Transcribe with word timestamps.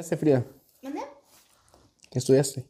estudiaste, 0.00 0.16
Frida? 0.16 0.44
¿Mande? 0.82 1.00
¿Qué 2.10 2.18
estudiaste? 2.18 2.64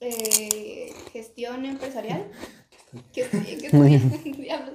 Eh, 0.00 0.92
gestión 1.12 1.64
empresarial. 1.64 2.30
¿Qué 3.12 3.22
estudié? 3.22 3.58
¿Qué 3.58 3.66
estudié? 3.66 3.98
Diablos. 4.38 4.74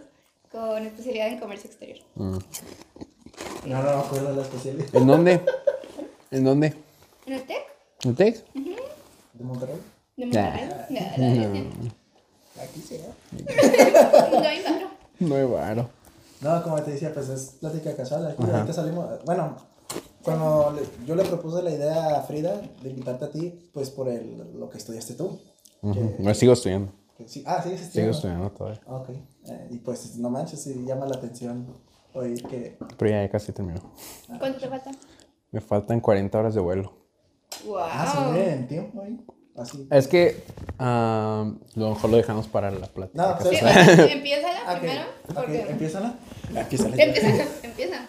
Con 0.51 0.85
especialidad 0.85 1.27
en 1.27 1.39
comercio 1.39 1.69
exterior. 1.69 1.99
Mm. 2.15 2.37
No, 3.65 3.83
no 3.83 4.29
de 4.29 4.35
la 4.35 4.41
especialidad. 4.41 4.95
¿En 4.95 5.07
dónde? 5.07 5.41
¿En 6.31 6.43
dónde? 6.43 6.73
¿En 7.25 7.33
el 7.33 7.43
TEC? 7.43 7.63
¿En 8.03 8.15
TEC? 8.15 8.53
¿De 8.53 9.43
Monterrey? 9.43 9.75
¿De 10.17 10.25
Nah. 10.25 10.51
Monterrey? 10.51 11.69
Aquí 12.61 12.81
sí, 12.81 12.95
¿eh? 12.95 13.13
No, 14.31 14.39
no 14.41 14.47
hay 14.47 14.63
varo. 14.63 14.89
No 15.19 15.35
hay 15.35 15.45
varo. 15.45 15.89
No, 16.41 16.63
como 16.63 16.81
te 16.83 16.91
decía, 16.91 17.13
pues 17.13 17.29
es 17.29 17.51
plática 17.59 17.95
casual. 17.95 18.27
Aquí 18.31 18.43
ahorita 18.43 18.73
salimos. 18.73 19.23
Bueno, 19.25 19.55
cuando 20.23 20.71
le- 20.75 21.05
yo 21.05 21.15
le 21.15 21.23
propuse 21.25 21.61
la 21.63 21.71
idea 21.71 22.17
a 22.17 22.21
Frida 22.23 22.61
de 22.81 22.89
invitarte 22.89 23.25
a 23.25 23.29
ti, 23.31 23.69
pues 23.73 23.89
por 23.89 24.07
el, 24.09 24.37
lo 24.59 24.69
que 24.69 24.77
estudiaste 24.77 25.13
tú. 25.15 25.39
Ujú. 25.81 25.93
Que- 26.17 26.23
Me 26.23 26.35
sigo 26.35 26.53
estudiando. 26.53 26.91
que 27.17 27.27
sí- 27.27 27.43
ah, 27.47 27.61
sigues 27.63 27.79
Sigo 27.91 28.09
estudiando. 28.11 28.47
estudiando 28.47 28.51
todavía. 28.51 28.81
Ok. 28.87 29.09
Eh, 29.49 29.67
y 29.71 29.77
pues 29.79 30.15
no 30.17 30.29
manches, 30.29 30.61
sí 30.63 30.83
llama 30.85 31.05
la 31.05 31.15
atención 31.15 31.65
oír 32.13 32.43
que. 32.47 32.77
Pero 32.97 33.11
ya 33.11 33.29
casi 33.29 33.51
terminó. 33.51 33.81
¿Cuánto 34.39 34.59
te 34.59 34.67
falta? 34.67 34.91
Me 35.51 35.61
faltan 35.61 35.99
40 35.99 36.37
horas 36.37 36.53
de 36.53 36.61
vuelo. 36.61 36.93
¡Wow! 37.65 37.77
Ah, 37.81 38.27
se 38.33 38.39
ve 38.39 38.53
en 38.53 38.67
tiempo 38.67 39.01
ahí. 39.01 39.19
Así. 39.55 39.87
Es 39.91 40.07
que 40.07 40.43
ah, 40.77 41.51
lo 41.75 41.89
mejor 41.89 42.09
lo 42.11 42.17
dejamos 42.17 42.47
para 42.47 42.71
la 42.71 42.87
plática. 42.87 43.21
No, 43.27 43.37
pues, 43.37 43.59
Sí, 43.59 43.65
empieza 44.11 44.47
Ah, 44.67 44.73
ok. 44.73 44.79
primero. 44.79 45.01
Porque... 45.33 45.61
empiézala. 45.69 46.19
Empiézala. 46.55 46.95
Empieza, 47.63 48.07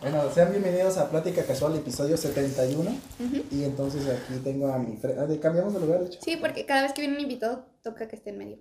Bueno, 0.00 0.22
sean 0.34 0.50
bienvenidos 0.50 0.96
a 0.96 1.10
Plática 1.10 1.42
Casual, 1.44 1.76
episodio 1.76 2.16
71. 2.16 2.90
Y 3.50 3.64
entonces 3.64 4.02
aquí 4.08 4.38
tengo 4.42 4.68
a 4.68 4.78
mi. 4.78 4.98
ah, 5.04 5.26
Cambiamos 5.40 5.74
de 5.74 5.80
lugar, 5.80 6.00
de 6.00 6.06
hecho. 6.06 6.20
Sí, 6.22 6.36
porque 6.40 6.64
cada 6.64 6.82
vez 6.82 6.92
que 6.92 7.02
viene 7.02 7.16
un 7.16 7.22
invitado 7.22 7.66
toca 7.82 8.08
que 8.08 8.16
esté 8.16 8.30
en 8.30 8.38
medio. 8.38 8.58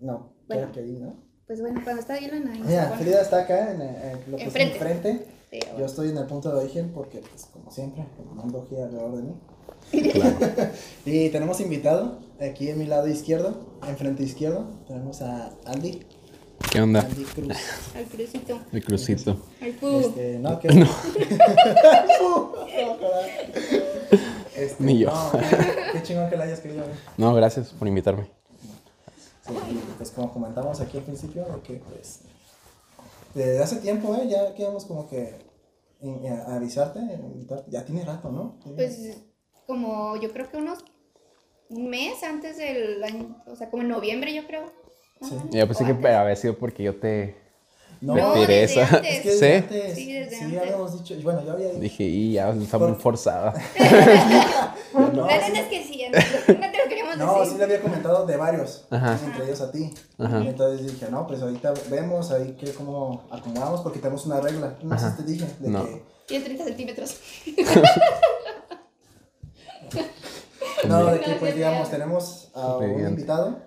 No, 0.00 0.32
Bueno. 0.46 0.70
que 0.72 0.80
ahí, 0.80 0.98
¿no? 1.00 1.16
Pues 1.46 1.60
bueno, 1.60 1.80
cuando 1.82 2.00
está 2.00 2.14
Dylan 2.14 2.46
ahí. 2.48 2.62
Mira. 2.64 2.90
Frida 2.98 3.20
está 3.22 3.40
acá 3.42 3.72
en, 3.72 3.82
eh, 3.82 4.12
en 4.24 4.30
lo 4.30 4.36
que 4.36 4.44
Enfrente. 4.44 4.76
es 4.76 4.82
enfrente. 4.82 5.26
Sí, 5.50 5.58
Yo 5.60 5.70
bueno. 5.72 5.86
estoy 5.86 6.08
en 6.10 6.16
el 6.18 6.26
punto 6.26 6.50
de 6.50 6.60
origen 6.60 6.92
porque, 6.94 7.18
pues, 7.18 7.46
como 7.52 7.70
siempre, 7.70 8.04
el 8.18 8.24
mundo 8.34 8.64
gira 8.68 8.84
alrededor 8.84 9.16
de 9.16 9.22
mí. 9.22 9.34
Claro. 10.12 10.36
Y 11.04 11.28
tenemos 11.30 11.60
invitado 11.60 12.20
aquí 12.40 12.68
en 12.68 12.78
mi 12.78 12.86
lado 12.86 13.08
izquierdo, 13.08 13.78
enfrente 13.86 14.22
izquierdo, 14.22 14.66
tenemos 14.86 15.20
a 15.22 15.50
Andy. 15.66 16.06
¿Qué 16.70 16.80
onda? 16.80 17.00
Andy 17.00 17.24
Cruz. 17.24 17.56
Al 17.94 18.04
crucito. 18.06 18.60
El 18.72 18.84
crucito. 18.84 19.36
Al 19.60 19.72
pu. 19.72 20.00
Este, 20.00 20.38
no, 20.38 20.58
que. 20.58 20.68
No. 20.74 20.88
Este, 24.54 24.84
Ni 24.84 24.98
yo. 25.00 25.10
no, 25.10 25.32
qué 25.92 26.02
chingón 26.02 26.30
que 26.30 26.36
la 26.36 26.44
hayas 26.44 26.60
querido 26.60 26.86
ver. 26.86 26.94
No, 27.16 27.34
gracias 27.34 27.70
por 27.70 27.88
invitarme. 27.88 28.24
Sí, 29.46 29.52
pues 29.96 30.10
como 30.12 30.32
comentamos 30.32 30.80
aquí 30.80 30.98
al 30.98 31.04
principio, 31.04 31.44
de 31.44 31.60
que 31.62 31.74
pues 31.74 32.20
desde 33.34 33.62
hace 33.62 33.76
tiempo, 33.76 34.14
¿eh? 34.14 34.28
Ya 34.28 34.54
quedamos 34.54 34.84
como 34.84 35.08
que 35.08 35.34
avisarte, 36.48 37.00
invitarte. 37.00 37.70
ya 37.70 37.84
tiene 37.84 38.04
rato, 38.04 38.30
¿no? 38.30 38.56
Pues 38.74 39.16
como 39.66 40.16
yo 40.16 40.32
creo 40.32 40.48
que 40.50 40.58
unos 40.58 40.78
un 41.70 41.88
mes 41.88 42.22
antes 42.22 42.56
del 42.58 43.02
año, 43.02 43.42
o 43.46 43.56
sea, 43.56 43.70
como 43.70 43.82
en 43.82 43.88
noviembre 43.88 44.32
yo 44.34 44.46
creo. 44.46 44.64
Sí. 45.22 45.34
Yo 45.52 45.66
pensé 45.66 45.84
que 45.84 46.08
había 46.08 46.36
sido 46.36 46.56
porque 46.58 46.82
yo 46.82 46.96
te 46.96 47.36
no, 48.00 48.14
me 48.14 48.20
No, 48.20 48.32
tiré 48.32 48.62
desde 48.62 48.82
esa. 48.82 48.96
antes. 48.96 49.12
es 49.14 49.20
que 49.22 49.30
¿Sí? 49.32 49.36
desde 49.38 49.56
antes, 49.58 49.94
Sí, 49.94 50.04
sí, 50.04 50.12
desde 50.14 50.36
antes. 50.44 50.60
habíamos 50.60 50.92
dicho, 50.98 51.14
bueno, 51.22 51.44
yo 51.44 51.52
había 51.52 51.68
dicho, 51.68 51.80
dije, 51.80 52.02
y 52.04 52.32
ya 52.32 52.50
está 52.50 52.78
muy 52.78 52.94
forzada. 52.96 53.54
no, 54.92 55.26
La 55.26 55.40
sí, 55.46 55.52
neta 55.52 55.60
es 55.60 55.66
que 55.68 55.84
sí, 55.84 56.02
no 56.10 56.18
te 56.70 56.78
lo 56.82 56.88
queríamos 56.88 57.16
no, 57.16 57.34
sí 57.34 57.40
decir. 57.44 57.58
le 57.58 57.64
había 57.64 57.80
comentado 57.80 58.26
de 58.26 58.36
varios, 58.36 58.86
Ajá. 58.90 59.18
entre 59.24 59.44
ellos 59.44 59.60
a 59.60 59.70
ti. 59.70 59.94
Ajá. 60.18 60.38
Entonces 60.38 60.92
dije, 60.92 61.06
no, 61.12 61.26
pues 61.28 61.40
ahorita 61.42 61.72
vemos 61.90 62.32
ahí 62.32 62.56
que 62.58 62.72
cómo 62.72 63.22
acomodamos, 63.30 63.82
porque 63.82 64.00
tenemos 64.00 64.26
una 64.26 64.40
regla, 64.40 64.76
no 64.82 64.98
sé 64.98 65.10
si 65.10 65.16
te 65.18 65.22
dije, 65.22 65.46
de 65.60 65.68
No. 65.70 65.84
que 65.84 66.02
Tiene 66.26 66.44
30 66.44 66.64
centímetros. 66.64 67.20
No, 70.88 71.04
de 71.06 71.18
No, 71.18 71.20
que 71.22 71.32
pues 71.34 71.52
sí, 71.52 71.58
digamos, 71.58 71.86
sí. 71.86 71.92
tenemos 71.92 72.50
a 72.54 72.76
un 72.78 73.06
invitado 73.06 73.60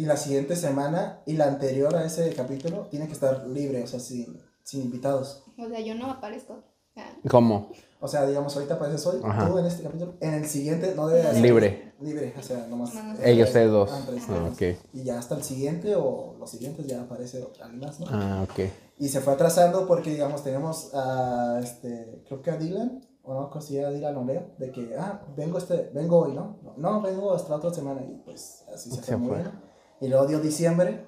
y 0.00 0.06
la 0.06 0.16
siguiente 0.16 0.56
semana 0.56 1.20
y 1.26 1.34
la 1.34 1.44
anterior 1.46 1.94
a 1.94 2.04
ese 2.04 2.32
capítulo 2.34 2.86
tiene 2.90 3.06
que 3.06 3.12
estar 3.12 3.46
libre, 3.46 3.82
o 3.82 3.86
sea, 3.86 4.00
sin, 4.00 4.40
sin 4.62 4.82
invitados. 4.82 5.44
O 5.58 5.68
sea, 5.68 5.80
yo 5.80 5.94
no 5.94 6.10
aparezco. 6.10 6.62
Ah, 6.96 7.10
¿Cómo? 7.28 7.70
O 8.00 8.08
sea, 8.08 8.26
digamos, 8.26 8.54
ahorita 8.56 8.74
apareces 8.74 9.06
hoy, 9.06 9.20
Ajá. 9.22 9.46
tú 9.48 9.58
en 9.58 9.66
este 9.66 9.82
capítulo, 9.82 10.14
en 10.20 10.34
el 10.34 10.46
siguiente 10.46 10.94
no 10.96 11.06
debe 11.06 11.22
ser 11.22 11.36
Libre. 11.42 11.92
Libre, 12.00 12.34
o 12.38 12.42
sea, 12.42 12.66
nomás. 12.66 12.94
No, 12.94 13.02
no, 13.02 13.12
no. 13.14 13.22
Ellos 13.22 13.48
ustedes 13.48 13.70
dos. 13.70 13.90
Ah, 13.92 14.00
Ah, 14.08 14.48
ustedes. 14.50 14.76
ok. 14.76 14.80
Y 14.94 15.02
ya 15.04 15.18
hasta 15.18 15.34
el 15.34 15.42
siguiente 15.42 15.94
o 15.96 16.34
los 16.38 16.50
siguientes 16.50 16.86
ya 16.86 17.02
aparece 17.02 17.46
alguien 17.62 17.80
más, 17.80 18.00
¿no? 18.00 18.06
Ah, 18.08 18.46
ok. 18.50 18.60
Y 18.98 19.08
se 19.10 19.20
fue 19.20 19.34
atrasando 19.34 19.86
porque, 19.86 20.10
digamos, 20.10 20.42
tenemos 20.42 20.94
a, 20.94 21.60
este, 21.62 22.22
creo 22.26 22.40
que 22.40 22.50
a 22.50 22.56
Dylan, 22.56 23.06
o 23.22 23.34
no, 23.34 23.50
considera 23.50 23.88
a 23.88 23.90
Dylan 23.92 24.16
o 24.16 24.24
Leo, 24.24 24.46
de 24.56 24.72
que, 24.72 24.94
ah, 24.98 25.20
vengo, 25.36 25.58
este, 25.58 25.90
vengo 25.94 26.20
hoy, 26.20 26.32
¿no? 26.32 26.58
No, 26.78 27.02
vengo 27.02 27.34
hasta 27.34 27.50
la 27.50 27.56
otra 27.56 27.72
semana 27.74 28.00
y 28.02 28.14
pues 28.24 28.64
así 28.74 28.88
se 28.90 28.96
Se 28.96 29.02
fue 29.02 29.16
fue. 29.16 29.26
moviendo. 29.26 29.52
Y 30.00 30.08
luego 30.08 30.26
dio 30.26 30.40
diciembre 30.40 31.04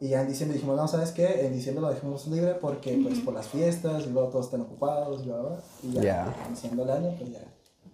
y 0.00 0.08
ya 0.08 0.22
en 0.22 0.28
diciembre 0.28 0.56
dijimos, 0.56 0.76
no, 0.76 0.88
¿sabes 0.88 1.12
qué? 1.12 1.46
En 1.46 1.52
diciembre 1.52 1.82
lo 1.82 1.90
dejamos 1.90 2.26
libre 2.26 2.54
porque, 2.54 2.98
pues, 3.02 3.20
por 3.20 3.34
las 3.34 3.46
fiestas 3.46 4.04
y 4.06 4.10
luego 4.10 4.28
todos 4.30 4.46
están 4.46 4.62
ocupados 4.62 5.22
y 5.22 5.26
bla, 5.26 5.36
bla, 5.40 5.48
bla. 5.50 5.60
Y 5.82 5.92
ya, 5.92 6.02
Ya. 6.02 6.36
iniciando 6.48 6.82
el 6.82 6.90
año, 6.90 7.14
pues 7.18 7.30
ya, 7.30 7.40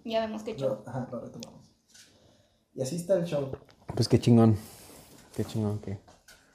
ya 0.05 0.21
vemos 0.25 0.41
qué 0.43 0.55
show. 0.55 0.69
lo, 0.69 0.83
ajá, 0.89 1.07
lo 1.11 1.19
retomamos. 1.19 1.67
Y 2.73 2.81
así 2.81 2.95
está 2.95 3.15
el 3.15 3.25
show 3.25 3.51
Pues 3.95 4.07
qué 4.07 4.19
chingón. 4.19 4.57
Qué 5.35 5.45
chingón 5.45 5.79
que, 5.79 5.99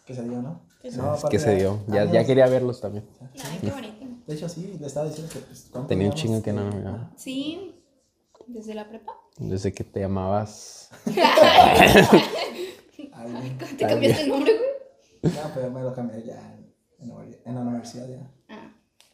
que 0.07 0.15
se 0.15 0.23
dio, 0.23 0.43
¿no? 0.43 0.61
Sí, 0.83 0.91
No, 0.97 1.15
es 1.15 1.25
que 1.25 1.39
se 1.39 1.55
dio. 1.55 1.79
Ya, 1.87 2.03
años- 2.03 2.13
ya 2.13 2.25
quería 2.27 2.47
verlos 2.49 2.81
también. 2.81 3.07
Ay, 3.21 3.59
qué 3.61 3.71
bonito. 3.71 3.95
De 4.27 4.35
hecho, 4.35 4.49
sí, 4.49 4.77
le 4.81 4.87
estaba 4.87 5.07
diciendo 5.07 5.33
que, 5.33 5.39
pues, 5.41 5.69
¿cuánto 5.71 5.89
Tenía 5.89 6.09
un 6.09 6.15
chingo 6.15 6.43
que 6.43 6.53
no 6.53 6.65
me 6.65 6.77
miraba. 6.77 6.97
Ajá. 6.97 7.13
Sí, 7.17 7.81
desde 8.47 8.75
la 8.75 8.89
prepa. 8.89 9.13
Desde 9.39 9.73
que 9.73 9.85
te 9.85 10.01
llamabas. 10.01 10.91
Ay, 13.25 13.57
¿Te 13.79 13.87
cambiaste 13.87 14.23
el 14.25 14.29
nombre, 14.29 14.53
güey? 15.23 15.35
No, 15.35 15.41
pero 15.55 15.71
me 15.71 15.83
lo 15.83 15.95
cambié 15.95 16.23
ya 16.25 16.55
en, 16.55 16.75
en 17.01 17.09
la- 17.09 17.25
en 17.45 17.55
la 17.55 17.61
universidad 17.63 18.09
ya. 18.09 18.31
Ah. 18.49 18.71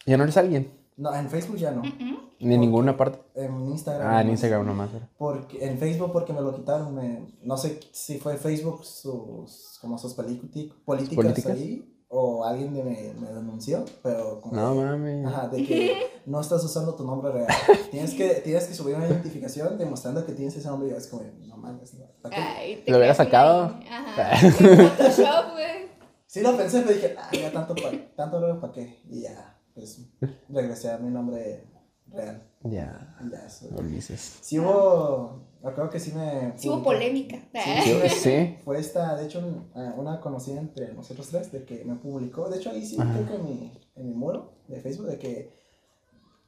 ¿Ya 0.06 0.16
no 0.16 0.24
eres 0.24 0.36
alguien? 0.36 0.70
No, 0.96 1.14
en 1.14 1.30
Facebook 1.30 1.56
ya 1.56 1.70
no. 1.70 1.82
Ni 1.82 2.54
en 2.54 2.60
ninguna 2.60 2.96
parte. 2.96 3.18
En 3.34 3.68
Instagram. 3.68 4.08
Ah, 4.10 4.20
en. 4.22 4.30
Instagram 4.30 4.66
nomás. 4.66 4.90
Porque, 5.16 5.64
en 5.64 5.78
Facebook 5.78 6.10
porque 6.12 6.32
me 6.32 6.40
lo 6.40 6.54
quitaron. 6.54 6.94
me- 6.94 7.26
no 7.42 7.56
sé 7.56 7.80
si 7.92 8.18
fue 8.18 8.36
Facebook 8.36 8.84
sus, 8.84 9.78
como 9.80 9.96
sus 9.98 10.14
políti- 10.14 10.72
políticas, 10.84 11.16
políticas? 11.16 11.52
ahí 11.52 11.86
o 12.12 12.44
alguien 12.44 12.74
de- 12.74 12.82
me, 12.82 13.14
me 13.14 13.32
denunció, 13.32 13.84
pero 14.02 14.40
como... 14.40 14.56
No 14.56 14.74
mames. 14.74 15.24
Ajá, 15.26 15.46
de 15.48 15.64
que 15.64 15.96
no 16.26 16.40
estás 16.40 16.62
usando 16.64 16.94
tu 16.96 17.04
nombre 17.04 17.30
real. 17.32 17.46
Tienes 17.92 18.14
que, 18.14 18.28
tienes 18.44 18.66
que 18.66 18.74
subir 18.74 18.96
una 18.96 19.06
identificación 19.06 19.78
demostrando 19.78 20.26
que 20.26 20.32
tienes 20.32 20.56
ese 20.56 20.68
nombre 20.68 20.88
y 20.88 20.90
yo 20.90 20.96
es 20.96 21.06
como, 21.06 21.22
no 21.46 21.56
mames. 21.56 21.94
no. 21.94 22.04
Ay, 22.32 22.82
¿Lo 22.88 22.96
hubiera 22.98 23.12
una 23.12 23.14
sacado? 23.14 23.74
Ajá. 23.90 24.36
Photoshop, 24.36 25.52
güey. 25.52 25.88
Sí 26.26 26.40
lo 26.42 26.56
pensé, 26.56 26.80
pero 26.80 26.94
dije, 26.94 27.14
ah, 27.18 27.28
ya 27.32 27.52
tanto, 27.52 27.74
pa- 27.76 27.90
tanto 28.16 28.40
luego 28.40 28.60
para 28.60 28.72
qué. 28.72 29.00
Y 29.08 29.22
ya, 29.22 29.56
pues 29.74 30.00
regresé 30.48 30.90
a 30.90 30.98
mi 30.98 31.10
nombre 31.10 31.64
real. 32.08 32.42
Ya. 32.64 33.16
Ya, 33.30 33.46
eso. 33.46 33.66
Ulises. 33.78 34.38
Sí 34.40 34.58
hubo, 34.58 35.42
creo 35.62 35.90
que 35.90 36.00
sí 36.00 36.12
me... 36.12 36.52
Sí 36.56 36.68
hubo 36.68 36.82
polémica. 36.82 37.36
Ah. 37.54 37.80
Sí, 37.84 37.92
Sí. 38.08 38.08
sí. 38.08 38.56
Fue 38.64 38.78
esta, 38.78 39.14
de 39.16 39.26
hecho, 39.26 39.38
un- 39.40 39.70
una 39.98 40.20
conocida 40.20 40.58
entre 40.60 40.92
nosotros 40.94 41.28
tres 41.28 41.52
de 41.52 41.64
que 41.64 41.84
me 41.84 41.96
publicó, 41.96 42.48
de 42.48 42.56
hecho 42.58 42.70
ahí 42.70 42.84
sí, 42.84 42.96
Ajá. 42.98 43.12
creo 43.12 43.26
que 43.26 43.34
en 43.34 43.44
mi, 43.44 43.72
en 43.96 44.08
mi 44.08 44.14
muro 44.14 44.52
de 44.68 44.80
Facebook, 44.80 45.06
de 45.08 45.18
que 45.18 45.60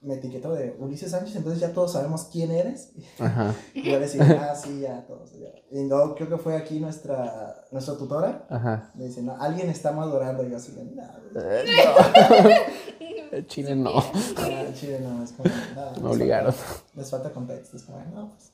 me 0.01 0.15
etiquetó 0.15 0.53
de 0.53 0.75
Ulises 0.81 1.13
Sánchez, 1.13 1.37
entonces 1.37 1.61
ya 1.61 1.73
todos 1.73 1.93
sabemos 1.93 2.25
quién 2.33 2.51
eres. 2.51 2.91
Ajá. 3.21 3.55
Y 3.75 3.83
yo 3.85 3.93
le 3.93 4.01
decía, 4.01 4.49
ah, 4.51 4.55
sí, 4.57 4.81
ya 4.81 5.07
todos. 5.07 5.31
Ya. 5.39 5.49
Y 5.71 5.85
no, 5.85 6.15
creo 6.17 6.29
que 6.29 6.39
fue 6.39 6.57
aquí 6.57 6.81
nuestra, 6.81 7.55
nuestra 7.71 7.97
tutora. 7.97 8.47
Ajá. 8.51 8.91
Me 8.95 9.05
dice, 9.07 9.23
no, 9.23 9.37
alguien 9.41 9.71
está 9.71 9.93
madurando. 9.93 10.43
Y 10.45 10.51
yo 10.51 10.57
así, 10.57 10.73
no, 10.73 11.03
Eh, 11.41 11.65
no. 11.67 13.37
El 13.37 13.47
Chile 13.47 13.75
no. 13.77 13.93
no, 13.95 14.75
chile, 14.75 15.01
no, 15.01 15.23
es 15.25 15.33
como, 15.33 15.49
nada. 15.75 15.93
Me 16.01 16.09
obligaron. 16.11 16.55
Les 16.95 17.09
falta 17.11 17.31
contexto, 17.31 17.77
es 17.77 17.83
como, 17.85 17.99
no, 18.15 18.31
pues. 18.31 18.52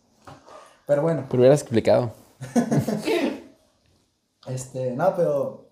Pero 0.89 1.03
bueno, 1.03 1.27
Pero 1.31 1.41
hubieras 1.43 1.61
explicado. 1.61 2.13
este, 4.49 4.93
no, 4.93 5.15
pero. 5.17 5.71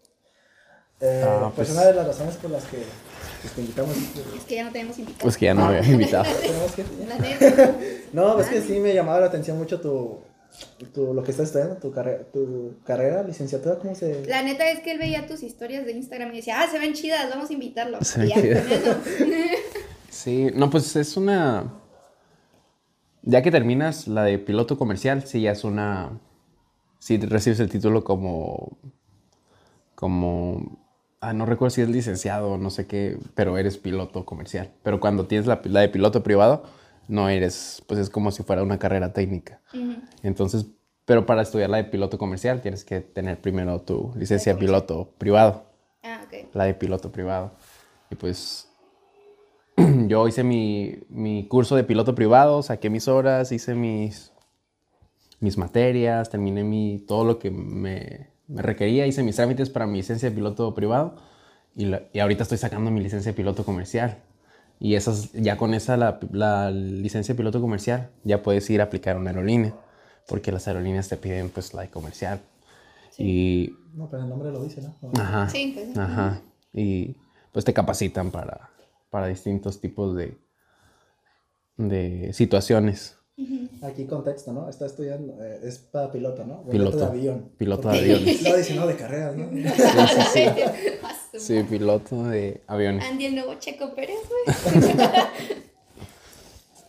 eh, 1.00 1.24
Ah, 1.26 1.50
pues, 1.54 1.68
pues. 1.68 1.70
una 1.70 1.86
de 1.86 1.94
las 1.94 2.06
razones 2.06 2.36
por 2.36 2.50
las 2.50 2.64
que 2.64 2.82
pues, 3.40 3.52
te 3.54 3.60
invitamos. 3.62 3.96
Es 4.36 4.44
que 4.46 4.54
ya 4.56 4.64
no 4.64 4.72
tenemos 4.72 4.98
invitados. 4.98 5.22
Pues 5.22 5.36
que 5.38 5.44
ya 5.46 5.54
no 5.54 5.68
me 5.68 5.78
había 5.78 5.90
invitado. 5.90 6.24
Tenemos 6.40 6.72
que- 6.72 6.84
La 7.08 7.18
neta. 7.18 7.74
No, 8.12 8.38
es 8.40 8.46
que 8.48 8.60
sí 8.62 8.78
me 8.78 8.94
llamaba 8.94 9.20
la 9.20 9.26
atención 9.26 9.58
mucho 9.58 9.80
tu, 9.80 10.20
tu, 10.94 11.12
lo 11.12 11.22
que 11.22 11.32
estás 11.32 11.46
estudiando, 11.46 11.76
tu, 11.76 11.92
carrera 11.92 12.24
tu 12.32 12.74
carrera, 12.84 13.22
licenciatura, 13.22 13.76
¿cómo 13.78 13.94
se...? 13.94 14.24
La 14.26 14.42
neta 14.42 14.70
es 14.70 14.80
que 14.80 14.92
él 14.92 14.98
veía 14.98 15.26
tus 15.26 15.42
historias 15.42 15.84
de 15.84 15.92
Instagram 15.92 16.32
y 16.32 16.36
decía, 16.36 16.62
ah, 16.62 16.68
se 16.70 16.78
ven 16.78 16.94
chidas, 16.94 17.28
vamos 17.28 17.50
a 17.50 17.52
invitarlo. 17.52 18.02
Se 18.04 18.20
ven 18.20 18.28
ya, 18.30 18.34
chidas. 18.40 18.62
con 18.64 18.72
eso. 18.72 18.94
Sí, 20.10 20.50
no, 20.54 20.70
pues 20.70 20.94
es 20.96 21.16
una. 21.16 21.74
Ya 23.26 23.42
que 23.42 23.50
terminas 23.50 24.08
la 24.08 24.22
de 24.22 24.38
piloto 24.38 24.78
comercial, 24.78 25.26
sí, 25.26 25.42
ya 25.42 25.50
es 25.50 25.64
una. 25.64 26.18
Sí, 27.00 27.18
recibes 27.18 27.60
el 27.60 27.68
título 27.68 28.02
como. 28.04 28.78
Como. 29.94 30.78
Ah, 31.20 31.32
no 31.32 31.44
recuerdo 31.44 31.70
si 31.70 31.80
es 31.82 31.88
licenciado 31.88 32.52
o 32.52 32.58
no 32.58 32.70
sé 32.70 32.86
qué, 32.86 33.18
pero 33.34 33.58
eres 33.58 33.78
piloto 33.78 34.24
comercial. 34.24 34.70
Pero 34.82 35.00
cuando 35.00 35.26
tienes 35.26 35.46
la, 35.46 35.60
la 35.64 35.80
de 35.80 35.88
piloto 35.88 36.22
privado, 36.22 36.64
no 37.08 37.28
eres. 37.28 37.82
Pues 37.86 37.98
es 38.00 38.10
como 38.10 38.30
si 38.30 38.42
fuera 38.42 38.62
una 38.62 38.78
carrera 38.78 39.12
técnica. 39.12 39.60
Entonces, 40.22 40.66
pero 41.04 41.26
para 41.26 41.42
estudiar 41.42 41.70
la 41.70 41.78
de 41.78 41.84
piloto 41.84 42.18
comercial, 42.18 42.60
tienes 42.60 42.84
que 42.84 43.00
tener 43.00 43.40
primero 43.40 43.80
tu 43.80 44.12
licencia 44.16 44.54
de 44.54 44.60
piloto 44.60 45.10
privado 45.18 45.64
Ah, 46.02 46.20
ok. 46.26 46.48
la 46.54 46.64
de 46.64 46.74
piloto 46.74 47.10
privado. 47.10 47.52
Y 48.10 48.14
pues 48.14 48.65
yo 50.06 50.26
hice 50.28 50.42
mi, 50.42 50.96
mi 51.08 51.46
curso 51.48 51.76
de 51.76 51.84
piloto 51.84 52.14
privado, 52.14 52.62
saqué 52.62 52.90
mis 52.90 53.08
horas, 53.08 53.52
hice 53.52 53.74
mis, 53.74 54.32
mis 55.40 55.58
materias, 55.58 56.30
terminé 56.30 56.64
mi, 56.64 56.98
todo 57.06 57.24
lo 57.24 57.38
que 57.38 57.50
me, 57.50 58.28
me 58.48 58.62
requería, 58.62 59.06
hice 59.06 59.22
mis 59.22 59.36
trámites 59.36 59.70
para 59.70 59.86
mi 59.86 59.98
licencia 59.98 60.30
de 60.30 60.34
piloto 60.34 60.74
privado 60.74 61.16
y, 61.74 61.86
la- 61.86 62.02
y 62.12 62.20
ahorita 62.20 62.42
estoy 62.44 62.58
sacando 62.58 62.90
mi 62.90 63.00
licencia 63.00 63.32
de 63.32 63.36
piloto 63.36 63.64
comercial. 63.64 64.18
Y 64.78 64.94
esas, 64.94 65.32
ya 65.32 65.56
con 65.56 65.72
esa, 65.72 65.96
la, 65.96 66.18
la 66.32 66.70
licencia 66.70 67.32
de 67.34 67.38
piloto 67.38 67.60
comercial, 67.62 68.10
ya 68.24 68.42
puedes 68.42 68.68
ir 68.70 68.80
a 68.80 68.84
aplicar 68.84 69.16
una 69.16 69.30
aerolínea, 69.30 69.74
porque 70.28 70.52
las 70.52 70.68
aerolíneas 70.68 71.08
te 71.08 71.16
piden 71.16 71.48
pues 71.48 71.72
la 71.72 71.82
de 71.82 71.88
comercial. 71.88 72.40
Y 73.18 73.72
No, 73.94 74.08
pero 74.10 74.22
el 74.22 74.28
nombre 74.28 74.50
lo 74.52 74.62
dice, 74.62 74.82
¿no? 74.82 74.94
Ajá. 75.18 75.48
Sí, 75.48 75.72
pues 75.74 75.92
sí. 75.94 75.98
Ajá. 75.98 76.42
Y 76.74 77.16
pues 77.52 77.64
te 77.64 77.72
capacitan 77.72 78.30
para, 78.30 78.68
para 79.10 79.26
distintos 79.28 79.80
tipos 79.80 80.16
de, 80.16 80.36
de 81.76 82.32
situaciones. 82.32 83.16
Aquí 83.82 84.06
contexto, 84.06 84.52
¿no? 84.52 84.68
Está 84.68 84.86
estudiando, 84.86 85.42
eh, 85.44 85.60
es 85.62 85.78
para 85.78 86.10
piloto, 86.10 86.44
¿no? 86.46 86.62
Piloto. 86.64 86.96
de 86.96 87.04
avión. 87.04 87.50
Piloto 87.58 87.90
de 87.90 87.98
aviones. 87.98 88.42
Lo 88.48 88.56
dice, 88.56 88.74
¿no? 88.74 88.86
De 88.86 88.96
carreras, 88.96 89.36
¿no? 89.36 89.48
Sí, 91.38 91.62
piloto 91.68 92.24
de 92.24 92.62
aviones. 92.66 93.04
Andy, 93.04 93.26
el 93.26 93.34
nuevo 93.34 93.54
Checo 93.58 93.94
Pérez, 93.94 94.16
güey. 94.28 94.94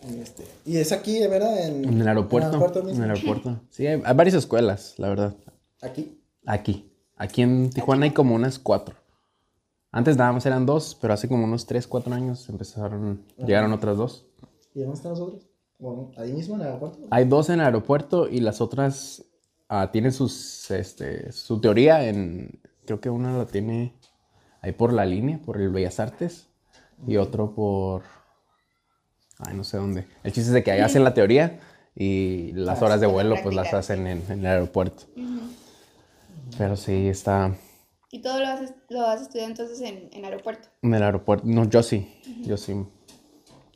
Y, 0.10 0.22
este, 0.22 0.46
y 0.66 0.78
es 0.78 0.94
aquí, 0.94 1.20
¿verdad? 1.28 1.68
En, 1.68 1.84
En 1.84 2.00
el 2.02 2.08
aeropuerto. 2.08 2.48
En 2.48 2.54
el 2.54 2.62
aeropuerto 2.62 2.80
En 2.80 2.86
mismo. 2.86 3.04
el 3.04 3.10
aeropuerto. 3.12 3.60
Sí, 3.72 3.88
hay, 3.88 4.02
hay 4.06 4.16
varias 4.16 4.36
escuelas, 4.36 4.94
la 4.98 5.10
verdad. 5.10 5.36
Aquí. 5.82 6.22
Aquí. 6.46 6.90
Aquí 7.18 7.42
en 7.42 7.70
Tijuana 7.72 8.06
hay 8.06 8.12
como 8.12 8.34
unas 8.36 8.58
cuatro. 8.58 8.96
Antes 9.98 10.16
nada 10.16 10.32
más 10.32 10.46
eran 10.46 10.68
dos, 10.68 10.96
pero 11.02 11.16
hace 11.16 11.28
como 11.28 11.46
unos 11.46 11.66
tres, 11.66 11.88
cuatro 11.88 12.14
años 12.14 12.48
empezaron, 12.50 13.24
llegaron 13.36 13.74
otras 13.74 13.98
dos. 13.98 14.28
¿Y 14.76 14.82
dónde 14.82 14.94
están 14.94 15.14
nosotros? 15.14 15.48
Bueno, 15.80 16.12
ahí 16.18 16.34
mismo 16.34 16.54
en 16.54 16.62
el 16.62 16.68
aeropuerto. 16.68 17.08
Hay 17.10 17.26
dos 17.26 17.50
en 17.50 17.56
el 17.56 17.66
aeropuerto 17.66 18.30
y 18.30 18.42
las 18.42 18.62
otras 18.62 19.26
ah, 19.70 19.90
tienen 19.92 20.12
sus, 20.12 20.70
este, 20.70 21.32
su 21.32 21.60
teoría 21.60 22.08
en, 22.08 22.60
creo 22.86 23.02
que 23.02 23.10
una 23.10 23.36
la 23.40 23.48
tiene 23.48 23.96
ahí 24.62 24.72
por 24.72 24.94
la 24.94 25.04
línea, 25.04 25.40
por 25.44 25.60
el 25.60 25.70
Bellas 25.70 26.00
Artes, 26.00 26.46
y 27.08 27.18
otro 27.18 27.56
por, 27.56 28.04
ay, 29.40 29.58
no 29.58 29.64
sé 29.64 29.78
dónde. 29.78 30.06
El 30.24 30.32
chiste 30.32 30.50
es 30.50 30.54
de 30.54 30.64
que 30.64 30.74
ahí 30.74 30.82
hacen 30.82 31.04
la 31.04 31.16
teoría 31.16 31.60
y 31.96 32.52
las 32.52 32.84
horas 32.84 33.02
de 33.02 33.08
vuelo 33.08 33.36
pues 33.42 33.56
las 33.56 33.74
hacen 33.74 34.06
en, 34.06 34.22
en 34.30 34.42
el 34.42 34.46
aeropuerto. 34.46 35.06
Pero 36.56 36.76
sí, 36.76 37.08
está 37.08 37.56
Y 38.12 38.22
todo 38.22 38.40
lo 38.40 38.48
has, 38.48 38.74
lo 38.90 39.06
has 39.06 39.22
estudiado 39.22 39.50
entonces 39.50 39.82
en, 39.82 40.10
en 40.14 40.24
aeropuerto. 40.26 40.70
en 40.82 40.94
el 40.94 41.04
aeropuerto. 41.04 41.46
No, 41.48 41.66
yo 41.70 41.84
sí, 41.84 42.08
yo 42.44 42.56
sí. 42.58 42.74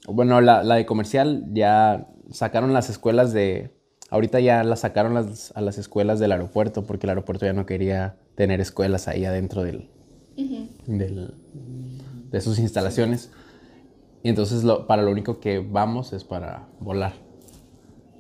Bueno, 0.08 0.40
la, 0.42 0.64
la 0.64 0.76
de 0.76 0.86
comercial 0.86 1.46
ya 1.52 2.08
sacaron 2.32 2.74
las 2.74 2.90
escuelas 2.90 3.34
de... 3.34 3.76
Ahorita 4.10 4.40
ya 4.40 4.64
las 4.64 4.82
sacaron 4.82 5.14
las- 5.14 5.52
a 5.56 5.62
las 5.62 5.78
escuelas 5.78 6.20
del 6.20 6.32
aeropuerto 6.32 6.84
porque 6.84 7.06
el 7.06 7.12
aeropuerto 7.12 7.46
ya 7.46 7.54
no 7.54 7.66
quería 7.66 8.18
tener 8.36 8.60
escuelas 8.62 9.08
ahí 9.08 9.24
adentro 9.26 9.64
del, 9.64 9.90
del- 10.88 11.34
de 12.30 12.42
sus 12.42 12.60
instalaciones. 12.60 13.32
Y 14.24 14.30
entonces 14.30 14.64
lo- 14.64 14.88
para 14.88 15.02
lo 15.02 15.12
único 15.12 15.40
que 15.40 15.60
vamos 15.60 16.14
es 16.14 16.24
para 16.24 16.68
volar. 16.80 17.14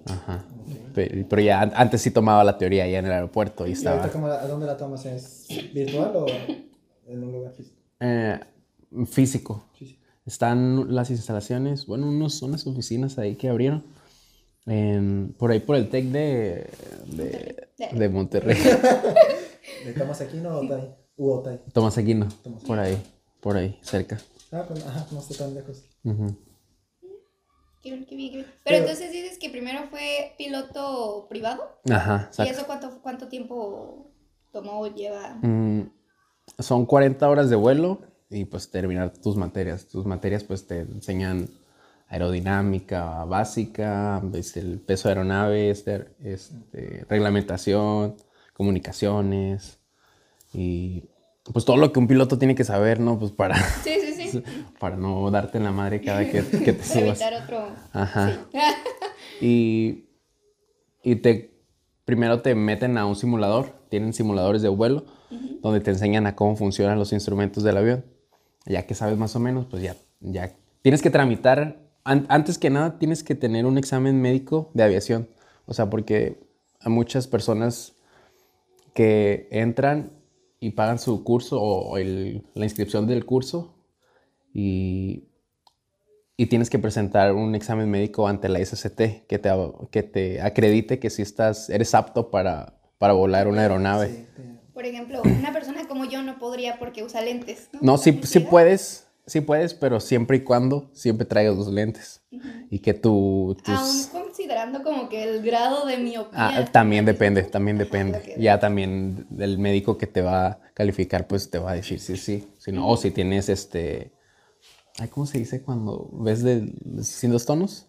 Ajá. 0.06 0.46
Pe- 0.94 1.26
Pero, 1.30 1.42
ya 1.42 1.62
an- 1.62 1.72
antes 1.76 2.02
sí 2.02 2.12
tomaba 2.12 2.44
la 2.44 2.58
teoría 2.58 2.88
ya 2.88 3.00
en 3.00 3.06
el 3.06 3.12
aeropuerto 3.12 3.66
y 3.66 3.70
¿Y 3.70 3.74
estaba... 3.74 3.98
ahorita 3.98 4.14
cómo 4.14 4.28
la- 4.28 4.42
a 4.42 4.48
dónde 4.48 4.66
la 4.66 4.78
tomas? 4.78 5.06
¿Es 5.06 5.48
virtual 5.74 6.12
o 6.16 6.26
en 7.08 7.24
un 7.24 7.32
lugar 7.32 7.54
físico? 7.54 7.78
Eh, 8.00 8.40
físico. 9.08 9.66
Físico. 9.78 10.02
Están 10.26 10.94
las 10.94 11.10
instalaciones, 11.10 11.86
bueno, 11.86 12.08
unos, 12.10 12.42
unas 12.42 12.66
oficinas 12.68 13.18
ahí 13.18 13.36
que 13.36 13.50
abrieron. 13.50 13.84
en- 14.68 15.34
por 15.40 15.52
ahí 15.52 15.60
por 15.60 15.76
el 15.76 15.90
TEC 15.90 16.06
de, 16.06 16.70
de, 17.08 17.68
de 17.94 18.10
Monterrey. 18.10 18.58
¿De 19.86 19.94
Tomás 19.94 20.22
Aquino 20.22 20.50
o 20.58 20.66
Otay? 20.66 20.96
U 21.18 21.32
Otay. 21.32 21.60
Tomás 21.74 21.98
Aquino. 21.98 22.28
Tomás. 22.44 22.64
Por 22.64 22.80
ahí, 22.80 23.02
por 23.40 23.58
ahí, 23.58 23.80
cerca. 23.82 24.20
Ah, 24.52 24.66
pues, 24.68 24.86
ajá, 24.86 25.08
no 25.12 25.20
está 25.20 25.36
tan 25.46 25.54
lejos. 25.56 25.84
Qué 26.04 26.10
Pero 27.84 28.78
entonces 28.78 29.12
dices 29.12 29.38
que 29.40 29.50
primero 29.50 29.84
fue 29.90 30.34
piloto 30.38 31.28
privado. 31.30 31.80
Ajá, 31.90 32.30
¿Y 32.40 32.48
eso 32.48 32.66
cuánto, 32.66 33.02
cuánto 33.02 33.28
tiempo 33.28 34.12
tomó 34.52 34.82
o 34.82 34.88
lleva? 34.88 35.38
Mm, 35.42 35.90
son 36.60 36.86
40 36.86 37.28
horas 37.28 37.50
de 37.50 37.56
vuelo 37.56 38.02
y 38.30 38.46
pues 38.46 38.70
terminar 38.70 39.12
tus 39.14 39.36
materias. 39.36 39.88
Tus 39.88 40.06
materias 40.06 40.44
pues 40.44 40.68
te 40.68 40.80
enseñan 40.82 41.50
aerodinámica 42.08 43.24
básica, 43.26 44.20
ves 44.24 44.58
el 44.58 44.80
peso 44.80 45.08
de 45.08 45.14
aeronave, 45.14 45.70
este, 45.70 46.08
este, 46.24 47.06
reglamentación, 47.10 48.16
comunicaciones 48.54 49.80
y 50.54 51.06
pues 51.52 51.66
todo 51.66 51.78
lo 51.78 51.92
que 51.92 52.00
un 52.00 52.08
piloto 52.08 52.38
tiene 52.38 52.54
que 52.54 52.64
saber, 52.64 53.00
¿no? 53.00 53.18
Pues 53.18 53.32
para, 53.32 53.56
sí, 53.84 53.96
sí. 54.00 54.11
Para 54.80 54.98
no 54.98 55.30
darte 55.32 55.58
en 55.58 55.64
la 55.64 55.72
madre 55.72 56.02
cada 56.02 56.26
que, 56.30 56.42
que 56.44 56.74
te 56.74 56.84
subas. 56.84 57.22
Evitar 57.22 57.44
otro. 57.44 57.68
Ajá. 57.94 58.32
Sí. 58.52 58.58
Y, 59.44 60.06
y 61.04 61.16
te 61.16 61.52
primero 62.06 62.42
te 62.42 62.54
meten 62.54 62.98
a 63.00 63.06
un 63.08 63.16
simulador, 63.16 63.74
tienen 63.90 64.14
simuladores 64.14 64.62
de 64.62 64.70
vuelo, 64.70 65.06
donde 65.62 65.80
te 65.80 65.90
enseñan 65.92 66.28
a 66.28 66.36
cómo 66.36 66.56
funcionan 66.56 67.00
los 67.00 67.12
instrumentos 67.14 67.64
del 67.64 67.78
avión. 67.78 68.06
Ya 68.68 68.86
que 68.86 68.94
sabes 68.94 69.18
más 69.18 69.36
o 69.36 69.40
menos, 69.40 69.66
pues 69.66 69.82
ya, 69.82 69.96
ya 70.20 70.54
tienes 70.84 71.02
que 71.02 71.10
tramitar, 71.10 71.80
an- 72.04 72.28
antes 72.30 72.60
que 72.60 72.70
nada 72.70 73.00
tienes 73.00 73.24
que 73.24 73.34
tener 73.34 73.66
un 73.66 73.80
examen 73.80 74.22
médico 74.22 74.70
de 74.76 74.84
aviación. 74.84 75.28
O 75.66 75.74
sea, 75.74 75.90
porque 75.90 76.44
a 76.80 76.90
muchas 76.90 77.26
personas 77.28 77.94
que 78.94 79.48
entran 79.52 80.12
y 80.60 80.72
pagan 80.72 81.00
su 81.00 81.24
curso 81.24 81.60
o 81.62 81.98
el- 81.98 82.44
la 82.54 82.66
inscripción 82.66 83.08
del 83.08 83.26
curso 83.26 83.74
y 84.54 85.32
y 86.42 86.48
tienes 86.48 86.72
que 86.72 86.80
presentar 86.80 87.34
un 87.34 87.54
examen 87.54 87.88
médico 87.88 88.28
ante 88.28 88.50
la 88.50 88.66
SCT 88.66 89.28
que 89.28 89.38
te, 89.38 89.52
que 89.92 90.02
te 90.02 90.42
acredite 90.42 90.98
que 90.98 91.12
si 91.12 91.22
estás, 91.22 91.70
eres 91.70 91.94
apto 91.94 92.32
para, 92.32 92.80
para 92.98 93.14
volar 93.14 93.48
una 93.48 93.62
aeronave. 93.62 94.08
Sí, 94.08 94.26
sí. 94.36 94.44
Por 94.74 94.88
ejemplo, 94.88 95.22
una 95.22 95.54
persona 95.54 95.88
como 95.88 96.06
yo 96.06 96.24
no 96.24 96.40
podría 96.40 96.80
porque 96.80 97.04
usa 97.04 97.22
lentes. 97.22 97.70
No, 97.80 98.00
sí, 98.00 98.14
¿También 98.14 98.28
sí 98.28 98.40
llega? 98.40 98.50
puedes, 98.50 99.08
sí 99.28 99.42
puedes, 99.42 99.76
pero 99.76 100.00
siempre 100.00 100.38
y 100.38 100.40
cuando 100.40 100.90
siempre 100.94 101.28
traigas 101.28 101.56
los 101.58 101.68
lentes. 101.68 102.24
Y 102.72 102.80
que 102.80 102.96
tu, 102.96 103.56
tus... 103.64 104.10
Aún 104.12 104.24
considerando 104.24 104.82
como 104.82 105.10
que 105.10 105.24
el 105.24 105.44
grado 105.44 105.86
de 105.86 105.98
miopía. 105.98 106.32
Ah, 106.34 106.66
también 106.72 107.06
depende, 107.06 107.44
también 107.44 107.78
depende. 107.78 108.36
Ya 108.40 108.60
también 108.60 109.28
el 109.38 109.60
médico 109.60 109.96
que 109.96 110.08
te 110.08 110.24
va 110.24 110.48
a 110.48 110.60
calificar, 110.74 111.28
pues 111.28 111.52
te 111.52 111.60
va 111.60 111.70
a 111.70 111.76
decir 111.76 112.00
sí, 112.00 112.18
sí. 112.18 112.48
Si 112.58 112.72
no, 112.72 112.88
o 112.90 112.98
si 112.98 113.12
tienes 113.12 113.48
este... 113.48 114.20
ay, 115.00 115.08
¿Cómo 115.10 115.26
se 115.26 115.38
dice 115.40 115.62
cuando 115.62 116.10
ves 116.14 116.44
de, 116.44 116.74
sin 117.04 117.32
dos 117.32 117.46
tonos? 117.46 117.88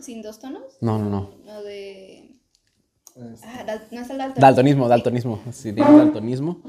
¿Sin 0.00 0.22
dos 0.22 0.38
tonos? 0.38 0.62
No, 0.80 0.98
no, 0.98 1.08
no. 1.08 1.30
No 1.44 1.62
de. 1.62 2.36
Es- 3.16 3.40
Ah, 3.44 3.64
dal- 3.66 3.88
no 3.92 4.00
es 4.00 4.10
el 4.10 4.18
daltonismo. 4.18 4.40
Daltonismo, 4.40 4.88
daltonismo. 4.88 5.40
Si 5.52 5.72
tienes 5.72 5.96
daltonismo, 5.96 6.60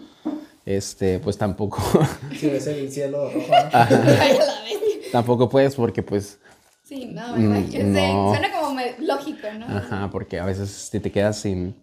este, 0.66 1.20
pues 1.20 1.38
tampoco, 1.38 1.82
Sí, 2.40 2.48
ves 2.50 2.68
el 2.68 2.92
cielo 2.92 3.32
rojo, 3.32 3.52
¿no? 3.52 3.72
Tampoco 5.12 5.50
puedes 5.50 5.76
porque 5.76 6.04
pues, 6.04 6.40
Sí, 6.84 7.06
no, 7.06 7.30
Mm, 7.32 7.34
me 7.52 7.60
imagino. 7.62 7.86
Sí, 7.86 8.14
no. 8.16 8.30
Suena 8.30 8.52
como 8.52 8.80
lógico, 9.00 9.48
¿no? 9.58 9.66
ajá, 9.66 10.10
porque 10.12 10.40
a 10.40 10.46
veces 10.46 10.70
si 10.70 11.00
te 11.00 11.12
quedas 11.12 11.38
sin, 11.40 11.76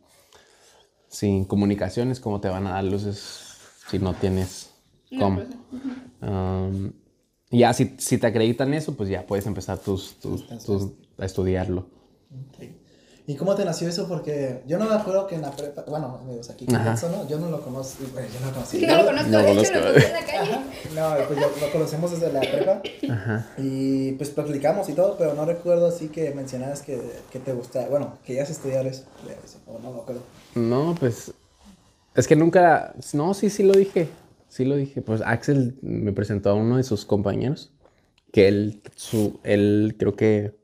sin 1.09 1.45
comunicaciones, 1.45 2.21
¿cómo 2.21 2.41
te 2.41 2.49
van 2.49 2.67
a 2.69 2.73
dar 2.75 2.85
luces 2.85 3.57
si 3.91 3.99
no 3.99 4.15
tienes 4.15 4.71
No, 5.11 5.19
cómo? 5.19 5.37
pues, 5.37 5.49
Um, 6.23 6.93
y 7.53 7.59
ya 7.61 7.73
si, 7.73 7.95
si 7.99 8.19
te 8.19 8.27
acreditan 8.27 8.75
eso, 8.75 8.95
pues 8.97 9.09
ya 9.09 9.25
puedes 9.25 9.47
empezar 9.47 9.79
tus, 9.79 10.15
tus, 10.19 10.49
tus- 10.65 10.89
a 11.19 11.25
estudiarlo. 11.25 11.87
¿Y 13.25 13.37
cómo 13.37 13.55
te 13.55 13.65
nació 13.65 13.89
eso? 13.89 14.09
Porque 14.09 14.63
yo 14.67 14.79
no 14.79 14.87
me 14.87 14.95
acuerdo 14.97 15.29
que 15.29 15.37
en 15.37 15.43
la 15.43 15.53
prepa, 15.53 15.85
bueno, 15.87 16.19
amigos, 16.25 16.51
aquí. 16.51 16.65
Edson, 16.65 17.13
¿no? 17.13 17.29
yo 17.29 17.39
no 17.39 17.51
lo 17.51 17.61
conozco, 17.63 18.03
bueno, 18.13 18.27
yo 18.35 18.41
no 18.41 18.47
lo 18.49 18.53
conocí. 18.55 18.85
No 18.85 18.97
lo 18.97 19.05
conozco, 19.07 19.31
No 19.31 19.39
de 19.39 19.53
hecho 19.53 19.73
conozco. 19.73 19.79
lo 19.79 19.85
conocí 19.93 20.07
en 20.07 20.13
la 20.13 20.25
calle. 20.27 20.53
Ajá. 20.53 20.65
No, 21.21 21.27
pues 21.29 21.39
lo, 21.41 21.67
lo 21.67 21.73
conocemos 21.73 22.11
desde 22.11 22.33
la 22.33 22.41
prepa 22.41 22.83
Ajá. 23.11 23.47
y 23.59 24.13
pues 24.13 24.31
platicamos 24.31 24.89
y 24.89 24.95
todo, 24.95 25.17
pero 25.17 25.35
no 25.35 25.45
recuerdo 25.45 25.87
así 25.87 26.09
que 26.09 26.33
mencionaras 26.33 26.83
que, 26.83 27.01
que 27.31 27.39
te 27.39 27.53
gustaba, 27.53 27.87
bueno, 27.87 28.19
que 28.27 28.35
ya 28.35 28.43
estudiar 28.43 28.87
eso, 28.89 29.05
eso, 29.45 29.59
o 29.69 29.79
no 29.79 29.93
me 29.93 30.01
acuerdo. 30.01 30.23
No, 30.57 30.97
pues. 30.99 31.31
Es 32.17 32.27
que 32.27 32.35
nunca. 32.35 32.93
No, 33.13 33.35
sí, 33.35 33.51
sí 33.51 33.63
lo 33.63 33.73
dije. 33.73 34.09
Sí 34.53 34.67
lo 34.67 34.77
dije. 34.77 35.01
Pues 35.01 35.23
Axel 35.25 35.79
me 35.81 36.13
presentó 36.13 36.51
a 36.51 36.55
uno 36.55 36.77
de 36.77 36.83
sus 36.83 37.07
compañeros. 37.07 37.73
Que 38.33 38.49
él, 38.49 38.83
su, 38.97 39.41
él 39.45 39.97
creo 39.99 40.15
que. 40.15 40.55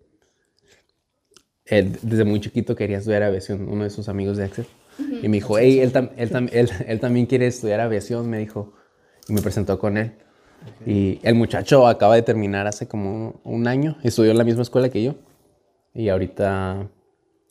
Él 1.64 1.96
desde 2.02 2.24
muy 2.24 2.38
chiquito 2.40 2.76
quería 2.76 2.98
estudiar 2.98 3.22
aviación, 3.22 3.66
uno 3.66 3.84
de 3.84 3.90
sus 3.90 4.10
amigos 4.10 4.36
de 4.36 4.44
Axel. 4.44 4.66
Y 5.22 5.28
me 5.28 5.38
dijo, 5.38 5.56
hey, 5.58 5.80
él, 5.80 5.90
tam- 5.92 6.10
él, 6.18 6.30
tam- 6.30 6.50
él, 6.52 6.68
él 6.86 7.00
también 7.00 7.24
quiere 7.24 7.46
estudiar 7.46 7.80
aviación, 7.80 8.28
me 8.28 8.38
dijo. 8.38 8.74
Y 9.26 9.32
me 9.32 9.40
presentó 9.40 9.78
con 9.78 9.96
él. 9.96 10.12
Y 10.84 11.18
el 11.22 11.34
muchacho 11.34 11.86
acaba 11.86 12.14
de 12.14 12.22
terminar 12.22 12.66
hace 12.66 12.88
como 12.88 13.40
un 13.42 13.66
año. 13.68 13.96
Estudió 14.02 14.32
en 14.32 14.38
la 14.38 14.44
misma 14.44 14.62
escuela 14.62 14.90
que 14.90 15.02
yo. 15.02 15.14
Y 15.94 16.10
ahorita, 16.10 16.90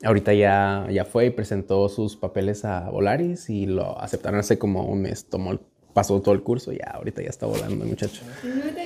ahorita 0.04 0.34
ya, 0.36 0.88
ya 0.92 1.04
fue 1.04 1.26
y 1.26 1.30
presentó 1.32 1.90
sus 1.90 2.16
papeles 2.16 2.64
a 2.64 2.90
Volaris 2.92 3.50
y 3.50 3.66
lo 3.66 4.00
aceptaron 4.00 4.40
hace 4.40 4.60
como 4.60 4.86
un 4.86 5.02
mes. 5.02 5.30
Tomó, 5.30 5.54
el- 5.54 5.62
pasó 5.98 6.22
todo 6.22 6.36
el 6.36 6.44
curso 6.44 6.72
y 6.72 6.78
ya 6.78 6.92
ahorita 6.92 7.24
ya 7.24 7.30
está 7.30 7.48
volando 7.48 7.84
el 7.84 7.90
muchacho. 7.90 8.22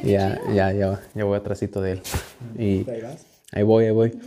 Ya, 0.02 0.40
chido. 0.40 0.54
ya, 0.56 0.72
ya, 0.72 1.02
ya 1.14 1.26
voy 1.26 1.38
atrásito 1.38 1.82
de 1.82 1.92
él. 1.92 2.02
Y 2.58 2.90
¿Ahí 2.90 3.02
vas? 3.02 3.26
ahí 3.52 3.64
voy, 3.64 3.84
ahí 3.84 3.92
voy. 3.92 4.18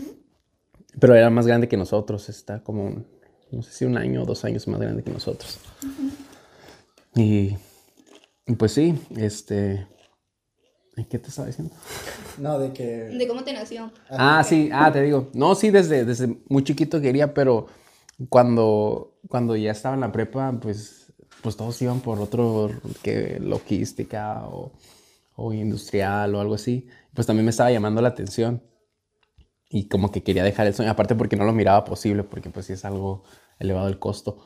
Pero 1.00 1.14
era 1.14 1.30
más 1.30 1.46
grande 1.46 1.66
que 1.66 1.78
nosotros. 1.78 2.28
Está 2.28 2.62
como, 2.62 2.84
un- 2.84 3.06
no 3.52 3.62
sé 3.62 3.72
si 3.72 3.84
un 3.86 3.96
año 3.96 4.22
o 4.22 4.26
dos 4.26 4.44
años 4.44 4.68
más 4.68 4.78
grande 4.78 5.02
que 5.02 5.10
nosotros. 5.10 5.58
Y, 7.16 7.56
y 8.46 8.54
pues 8.58 8.72
sí, 8.72 8.94
este... 9.16 9.86
¿Qué 11.08 11.18
te 11.18 11.28
estaba 11.28 11.46
diciendo? 11.48 11.74
No, 12.36 12.58
de 12.58 12.72
que... 12.74 12.86
¿De 12.86 13.26
cómo 13.26 13.44
te 13.44 13.54
nació? 13.54 13.90
Ah, 14.10 14.44
sí, 14.46 14.68
ah, 14.74 14.92
te 14.92 15.00
digo. 15.00 15.30
No, 15.32 15.54
sí, 15.54 15.70
desde, 15.70 16.04
desde 16.04 16.36
muy 16.50 16.62
chiquito 16.64 17.00
quería, 17.00 17.32
pero 17.32 17.66
cuando, 18.28 19.16
cuando 19.28 19.56
ya 19.56 19.70
estaba 19.72 19.94
en 19.94 20.02
la 20.02 20.12
prepa, 20.12 20.52
pues, 20.60 21.03
pues 21.44 21.58
todos 21.58 21.80
iban 21.82 22.00
por 22.00 22.20
otro, 22.20 22.70
que 23.02 23.38
logística 23.38 24.46
o, 24.48 24.72
o 25.36 25.52
industrial 25.52 26.34
o 26.34 26.40
algo 26.40 26.54
así. 26.54 26.88
Pues 27.12 27.26
también 27.26 27.44
me 27.44 27.50
estaba 27.50 27.70
llamando 27.70 28.00
la 28.00 28.08
atención 28.08 28.62
y 29.68 29.88
como 29.88 30.10
que 30.10 30.22
quería 30.22 30.42
dejar 30.42 30.66
el 30.66 30.72
sueño, 30.72 30.90
aparte 30.90 31.14
porque 31.14 31.36
no 31.36 31.44
lo 31.44 31.52
miraba 31.52 31.84
posible, 31.84 32.24
porque 32.24 32.48
pues 32.48 32.64
sí 32.64 32.72
es 32.72 32.86
algo 32.86 33.24
elevado 33.58 33.88
el 33.88 33.98
costo. 33.98 34.42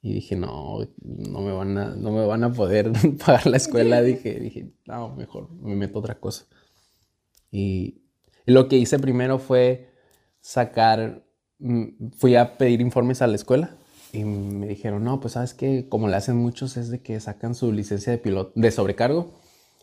Y 0.00 0.14
dije, 0.14 0.34
no, 0.34 0.80
no 1.00 1.40
me 1.42 1.52
van 1.52 1.78
a, 1.78 1.94
no 1.94 2.10
me 2.10 2.26
van 2.26 2.42
a 2.42 2.52
poder 2.52 2.90
pagar 3.24 3.46
la 3.46 3.58
escuela. 3.58 4.02
Dije, 4.02 4.40
dije, 4.40 4.72
no, 4.84 5.14
mejor 5.14 5.48
me 5.52 5.76
meto 5.76 6.00
otra 6.00 6.18
cosa. 6.18 6.46
Y, 7.52 8.02
y 8.46 8.52
lo 8.52 8.66
que 8.66 8.78
hice 8.78 8.98
primero 8.98 9.38
fue 9.38 9.92
sacar, 10.40 11.24
mm, 11.60 12.10
fui 12.16 12.34
a 12.34 12.58
pedir 12.58 12.80
informes 12.80 13.22
a 13.22 13.28
la 13.28 13.36
escuela 13.36 13.76
y 14.12 14.24
me 14.24 14.66
dijeron, 14.66 15.04
no, 15.04 15.20
pues 15.20 15.34
sabes 15.34 15.54
que 15.54 15.88
como 15.88 16.06
le 16.08 16.16
hacen 16.16 16.36
muchos 16.36 16.76
es 16.76 16.90
de 16.90 17.00
que 17.00 17.18
sacan 17.18 17.54
su 17.54 17.72
licencia 17.72 18.12
de 18.12 18.18
piloto, 18.18 18.52
de 18.54 18.70
sobrecargo, 18.70 19.30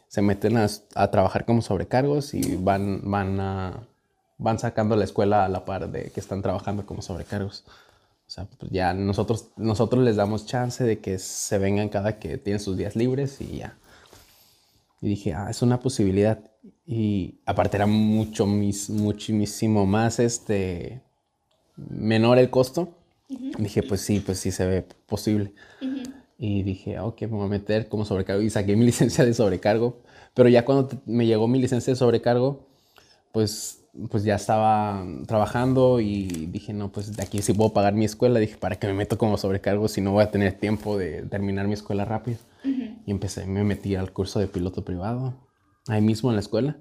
se 0.07 0.21
meten 0.21 0.57
a, 0.57 0.67
a 0.95 1.11
trabajar 1.11 1.45
como 1.45 1.61
sobrecargos 1.61 2.33
y 2.33 2.55
van, 2.57 3.01
van, 3.09 3.39
a, 3.39 3.87
van 4.37 4.59
sacando 4.59 4.95
la 4.95 5.03
escuela 5.03 5.45
a 5.45 5.49
la 5.49 5.65
par 5.65 5.91
de 5.91 6.11
que 6.11 6.19
están 6.19 6.41
trabajando 6.43 6.85
como 6.85 7.01
sobrecargos. 7.01 7.65
O 8.29 8.31
sea, 8.31 8.45
pues 8.45 8.71
ya 8.71 8.93
nosotros, 8.93 9.49
nosotros 9.57 10.03
les 10.03 10.15
damos 10.15 10.45
chance 10.45 10.83
de 10.83 10.99
que 10.99 11.17
se 11.17 11.57
vengan 11.57 11.89
cada 11.89 12.19
que 12.19 12.37
tienen 12.37 12.59
sus 12.59 12.77
días 12.77 12.95
libres 12.95 13.41
y 13.41 13.57
ya. 13.57 13.77
Y 15.01 15.09
dije, 15.09 15.33
ah, 15.33 15.47
es 15.49 15.63
una 15.63 15.79
posibilidad. 15.79 16.39
Y 16.85 17.39
aparte 17.47 17.77
era 17.77 17.87
mucho, 17.87 18.45
mis, 18.45 18.91
muchísimo 18.91 19.87
más, 19.87 20.19
este, 20.19 21.01
menor 21.75 22.37
el 22.37 22.51
costo. 22.51 22.98
Dije, 23.29 23.83
pues 23.83 24.01
sí, 24.01 24.19
pues 24.19 24.39
sí 24.39 24.51
se 24.51 24.65
ve 24.65 24.85
posible. 25.05 25.53
Y 26.37 26.63
dije, 26.63 26.97
ah, 26.97 27.05
ok, 27.05 27.21
me 27.21 27.27
voy 27.27 27.45
a 27.45 27.49
meter 27.49 27.87
como 27.87 28.05
sobrecargo. 28.05 28.41
Y 28.41 28.49
saqué 28.49 28.75
mi 28.75 28.85
licencia 28.87 29.25
de 29.25 29.33
sobrecargo. 29.33 30.01
Pero 30.33 30.49
ya 30.49 30.65
cuando 30.65 30.89
me 31.05 31.25
llegó 31.25 31.47
mi 31.47 31.59
licencia 31.59 31.91
de 31.91 31.97
sobrecargo, 31.97 32.67
pues, 33.31 33.85
pues 34.09 34.23
ya 34.23 34.35
estaba 34.35 35.05
trabajando 35.27 35.99
y 35.99 36.47
dije, 36.47 36.73
no, 36.73 36.91
pues 36.91 37.15
de 37.15 37.21
aquí 37.23 37.41
sí 37.41 37.53
puedo 37.53 37.73
pagar 37.73 37.93
mi 37.93 38.05
escuela. 38.05 38.39
Dije, 38.39 38.57
¿para 38.57 38.77
qué 38.77 38.87
me 38.87 38.93
meto 38.93 39.17
como 39.17 39.37
sobrecargo 39.37 39.87
si 39.87 40.01
no 40.01 40.11
voy 40.13 40.23
a 40.23 40.31
tener 40.31 40.53
tiempo 40.53 40.97
de 40.97 41.23
terminar 41.23 41.67
mi 41.67 41.73
escuela 41.73 42.05
rápido? 42.05 42.37
Y 42.63 43.11
empecé, 43.11 43.45
me 43.45 43.63
metí 43.63 43.95
al 43.95 44.11
curso 44.11 44.39
de 44.39 44.47
piloto 44.47 44.83
privado, 44.83 45.33
ahí 45.87 46.01
mismo 46.01 46.29
en 46.29 46.35
la 46.35 46.41
escuela. 46.41 46.77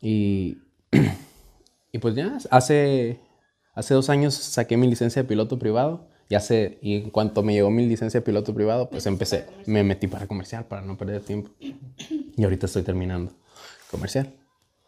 Y, 0.00 0.58
y 1.92 1.98
pues 1.98 2.14
ya, 2.14 2.38
hace, 2.50 3.20
hace 3.72 3.94
dos 3.94 4.10
años 4.10 4.34
saqué 4.34 4.76
mi 4.76 4.88
licencia 4.88 5.22
de 5.22 5.28
piloto 5.28 5.58
privado. 5.58 6.08
Y, 6.28 6.34
hace, 6.34 6.78
y 6.80 6.96
en 6.96 7.10
cuanto 7.10 7.42
me 7.42 7.52
llegó 7.52 7.70
mi 7.70 7.86
licencia 7.86 8.20
de 8.20 8.24
piloto 8.24 8.54
privado, 8.54 8.88
pues 8.88 9.04
empecé, 9.04 9.44
me 9.66 9.84
metí 9.84 10.06
para 10.06 10.26
comercial, 10.26 10.64
para 10.64 10.80
no 10.80 10.96
perder 10.96 11.20
tiempo. 11.20 11.50
Y 11.58 12.42
ahorita 12.42 12.64
estoy 12.64 12.82
terminando 12.82 13.32
comercial. 13.90 14.32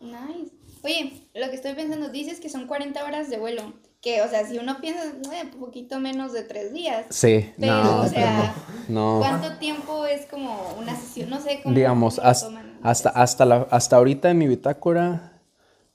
Nice. 0.00 0.52
Oye, 0.82 1.28
lo 1.34 1.48
que 1.50 1.56
estoy 1.56 1.74
pensando, 1.74 2.08
dices 2.08 2.40
que 2.40 2.48
son 2.48 2.66
40 2.66 3.04
horas 3.04 3.28
de 3.28 3.38
vuelo. 3.38 3.74
Que, 4.00 4.22
o 4.22 4.28
sea, 4.28 4.46
si 4.46 4.58
uno 4.58 4.80
piensa, 4.80 5.02
eh, 5.04 5.50
poquito 5.58 5.98
menos 5.98 6.32
de 6.32 6.42
tres 6.42 6.72
días. 6.72 7.06
Sí, 7.08 7.50
Pero, 7.58 7.84
no, 7.84 8.00
o 8.02 8.08
sea, 8.08 8.54
no. 8.88 9.18
¿cuánto 9.18 9.56
tiempo 9.58 10.04
es 10.06 10.26
como 10.26 10.74
una 10.78 10.94
sesión? 10.94 11.30
No 11.30 11.40
sé 11.40 11.60
cómo. 11.62 11.74
Digamos, 11.74 12.18
hasta, 12.18 12.46
toman 12.46 12.78
hasta, 12.82 13.08
hasta, 13.08 13.44
la, 13.46 13.66
hasta 13.70 13.96
ahorita 13.96 14.30
en 14.30 14.38
mi 14.38 14.46
bitácora 14.46 15.40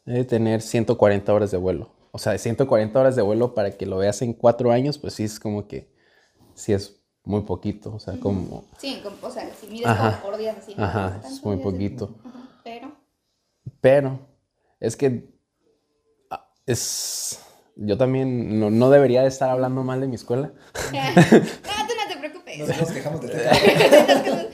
debe 0.05 0.23
tener 0.23 0.63
140 0.63 1.31
horas 1.31 1.51
de 1.51 1.57
vuelo. 1.57 1.91
O 2.11 2.17
sea, 2.17 2.37
140 2.37 2.99
horas 2.99 3.15
de 3.15 3.21
vuelo 3.21 3.53
para 3.53 3.71
que 3.71 3.85
lo 3.85 3.97
veas 3.97 4.21
en 4.21 4.33
cuatro 4.33 4.71
años, 4.71 4.97
pues 4.97 5.13
sí 5.13 5.23
es 5.23 5.39
como 5.39 5.67
que, 5.67 5.91
sí 6.55 6.73
es 6.73 6.99
muy 7.23 7.41
poquito. 7.41 7.93
O 7.93 7.99
sea, 7.99 8.19
como, 8.19 8.65
Sí, 8.77 8.99
como- 9.03 9.15
o 9.21 9.29
sea, 9.31 9.49
si 9.59 9.67
mides 9.67 9.85
Ajá. 9.87 10.19
como 10.21 10.31
por 10.31 10.39
días 10.39 10.57
así. 10.57 10.73
¿no? 10.75 10.83
Ajá, 10.85 11.21
es 11.25 11.43
muy 11.43 11.57
de- 11.57 11.63
poquito. 11.63 12.15
Pero. 12.63 12.91
Pero 13.81 14.19
es 14.79 14.95
que 14.95 15.29
ah, 16.31 16.49
es... 16.65 17.39
Yo 17.81 17.97
también 17.97 18.59
no, 18.59 18.69
no 18.69 18.89
debería 18.89 19.21
de 19.21 19.29
estar 19.29 19.49
hablando 19.49 19.83
mal 19.83 20.01
de 20.01 20.07
mi 20.07 20.15
escuela. 20.15 20.51
no, 20.91 21.21
tú 21.31 21.35
no 21.37 22.13
te 22.13 22.17
preocupes. 22.19 22.59
Nos, 22.59 22.67
nos 22.81 22.91
quejamos 22.91 23.21
de 23.21 23.29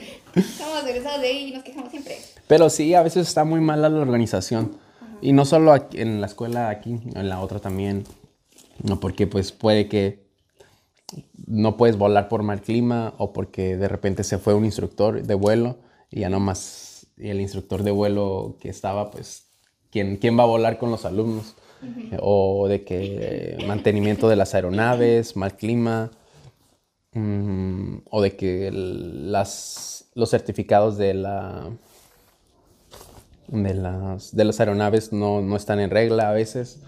Somos 0.58 0.84
egresados 0.84 1.20
de 1.22 1.26
ahí 1.28 1.48
y 1.48 1.52
nos 1.54 1.64
quejamos 1.64 1.90
siempre. 1.90 2.18
Pero 2.46 2.68
sí, 2.70 2.94
a 2.94 3.02
veces 3.02 3.26
está 3.26 3.42
muy 3.44 3.60
mala 3.60 3.88
la 3.88 4.00
organización. 4.00 4.78
Y 5.20 5.32
no 5.32 5.44
solo 5.44 5.72
aquí- 5.72 6.00
en 6.00 6.20
la 6.20 6.26
escuela 6.26 6.68
aquí, 6.68 6.98
en 7.14 7.28
la 7.28 7.40
otra 7.40 7.58
también. 7.60 8.04
No, 8.82 9.00
porque 9.00 9.26
pues 9.26 9.52
puede 9.52 9.88
que 9.88 10.26
no 11.46 11.76
puedes 11.76 11.96
volar 11.96 12.28
por 12.28 12.42
mal 12.42 12.60
clima 12.62 13.14
o 13.18 13.32
porque 13.32 13.76
de 13.76 13.88
repente 13.88 14.24
se 14.24 14.38
fue 14.38 14.54
un 14.54 14.64
instructor 14.64 15.22
de 15.22 15.34
vuelo 15.34 15.76
y 16.10 16.20
ya 16.20 16.28
nomás 16.28 17.06
y 17.16 17.28
el 17.30 17.40
instructor 17.40 17.82
de 17.82 17.92
vuelo 17.92 18.56
que 18.60 18.68
estaba, 18.68 19.10
pues, 19.10 19.46
¿quién, 19.90 20.16
quién 20.18 20.38
va 20.38 20.42
a 20.42 20.46
volar 20.46 20.76
con 20.78 20.90
los 20.90 21.04
alumnos? 21.06 21.54
O 22.20 22.68
de 22.68 22.84
que 22.84 23.56
mantenimiento 23.66 24.28
de 24.28 24.36
las 24.36 24.54
aeronaves, 24.54 25.34
mal 25.36 25.56
clima, 25.56 26.10
mm, 27.12 27.98
o 28.10 28.20
de 28.22 28.36
que 28.36 28.68
el- 28.68 29.32
las, 29.32 30.06
los 30.14 30.30
certificados 30.30 30.98
de 30.98 31.14
la 31.14 31.70
de 33.48 33.74
las, 33.74 34.34
de 34.34 34.44
las 34.44 34.60
aeronaves 34.60 35.12
no, 35.12 35.40
no 35.40 35.56
están 35.56 35.80
en 35.80 35.90
regla 35.90 36.30
a 36.30 36.32
veces. 36.32 36.82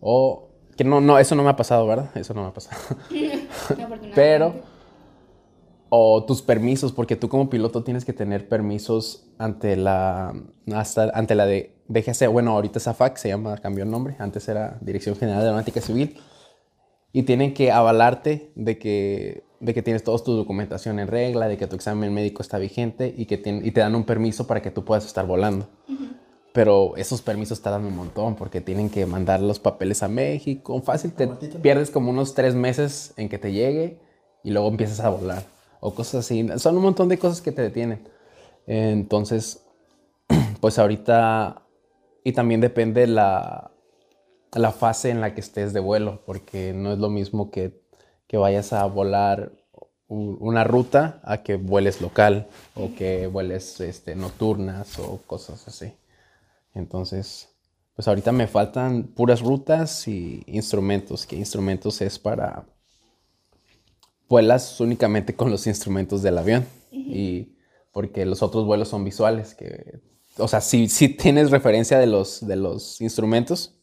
O 0.00 0.50
que 0.76 0.84
no, 0.84 1.00
no, 1.00 1.18
eso 1.18 1.34
no 1.34 1.42
me 1.42 1.50
ha 1.50 1.56
pasado, 1.56 1.86
¿verdad? 1.86 2.10
Eso 2.16 2.34
no 2.34 2.42
me 2.42 2.48
ha 2.48 2.54
pasado. 2.54 2.76
Pero, 4.14 4.54
o 5.88 6.24
tus 6.24 6.42
permisos, 6.42 6.92
porque 6.92 7.16
tú 7.16 7.28
como 7.28 7.48
piloto 7.48 7.82
tienes 7.82 8.04
que 8.04 8.12
tener 8.12 8.48
permisos 8.48 9.26
ante 9.38 9.76
la, 9.76 10.34
hasta, 10.74 11.10
ante 11.14 11.34
la 11.34 11.46
de 11.46 11.76
DGC. 11.88 12.28
Bueno, 12.28 12.52
ahorita 12.52 12.78
es 12.78 12.88
AFAC, 12.88 13.16
se 13.16 13.28
llama, 13.28 13.56
cambió 13.58 13.84
el 13.84 13.90
nombre. 13.90 14.16
Antes 14.18 14.48
era 14.48 14.78
Dirección 14.80 15.16
General 15.16 15.40
de 15.40 15.46
Aeronáutica 15.46 15.80
Civil. 15.80 16.18
Y 17.12 17.22
tienen 17.22 17.54
que 17.54 17.72
avalarte 17.72 18.52
de 18.56 18.78
que, 18.78 19.45
de 19.60 19.74
que 19.74 19.82
tienes 19.82 20.04
toda 20.04 20.22
tu 20.22 20.32
documentación 20.32 20.98
en 20.98 21.08
regla, 21.08 21.48
de 21.48 21.56
que 21.56 21.66
tu 21.66 21.76
examen 21.76 22.12
médico 22.12 22.42
está 22.42 22.58
vigente 22.58 23.14
y, 23.16 23.26
que 23.26 23.40
y 23.44 23.70
te 23.70 23.80
dan 23.80 23.94
un 23.94 24.04
permiso 24.04 24.46
para 24.46 24.62
que 24.62 24.70
tú 24.70 24.84
puedas 24.84 25.06
estar 25.06 25.26
volando. 25.26 25.66
Pero 26.52 26.96
esos 26.96 27.20
permisos 27.20 27.60
tardan 27.60 27.84
un 27.84 27.96
montón 27.96 28.34
porque 28.34 28.60
tienen 28.60 28.88
que 28.88 29.04
mandar 29.06 29.40
los 29.40 29.58
papeles 29.58 30.02
a 30.02 30.08
México. 30.08 30.80
Fácil, 30.80 31.12
te 31.12 31.26
pierdes 31.26 31.90
como 31.90 32.10
unos 32.10 32.34
tres 32.34 32.54
meses 32.54 33.12
en 33.16 33.28
que 33.28 33.38
te 33.38 33.52
llegue 33.52 33.98
y 34.42 34.50
luego 34.50 34.68
empiezas 34.68 35.00
a 35.00 35.10
volar. 35.10 35.44
O 35.80 35.94
cosas 35.94 36.24
así. 36.24 36.46
Son 36.56 36.76
un 36.76 36.82
montón 36.82 37.08
de 37.08 37.18
cosas 37.18 37.42
que 37.42 37.52
te 37.52 37.62
detienen. 37.62 38.08
Entonces, 38.66 39.64
pues 40.60 40.78
ahorita... 40.78 41.62
Y 42.24 42.32
también 42.32 42.60
depende 42.60 43.06
la, 43.06 43.70
la 44.52 44.72
fase 44.72 45.10
en 45.10 45.20
la 45.20 45.34
que 45.34 45.40
estés 45.40 45.72
de 45.72 45.80
vuelo, 45.80 46.22
porque 46.26 46.72
no 46.72 46.92
es 46.92 46.98
lo 46.98 47.08
mismo 47.08 47.50
que, 47.50 47.80
que 48.26 48.36
vayas 48.36 48.72
a 48.72 48.84
volar 48.86 49.52
una 50.08 50.64
ruta 50.64 51.20
a 51.24 51.42
que 51.42 51.56
vueles 51.56 52.00
local 52.00 52.46
o 52.74 52.94
que 52.94 53.26
vueles 53.26 53.80
este, 53.80 54.14
nocturnas 54.14 54.98
o 54.98 55.20
cosas 55.26 55.66
así. 55.66 55.92
Entonces, 56.74 57.48
pues 57.94 58.06
ahorita 58.06 58.30
me 58.30 58.46
faltan 58.46 59.04
puras 59.04 59.40
rutas 59.40 60.06
y 60.06 60.44
instrumentos, 60.46 61.26
que 61.26 61.36
instrumentos 61.36 62.00
es 62.02 62.18
para... 62.18 62.66
Vuelas 64.28 64.80
únicamente 64.80 65.36
con 65.36 65.50
los 65.50 65.66
instrumentos 65.68 66.20
del 66.20 66.38
avión 66.38 66.66
y 66.90 67.56
porque 67.92 68.26
los 68.26 68.42
otros 68.42 68.66
vuelos 68.66 68.88
son 68.88 69.04
visuales, 69.04 69.54
que, 69.54 70.00
o 70.36 70.48
sea, 70.48 70.60
sí, 70.60 70.88
sí 70.88 71.08
tienes 71.08 71.50
referencia 71.50 71.98
de 71.98 72.06
los, 72.06 72.46
de 72.46 72.56
los 72.56 73.00
instrumentos, 73.00 73.75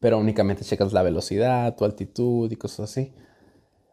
pero 0.00 0.18
únicamente 0.18 0.64
checas 0.64 0.92
la 0.92 1.02
velocidad, 1.02 1.76
tu 1.76 1.84
altitud 1.84 2.50
y 2.50 2.56
cosas 2.56 2.90
así. 2.90 3.12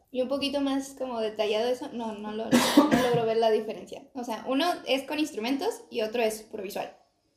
Y 0.09 0.21
un 0.21 0.29
poquito 0.29 0.61
más 0.61 0.95
como 0.97 1.19
detallado 1.19 1.67
eso, 1.67 1.89
no, 1.93 2.13
no, 2.17 2.31
lo, 2.31 2.45
no 2.45 3.01
logro 3.03 3.25
ver 3.25 3.37
la 3.37 3.51
diferencia. 3.51 4.03
O 4.13 4.23
sea, 4.23 4.43
uno 4.47 4.65
es 4.87 5.03
con 5.03 5.19
instrumentos 5.19 5.81
y 5.91 6.01
otro 6.01 6.21
es 6.23 6.41
puro 6.43 6.63
visual. 6.63 6.91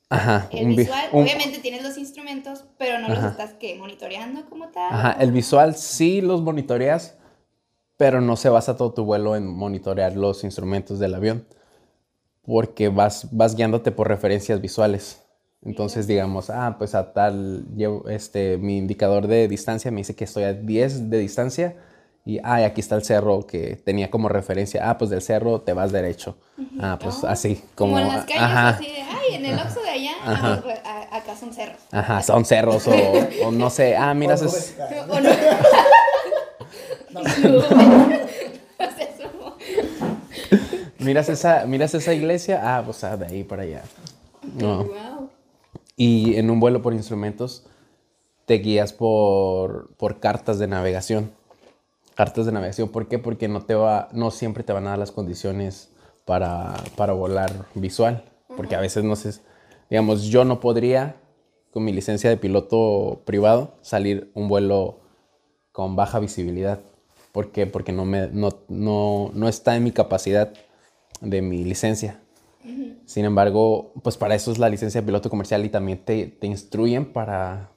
Ajá. 0.09 0.49
El 0.53 0.65
un 0.67 0.71
vi- 0.71 0.77
visual, 0.79 1.09
un- 1.13 1.23
obviamente 1.25 1.59
tienes 1.59 1.83
los 1.83 1.99
instrumentos, 1.99 2.65
pero 2.79 2.99
no 3.01 3.09
los 3.09 3.19
Ajá. 3.19 3.29
estás 3.31 3.53
que 3.55 3.77
monitoreando 3.77 4.49
como 4.49 4.69
tal. 4.71 4.93
Ajá, 4.93 5.17
el 5.21 5.33
visual 5.33 5.75
sí 5.77 6.21
los 6.21 6.43
monitoreas, 6.43 7.17
pero 7.97 8.21
no 8.21 8.37
se 8.37 8.49
basa 8.49 8.77
todo 8.77 8.93
tu 8.95 9.05
vuelo 9.05 9.37
en 9.37 9.47
monitorear 9.47 10.17
los 10.17 10.43
instrumentos 10.45 10.99
del 10.99 11.15
avión, 11.15 11.47
porque 12.43 12.89
vas, 12.89 13.29
vas 13.31 13.55
guiándote 13.57 13.93
por 13.93 14.09
referencias 14.09 14.61
visuales. 14.61 15.23
Entonces, 15.63 16.07
digamos, 16.07 16.49
ah, 16.49 16.77
pues 16.79 16.95
a 16.95 17.13
tal, 17.13 17.67
llevo, 17.77 18.09
este, 18.09 18.57
mi 18.57 18.79
indicador 18.79 19.27
de 19.27 19.47
distancia 19.47 19.91
me 19.91 19.99
dice 19.99 20.15
que 20.15 20.25
estoy 20.25 20.45
a 20.45 20.55
10 20.55 21.11
de 21.11 21.19
distancia 21.19 21.77
y, 22.25 22.39
ah, 22.45 22.63
y 22.63 22.65
aquí 22.65 22.81
está 22.81 22.95
el 22.97 23.05
cerro 23.05 23.47
que 23.47 23.77
tenía 23.77 24.11
como 24.11 24.31
referencia, 24.31 24.89
ah, 24.89 24.97
pues 24.97 25.11
del 25.11 25.21
cerro 25.21 25.61
te 25.61 25.75
vas 25.75 25.93
derecho. 25.93 26.39
Ah, 26.79 26.99
pues 27.01 27.23
Oh, 27.23 27.27
así, 27.29 27.63
Como, 27.75 27.97
como, 27.97 27.99
en 27.99 28.09
las 28.17 28.25
calles, 28.25 28.43
ajá, 28.43 28.69
así 28.71 28.87
de, 28.87 29.03
ay, 29.03 29.35
en 29.35 29.45
el 29.47 29.59
Oxxo 29.59 29.83
de 29.83 29.91
allá, 29.91 30.13
Ajá. 30.25 30.63
ah, 30.85 31.07
a- 31.13 31.17
acá 31.19 31.37
son 31.37 31.53
cerros. 31.53 31.77
ajá, 31.93 32.23
son 32.23 32.45
cerros 32.47 32.89
o, 32.89 32.93
o 33.45 33.51
no 33.51 33.69
sé, 33.69 33.97
ah, 33.97 34.15
mira, 34.15 34.37
O 34.37 34.45
es-. 34.45 34.77
Ah, 34.81 35.07
O 35.11 35.21
no. 35.21 35.29
miras 40.99 41.29
esa, 41.29 41.65
miras 41.67 41.95
esa 41.95 42.13
iglesia, 42.15 42.61
ah, 42.63 42.83
pues 42.85 43.03
ah, 43.05 43.17
de 43.17 43.27
ahí 43.27 43.45
para 43.45 43.63
allá. 43.63 43.83
No. 44.55 44.85
Wow. 44.85 45.20
Y 46.01 46.37
en 46.37 46.49
un 46.49 46.61
vuelo 46.61 46.81
por 46.81 46.95
instrumentos 46.95 47.67
te 48.47 48.55
guías 48.55 48.95
por, 48.95 49.95
por 49.99 50.19
cartas 50.19 50.59
de 50.59 50.67
navegación. 50.67 51.31
Cartas 52.15 52.47
de 52.47 52.53
navegación, 52.53 52.89
¿por 52.89 53.07
qué? 53.07 53.19
Porque 53.19 53.49
no, 53.49 53.67
te 53.67 53.75
va, 53.75 54.09
no 54.13 54.31
siempre 54.31 54.65
te 54.65 54.73
van 54.73 54.87
a 54.87 54.91
dar 54.91 54.99
las 54.99 55.13
condiciones 55.13 55.91
para, 56.25 56.73
para 56.97 57.13
volar 57.13 57.67
visual. 57.75 58.25
Porque 58.57 58.77
a 58.77 58.81
veces 58.81 59.05
no 59.05 59.15
sé, 59.15 59.43
digamos, 59.91 60.23
yo 60.23 60.47
no 60.47 60.59
podría, 60.59 61.17
con 61.71 61.85
mi 61.85 61.93
licencia 61.93 62.31
de 62.31 62.39
piloto 62.39 63.21
privado, 63.27 63.75
salir 63.83 64.31
un 64.33 64.49
vuelo 64.49 65.01
con 65.71 65.97
baja 65.97 66.19
visibilidad. 66.19 66.81
¿Por 67.31 67.53
qué? 67.53 67.67
Porque 67.67 67.93
no, 67.93 68.07
me, 68.07 68.29
no, 68.29 68.49
no, 68.69 69.33
no 69.35 69.49
está 69.51 69.77
en 69.77 69.85
mi 69.85 69.93
capacidad 69.93 70.51
de 71.21 71.43
mi 71.43 71.63
licencia. 71.63 72.23
Sin 73.07 73.25
embargo, 73.25 73.93
pues 74.03 74.17
para 74.17 74.35
eso 74.35 74.53
es 74.53 74.59
la 74.59 74.69
licencia 74.69 75.01
de 75.01 75.07
piloto 75.07 75.31
comercial 75.31 75.65
y 75.65 75.69
también 75.69 76.05
te, 76.05 76.27
te 76.27 76.47
instruyen 76.47 77.13
para, 77.13 77.71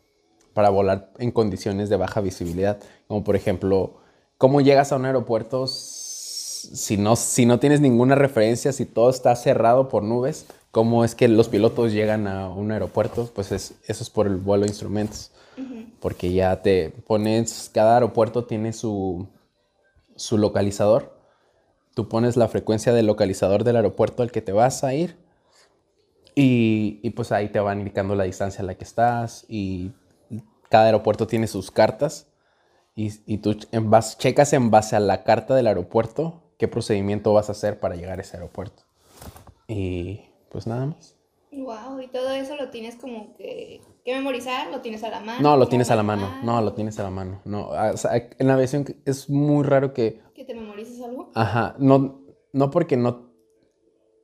para 0.53 0.69
volar 0.69 1.11
en 1.17 1.31
condiciones 1.31 1.89
de 1.89 1.97
baja 1.97 2.21
visibilidad. 2.21 2.77
Como 3.07 3.23
por 3.23 3.35
ejemplo, 3.35 3.95
¿cómo 4.37 4.61
llegas 4.61 4.91
a 4.91 4.95
un 4.97 5.05
aeropuerto 5.05 5.65
si 5.67 6.97
no, 6.97 7.15
si 7.15 7.45
no 7.45 7.59
tienes 7.59 7.81
ninguna 7.81 8.15
referencia, 8.15 8.71
si 8.71 8.85
todo 8.85 9.09
está 9.09 9.35
cerrado 9.35 9.89
por 9.89 10.03
nubes? 10.03 10.45
¿Cómo 10.71 11.03
es 11.05 11.15
que 11.15 11.27
los 11.27 11.49
pilotos 11.49 11.91
llegan 11.93 12.27
a 12.27 12.49
un 12.49 12.71
aeropuerto? 12.71 13.29
Pues 13.33 13.51
es- 13.51 13.75
eso 13.87 14.03
es 14.03 14.09
por 14.09 14.27
el 14.27 14.37
vuelo 14.37 14.63
de 14.65 14.69
instrumentos. 14.71 15.31
Porque 15.99 16.33
ya 16.33 16.61
te 16.61 16.89
pones, 17.07 17.69
cada 17.73 17.95
aeropuerto 17.95 18.45
tiene 18.45 18.73
su, 18.73 19.27
su 20.15 20.37
localizador. 20.37 21.12
Tú 21.93 22.09
pones 22.09 22.37
la 22.37 22.47
frecuencia 22.47 22.93
del 22.93 23.05
localizador 23.07 23.63
del 23.63 23.75
aeropuerto 23.75 24.23
al 24.23 24.31
que 24.31 24.41
te 24.41 24.51
vas 24.51 24.83
a 24.83 24.93
ir 24.93 25.15
y, 26.35 26.99
y, 27.03 27.11
pues 27.11 27.31
ahí 27.31 27.49
te 27.49 27.59
van 27.59 27.79
indicando 27.79 28.15
la 28.15 28.23
distancia 28.23 28.63
a 28.63 28.65
la 28.65 28.75
que 28.75 28.83
estás 28.83 29.45
y 29.47 29.91
cada 30.69 30.85
aeropuerto 30.85 31.27
tiene 31.27 31.45
sus 31.47 31.69
cartas 31.69 32.27
y, 32.95 33.11
y 33.31 33.37
tú 33.37 33.55
en 33.71 33.91
base- 33.91 34.17
checas 34.17 34.53
en 34.53 34.71
base 34.71 34.95
a 34.95 34.99
la 34.99 35.23
carta 35.23 35.53
del 35.55 35.67
aeropuerto 35.67 36.41
qué 36.57 36.67
procedimiento 36.67 37.33
vas 37.33 37.49
a 37.49 37.51
hacer 37.51 37.79
para 37.79 37.95
llegar 37.95 38.19
a 38.19 38.21
ese 38.21 38.37
aeropuerto. 38.37 38.83
Y 39.67 40.21
pues 40.49 40.65
nada 40.65 40.87
más. 40.87 41.15
Wow, 41.55 41.99
y 42.01 42.07
todo 42.07 42.31
eso 42.31 42.55
lo 42.55 42.69
tienes 42.69 42.95
como 42.95 43.33
que, 43.35 43.81
que 44.03 44.15
memorizar, 44.15 44.71
lo 44.71 44.81
tienes 44.81 45.03
a 45.03 45.09
la 45.09 45.19
mano. 45.19 45.41
No, 45.41 45.55
lo 45.57 45.67
tienes 45.67 45.91
a 45.91 45.95
la 45.95 46.03
mano. 46.03 46.33
No, 46.43 46.61
lo 46.61 46.73
tienes 46.73 46.99
a 46.99 47.03
la 47.03 47.09
mano. 47.09 47.41
No, 47.45 47.69
ah, 47.73 47.91
o 47.93 47.97
sea, 47.97 48.15
en 48.15 48.47
la 48.47 48.55
aviación 48.55 48.85
es 49.05 49.29
muy 49.29 49.63
raro 49.63 49.93
que 49.93 50.21
Que 50.33 50.43
te 50.45 50.53
memorices 50.55 51.01
algo. 51.01 51.31
Ajá, 51.35 51.75
no, 51.77 52.21
no 52.51 52.71
porque 52.71 52.97
no, 52.97 53.29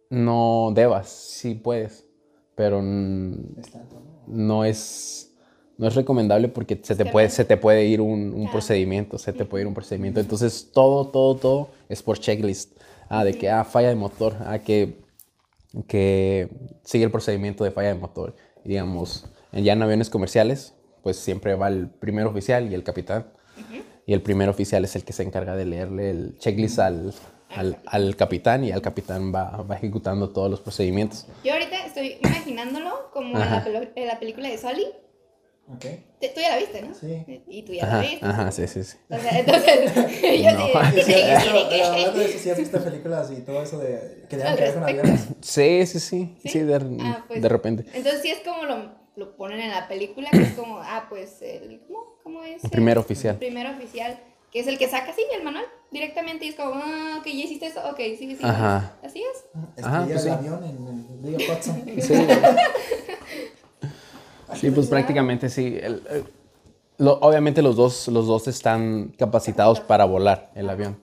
no 0.09 0.71
debas, 0.73 1.09
sí 1.09 1.55
puedes, 1.55 2.07
pero 2.55 2.81
¿no? 2.81 4.65
es, 4.65 5.35
no 5.77 5.87
es 5.87 5.95
recomendable 5.95 6.47
porque 6.47 6.79
se 6.83 6.95
te 6.95 7.05
puede, 7.05 7.29
se 7.29 7.45
te 7.45 7.57
puede 7.57 7.85
ir 7.85 8.01
un, 8.01 8.09
un 8.33 8.33
Claro. 8.41 8.51
procedimiento, 8.51 9.17
se 9.17 9.33
te 9.33 9.45
puede 9.45 9.63
ir 9.63 9.67
un 9.67 9.73
procedimiento. 9.73 10.19
Entonces, 10.19 10.71
todo, 10.73 11.07
todo, 11.07 11.35
todo 11.35 11.69
es 11.87 12.01
por 12.01 12.19
checklist. 12.19 12.77
Ah, 13.07 13.23
de 13.23 13.37
que, 13.37 13.49
ah, 13.49 13.63
falla 13.63 13.89
de 13.89 13.95
motor, 13.95 14.35
ah, 14.45 14.59
que, 14.59 14.99
que 15.87 16.49
sigue 16.83 17.03
el 17.05 17.11
procedimiento 17.11 17.63
de 17.63 17.71
falla 17.71 17.89
de 17.89 17.95
motor. 17.95 18.35
Y 18.63 18.69
digamos, 18.69 19.25
ya 19.51 19.73
en 19.73 19.81
aviones 19.81 20.09
comerciales, 20.09 20.75
pues 21.03 21.17
siempre 21.17 21.55
va 21.55 21.67
el 21.67 21.89
primer 21.89 22.25
oficial 22.25 22.71
y 22.71 22.75
el 22.75 22.83
capitán. 22.83 23.27
Y 24.05 24.13
el 24.13 24.21
primer 24.21 24.49
oficial 24.49 24.83
es 24.85 24.95
el 24.95 25.03
que 25.03 25.13
se 25.13 25.23
encarga 25.23 25.55
de 25.55 25.65
leerle 25.65 26.09
el 26.09 26.37
checklist 26.39 26.79
al, 26.79 27.13
al, 27.49 27.77
al 27.85 28.15
capitán 28.15 28.63
y 28.63 28.71
el 28.71 28.81
capitán 28.81 29.33
va, 29.33 29.57
va 29.63 29.75
ejecutando 29.75 30.29
todos 30.29 30.49
los 30.49 30.61
procedimientos. 30.61 31.27
Yo 31.43 31.53
ahorita 31.53 31.85
estoy 31.85 32.17
imaginándolo 32.23 33.11
como 33.13 33.37
en 33.37 33.39
la, 33.39 33.91
en 33.95 34.07
la 34.07 34.19
película 34.19 34.49
de 34.49 34.57
Sully. 34.57 34.87
Ok. 35.73 35.85
Te- 36.19 36.29
Tú 36.29 36.41
ya 36.41 36.49
la 36.49 36.57
viste, 36.57 36.81
¿no? 36.81 36.93
Sí. 36.95 37.41
Y 37.47 37.61
tú 37.63 37.73
ya 37.73 37.85
Ajá, 37.85 37.95
la 37.97 38.01
viste. 38.09 38.25
ajá, 38.25 38.51
sí, 38.51 38.67
sí, 38.67 38.83
sí. 38.83 38.97
O 39.09 39.17
sea, 39.19 39.39
entonces, 39.39 39.93
yo 40.43 40.51
No. 40.51 40.65
sí, 40.65 40.71
sí, 40.95 41.01
sí, 41.03 41.13
sí, 41.13 41.13
sí. 41.13 41.81
hablando 41.81 42.19
de 42.19 42.25
eso, 42.25 42.39
sí 42.39 42.49
has 42.49 42.57
visto 42.57 42.83
películas 42.83 43.31
y 43.31 43.41
todo 43.41 43.61
eso 43.63 43.77
de 43.77 44.25
que 44.29 44.37
tengan 44.37 44.47
Al 44.53 44.55
que 44.57 44.63
ver 44.63 44.73
con 44.73 44.83
aviones. 44.83 45.27
Sí, 45.41 45.85
sí, 45.85 45.99
sí, 45.99 46.35
¿Sí? 46.41 46.49
sí, 46.49 46.59
de, 46.59 46.75
Ah, 47.01 47.23
pues, 47.27 47.41
de 47.41 47.49
repente. 47.49 47.85
Entonces 47.93 48.21
sí 48.21 48.29
es 48.31 48.39
como 48.39 48.63
lo, 48.63 48.91
lo 49.15 49.35
ponen 49.37 49.59
en 49.61 49.69
la 49.69 49.87
película, 49.87 50.29
que 50.31 50.41
es 50.41 50.53
como, 50.53 50.79
ah, 50.79 51.05
pues, 51.09 51.41
el, 51.41 51.81
¿cómo, 51.87 52.03
cómo 52.23 52.43
es? 52.43 52.63
El 52.63 52.69
primer 52.71 52.93
El 52.97 53.03
oficial. 53.03 53.37
primer 53.37 53.67
oficial, 53.67 54.19
que 54.51 54.59
es 54.61 54.67
el 54.67 54.77
que 54.79 54.87
saca 54.89 55.11
así 55.11 55.21
el 55.37 55.43
manual 55.43 55.65
directamente 55.91 56.45
y 56.45 56.49
es 56.49 56.55
como, 56.55 56.71
ah, 56.75 57.17
ok, 57.19 57.25
ya 57.27 57.31
hiciste 57.45 57.67
eso, 57.67 57.79
ok, 57.89 57.97
sí, 57.97 58.17
sí. 58.17 58.35
sí. 58.35 58.39
Ajá. 58.43 58.93
Así 59.03 59.21
es. 59.21 59.45
Estrella 59.77 60.05
pues 60.07 60.21
sí. 60.23 60.27
el 60.29 60.33
avión 60.33 60.63
en 60.63 61.27
el 61.31 61.37
río 61.37 61.53
Hudson. 61.53 61.83
Sí, 62.01 62.13
sí 64.55 64.71
pues 64.71 64.87
prácticamente 64.87 65.49
sí. 65.49 65.77
El- 65.81 66.01
el- 66.09 66.23
lo- 66.97 67.19
obviamente 67.21 67.61
los 67.61 67.75
dos, 67.75 68.07
los 68.09 68.27
dos 68.27 68.47
están 68.47 69.13
capacitados 69.17 69.79
para 69.79 70.05
volar 70.05 70.51
el 70.55 70.69
avión, 70.69 70.97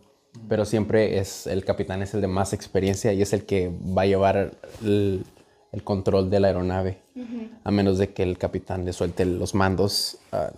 pero 0.48 0.64
siempre 0.64 1.18
es 1.18 1.46
el 1.46 1.64
capitán 1.64 2.02
es 2.02 2.12
el 2.14 2.20
de 2.20 2.26
más 2.28 2.52
experiencia 2.52 3.12
y 3.12 3.22
es 3.22 3.32
el 3.32 3.44
que 3.46 3.70
va 3.96 4.02
a 4.02 4.06
llevar 4.06 4.52
el, 4.82 5.24
el 5.72 5.82
control 5.82 6.28
de 6.30 6.40
la 6.40 6.48
aeronave, 6.48 6.98
a 7.64 7.70
menos 7.70 7.98
de 7.98 8.12
que 8.12 8.22
el 8.22 8.36
capitán 8.36 8.84
le 8.84 8.92
suelte 8.92 9.24
los 9.24 9.54
mandos 9.54 10.18
al, 10.30 10.52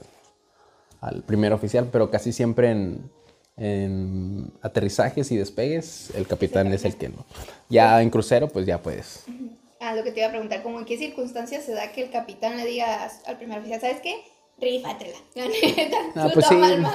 al 1.01 1.23
primer 1.23 1.53
oficial, 1.53 1.89
pero 1.93 2.11
casi 2.11 2.33
siempre 2.33 2.71
en, 2.73 3.09
en 3.57 4.53
aterrizajes 4.63 5.31
y 5.31 5.37
despegues 5.37 6.11
el 6.17 6.27
capitán 6.27 6.73
es 6.73 6.85
el 6.85 6.97
que 6.97 7.09
no. 7.11 7.25
Ya 7.69 8.03
en 8.03 8.11
crucero 8.11 8.49
pues 8.49 8.67
ya 8.67 8.83
puedes. 8.83 9.25
Ah, 9.81 9.95
lo 9.95 10.03
que 10.03 10.11
te 10.13 10.21
iba 10.21 10.29
a 10.29 10.31
preguntar, 10.31 10.63
como 10.63 10.79
en 10.81 10.85
qué 10.85 10.99
circunstancias 10.99 11.65
se 11.65 11.73
da 11.73 11.93
que 11.93 12.03
el 12.03 12.11
capitán 12.11 12.57
le 12.57 12.67
diga 12.67 13.09
al 13.27 13.37
primer 13.37 13.59
oficial, 13.61 13.81
¿sabes 13.81 14.01
qué? 14.01 14.25
Rífatela. 14.59 15.17
La 15.37 15.47
neta, 15.47 15.97
Ah, 16.17 16.27
tú 16.29 16.35
pues 16.35 16.47
sí. 16.47 16.55
mando. 16.57 16.91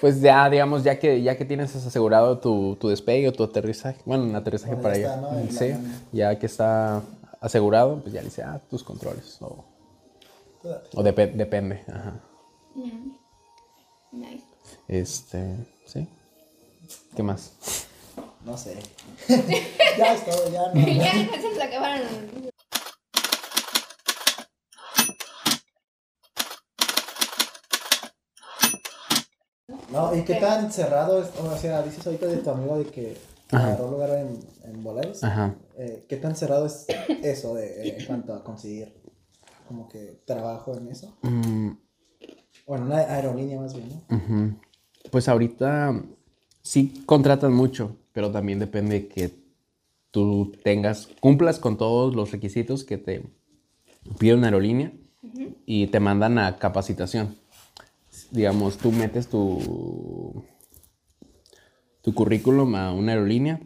Pues 0.00 0.20
ya, 0.20 0.48
digamos, 0.48 0.84
ya 0.84 0.98
que, 0.98 1.20
ya 1.22 1.36
que 1.36 1.44
tienes 1.44 1.74
asegurado 1.74 2.38
tu, 2.38 2.76
tu 2.76 2.88
despegue 2.88 3.28
o 3.28 3.32
tu 3.32 3.42
aterrizaje, 3.42 4.00
bueno, 4.04 4.24
un 4.24 4.36
aterrizaje 4.36 4.74
Bueno, 4.74 4.82
para 4.82 4.94
allá, 4.94 5.16
¿no? 5.16 5.50
Sí, 5.50 5.74
ya 6.12 6.38
que 6.38 6.46
está 6.46 7.02
asegurado, 7.40 8.00
pues 8.00 8.12
ya 8.12 8.20
le 8.20 8.26
dice, 8.26 8.42
ah, 8.42 8.60
tus 8.70 8.84
controles, 8.84 9.38
o, 9.40 9.64
o 10.94 11.02
depe- 11.02 11.32
depende, 11.32 11.82
ajá. 11.88 12.20
Nice. 14.12 14.44
Este, 14.86 15.56
sí. 15.86 16.06
¿Qué 17.16 17.22
más? 17.22 17.52
No 18.44 18.56
sé. 18.56 18.76
ya 19.98 20.14
es 20.14 20.24
todo, 20.24 20.50
ya 20.50 20.72
no. 20.72 20.86
ya 20.86 21.12
se 21.12 21.50
nos 21.50 21.60
acabaron. 21.60 22.06
No, 29.92 30.16
¿y 30.16 30.24
qué 30.24 30.36
tan 30.36 30.72
cerrado 30.72 31.22
es? 31.22 31.28
O 31.38 31.56
sea, 31.56 31.82
dices 31.82 32.04
ahorita 32.06 32.26
de 32.26 32.38
tu 32.38 32.50
amigo 32.50 32.78
de 32.78 32.86
que 32.86 33.18
agarró 33.50 33.90
lugar 33.90 34.10
en, 34.10 34.40
en 34.64 34.84
Ajá. 35.22 35.54
Eh, 35.76 36.06
¿Qué 36.08 36.16
tan 36.16 36.34
cerrado 36.34 36.66
es 36.66 36.86
eso 37.22 37.54
de, 37.54 37.88
eh, 37.88 37.96
en 37.98 38.06
cuanto 38.06 38.34
a 38.34 38.42
conseguir 38.42 38.94
como 39.68 39.88
que 39.88 40.22
trabajo 40.24 40.74
en 40.76 40.88
eso? 40.88 41.16
Mm. 41.22 41.72
O 42.66 42.76
en 42.76 42.82
una 42.84 42.98
aerolínea 42.98 43.60
más 43.60 43.74
bien, 43.74 44.02
¿no? 44.08 44.60
Pues 45.10 45.28
ahorita 45.28 46.02
sí 46.62 47.02
contratan 47.04 47.52
mucho 47.52 47.96
pero 48.12 48.30
también 48.30 48.58
depende 48.58 49.08
que 49.08 49.30
tú 50.10 50.52
tengas, 50.62 51.08
cumplas 51.20 51.58
con 51.58 51.76
todos 51.78 52.14
los 52.14 52.30
requisitos 52.32 52.84
que 52.84 52.98
te 52.98 53.22
pide 54.18 54.34
una 54.34 54.48
aerolínea 54.48 54.92
y 55.66 55.86
te 55.86 56.00
mandan 56.00 56.38
a 56.38 56.58
capacitación. 56.58 57.36
Digamos, 58.30 58.76
tú 58.78 58.92
metes 58.92 59.28
tu, 59.28 60.44
tu 62.02 62.14
currículum 62.14 62.74
a 62.74 62.92
una 62.92 63.12
aerolínea 63.12 63.60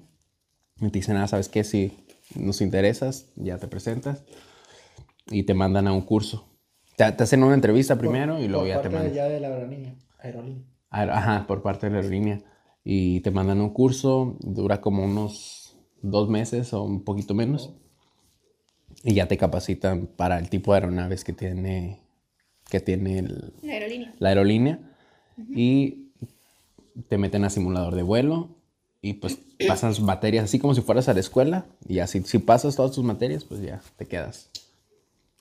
y 0.81 0.87
te 0.91 0.99
dicen, 0.99 1.17
ah, 1.17 1.27
¿sabes 1.27 1.49
qué? 1.49 1.65
Si 1.65 1.93
nos 2.35 2.61
interesas, 2.61 3.27
ya 3.37 3.59
te 3.59 3.67
presentas 3.69 4.23
y 5.31 5.45
te 5.45 5.55
mandan 5.55 5.89
a 5.89 5.93
un 5.93 6.03
curso. 6.03 6.49
Te, 6.97 7.11
te 7.13 7.23
hacen 7.25 7.43
una 7.43 7.55
entrevista 7.55 7.99
primero 7.99 8.39
y 8.39 8.47
luego 8.49 8.63
Por 8.65 8.69
ya 8.69 8.83
te 8.83 8.89
mandan. 8.91 9.13
ya 9.15 9.25
de 9.29 9.41
la 9.41 9.49
aerolínea. 9.49 9.95
aerolínea. 10.19 10.63
Aer- 10.91 11.11
Ajá, 11.11 11.47
por 11.47 11.63
parte 11.63 11.87
de 11.87 11.93
la 11.93 11.99
aerolínea. 11.99 12.41
Y 12.89 13.19
te 13.23 13.33
mandan 13.33 13.61
un 13.61 13.71
curso, 13.71 14.37
dura 14.41 14.81
como 14.81 15.05
unos 15.05 15.77
dos 16.03 16.29
meses 16.29 16.73
o 16.73 16.85
un 16.85 17.03
poquito 17.03 17.35
menos. 17.35 17.73
Y 19.03 19.15
ya 19.15 19.27
te 19.27 19.37
capacitan 19.37 20.07
para 20.07 20.39
el 20.39 20.49
tipo 20.49 20.71
de 20.73 20.77
aeronaves 20.79 21.25
que 21.25 21.33
tiene, 21.33 21.99
que 22.71 22.79
tiene 22.79 23.19
el- 23.19 23.53
La 23.63 23.73
aerolínea. 23.73 24.15
la 24.21 24.29
aerolínea. 24.29 24.79
Y 25.53 26.13
te 27.09 27.19
meten 27.19 27.45
a 27.45 27.51
simulador 27.51 27.97
de 27.97 28.03
vuelo. 28.05 28.51
Y 29.03 29.15
pues 29.15 29.37
pasas 29.67 29.99
materias 29.99 30.45
así 30.45 30.61
como 30.61 30.73
si 30.77 30.81
fueras 30.81 31.09
a 31.09 31.15
la 31.15 31.21
escuela. 31.21 31.67
Y 31.89 31.99
así, 31.99 32.23
si 32.23 32.39
pasas 32.39 32.77
todas 32.77 32.93
tus 32.93 33.05
materias, 33.05 33.45
pues 33.45 33.61
ya 33.63 33.83
te 33.97 34.07
quedas. 34.07 34.49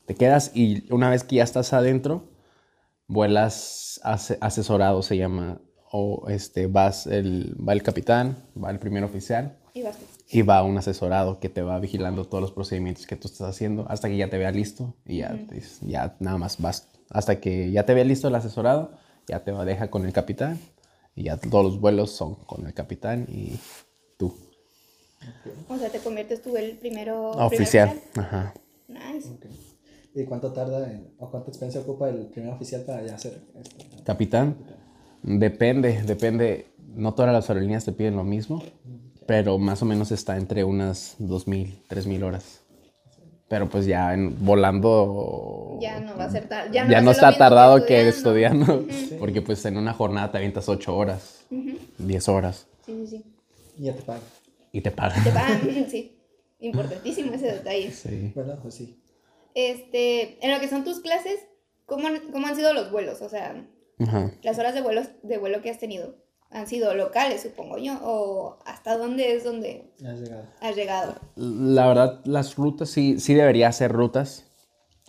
Te 0.07 0.15
quedas 0.15 0.51
y 0.55 0.91
una 0.91 1.11
vez 1.11 1.23
que 1.23 1.35
ya 1.35 1.43
estás 1.43 1.73
adentro, 1.73 2.27
vuelas 3.07 3.99
ase- 4.03 4.39
asesorado, 4.41 5.03
se 5.03 5.17
llama. 5.17 5.61
O 5.97 6.27
este, 6.27 6.67
vas 6.67 7.07
el, 7.07 7.55
va 7.65 7.71
el 7.71 7.81
capitán, 7.81 8.35
va 8.61 8.69
el 8.69 8.79
primer 8.79 9.05
oficial 9.05 9.57
Y 9.73 9.81
vas 9.81 9.97
tú. 9.97 10.03
y 10.29 10.41
va 10.41 10.61
un 10.61 10.77
asesorado 10.77 11.39
que 11.39 11.47
te 11.47 11.61
va 11.61 11.79
vigilando 11.79 12.25
todos 12.25 12.41
los 12.41 12.51
procedimientos 12.51 13.07
que 13.07 13.15
tú 13.15 13.29
estás 13.29 13.47
haciendo 13.47 13.85
hasta 13.87 14.09
que 14.09 14.17
ya 14.17 14.29
te 14.29 14.37
vea 14.37 14.51
listo 14.51 14.93
y 15.05 15.19
ya, 15.19 16.17
nada 16.19 16.37
más 16.37 16.59
vas. 16.59 16.89
Hasta 17.09 17.39
que 17.39 17.71
ya 17.71 17.85
te 17.85 17.93
vea 17.93 18.03
listo 18.03 18.27
el 18.27 18.35
asesorado, 18.35 18.91
ya 19.25 19.45
te 19.45 19.53
va, 19.53 19.63
deja 19.63 19.89
con 19.89 20.05
el 20.05 20.11
capitán 20.11 20.59
y 21.15 21.23
ya 21.23 21.37
todos 21.37 21.63
los 21.63 21.79
vuelos 21.79 22.11
son 22.11 22.35
con 22.35 22.65
el 22.67 22.73
capitán 22.73 23.25
y 23.29 23.57
tú. 24.17 24.35
O 25.69 25.77
sea, 25.77 25.89
te 25.89 25.99
conviertes 25.99 26.41
tú 26.41 26.57
el 26.57 26.77
primero. 26.77 27.31
primer 27.31 27.47
Oficial. 27.53 28.01
Ajá. 28.15 28.53
Nice. 28.89 29.29
¿Y 30.13 30.25
cuánto 30.25 30.51
tarda 30.51 30.91
en, 30.91 31.13
o 31.19 31.31
cuánta 31.31 31.49
experiencia 31.51 31.79
ocupa 31.81 32.09
el 32.09 32.27
primer 32.27 32.51
oficial 32.53 32.81
para 32.83 33.01
ya 33.05 33.17
ser 33.17 33.39
este, 33.55 34.03
Capitán, 34.03 34.55
depende, 35.25 36.03
depende. 36.03 36.67
No 36.95 37.13
todas 37.13 37.33
las 37.33 37.49
aerolíneas 37.49 37.83
te 37.85 37.91
piden 37.91 38.15
lo 38.15 38.23
mismo, 38.23 38.63
pero 39.27 39.57
más 39.57 39.81
o 39.81 39.85
menos 39.85 40.11
está 40.11 40.37
entre 40.37 40.63
unas 40.63 41.17
2.000, 41.19 41.73
3.000 41.89 42.23
horas. 42.23 42.61
Pero 43.47 43.69
pues 43.69 43.85
ya 43.85 44.13
en, 44.13 44.43
volando... 44.45 45.77
Ya 45.81 45.99
no 45.99 46.17
va 46.17 46.23
a 46.25 46.31
ser. 46.31 46.47
Ya 46.71 46.85
no, 46.85 46.91
ya 46.91 47.01
no 47.01 47.11
está 47.11 47.37
tardado 47.37 47.85
que 47.85 48.07
estudiando, 48.07 48.85
porque 49.19 49.41
pues 49.41 49.63
en 49.65 49.77
una 49.77 49.93
jornada 49.93 50.31
te 50.31 50.37
avientas 50.37 50.67
8 50.67 50.95
horas, 50.95 51.45
10 51.99 52.29
horas 52.29 52.65
Sí, 52.85 53.05
sí, 53.07 53.17
sí. 53.17 53.23
y 53.77 53.83
ya 53.83 53.93
te 53.95 54.01
pagan? 54.01 54.21
y 54.71 54.81
te 54.81 54.91
pagan. 54.91 55.23
Te 55.23 55.29
pagan, 55.31 55.61
sí. 55.89 56.17
Importantísimo 56.59 57.33
ese 57.33 57.47
detalle. 57.51 57.91
Sí. 57.91 58.31
Bueno, 58.33 58.55
pues 58.61 58.73
sí. 58.75 58.99
Este, 59.53 60.43
en 60.43 60.51
lo 60.51 60.59
que 60.59 60.67
son 60.67 60.83
tus 60.83 60.99
clases, 61.01 61.39
¿cómo, 61.85 62.07
han- 62.07 62.31
cómo 62.31 62.47
han 62.47 62.55
sido 62.55 62.73
los 62.73 62.91
vuelos? 62.91 63.21
O 63.21 63.29
sea, 63.29 63.63
Ajá. 63.99 64.31
las 64.43 64.59
horas 64.59 64.73
de 64.73 64.81
vuelo, 64.81 65.01
de 65.23 65.37
vuelo 65.37 65.61
que 65.61 65.69
has 65.69 65.79
tenido. 65.79 66.15
¿Han 66.51 66.67
sido 66.67 66.93
locales, 66.93 67.41
supongo 67.41 67.77
yo? 67.77 67.97
¿O 68.01 68.59
hasta 68.65 68.97
dónde 68.97 69.35
es 69.35 69.43
donde 69.43 69.91
has 70.05 70.19
llegado. 70.19 70.45
has 70.61 70.75
llegado? 70.75 71.15
La 71.35 71.87
verdad, 71.87 72.21
las 72.23 72.55
rutas 72.55 72.89
sí, 72.89 73.19
sí 73.19 73.33
debería 73.33 73.67
hacer 73.67 73.91
rutas. 73.91 74.45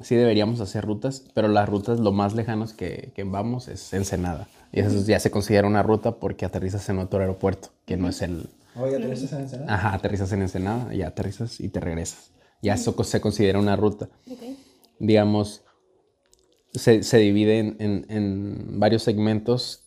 Sí 0.03 0.15
deberíamos 0.15 0.61
hacer 0.61 0.85
rutas, 0.85 1.25
pero 1.35 1.49
las 1.49 1.69
rutas 1.69 2.01
lo 2.01 2.13
más 2.13 2.35
lejanos 2.35 2.73
que, 2.75 3.13
que 3.15 3.25
vamos 3.25 3.69
es 3.69 3.95
Ensenada. 3.95 4.47
Y 4.73 4.81
eso 4.81 5.03
ya 5.07 5.19
se 5.21 5.31
considera 5.31 5.67
una 5.67 5.83
ruta 5.83 6.17
porque 6.17 6.45
aterrizas 6.45 6.87
en 6.91 6.99
otro 6.99 7.21
aeropuerto, 7.21 7.71
que 7.87 7.97
no 7.97 8.09
es 8.09 8.21
el... 8.21 8.51
Oye, 8.79 8.99
¿te 8.99 9.07
ves 9.07 9.33
en 9.33 9.39
Ensenada? 9.41 9.75
Ajá, 9.75 9.95
aterrizas 9.95 10.33
en 10.33 10.43
Ensenada, 10.43 10.93
ya 10.93 11.07
aterrizas 11.09 11.61
y 11.61 11.69
te 11.69 11.81
regresas. 11.81 12.33
Ya 12.61 12.75
eso 12.75 12.95
se 13.05 13.21
considera 13.21 13.59
una 13.59 13.77
ruta. 13.77 14.09
Ok. 14.31 14.43
Digamos, 14.99 15.63
se, 16.77 17.03
se 17.03 17.19
divide 17.19 17.59
en, 17.61 17.77
en- 17.81 18.07
en 18.11 18.81
varios 18.81 19.03
segmentos 19.03 19.83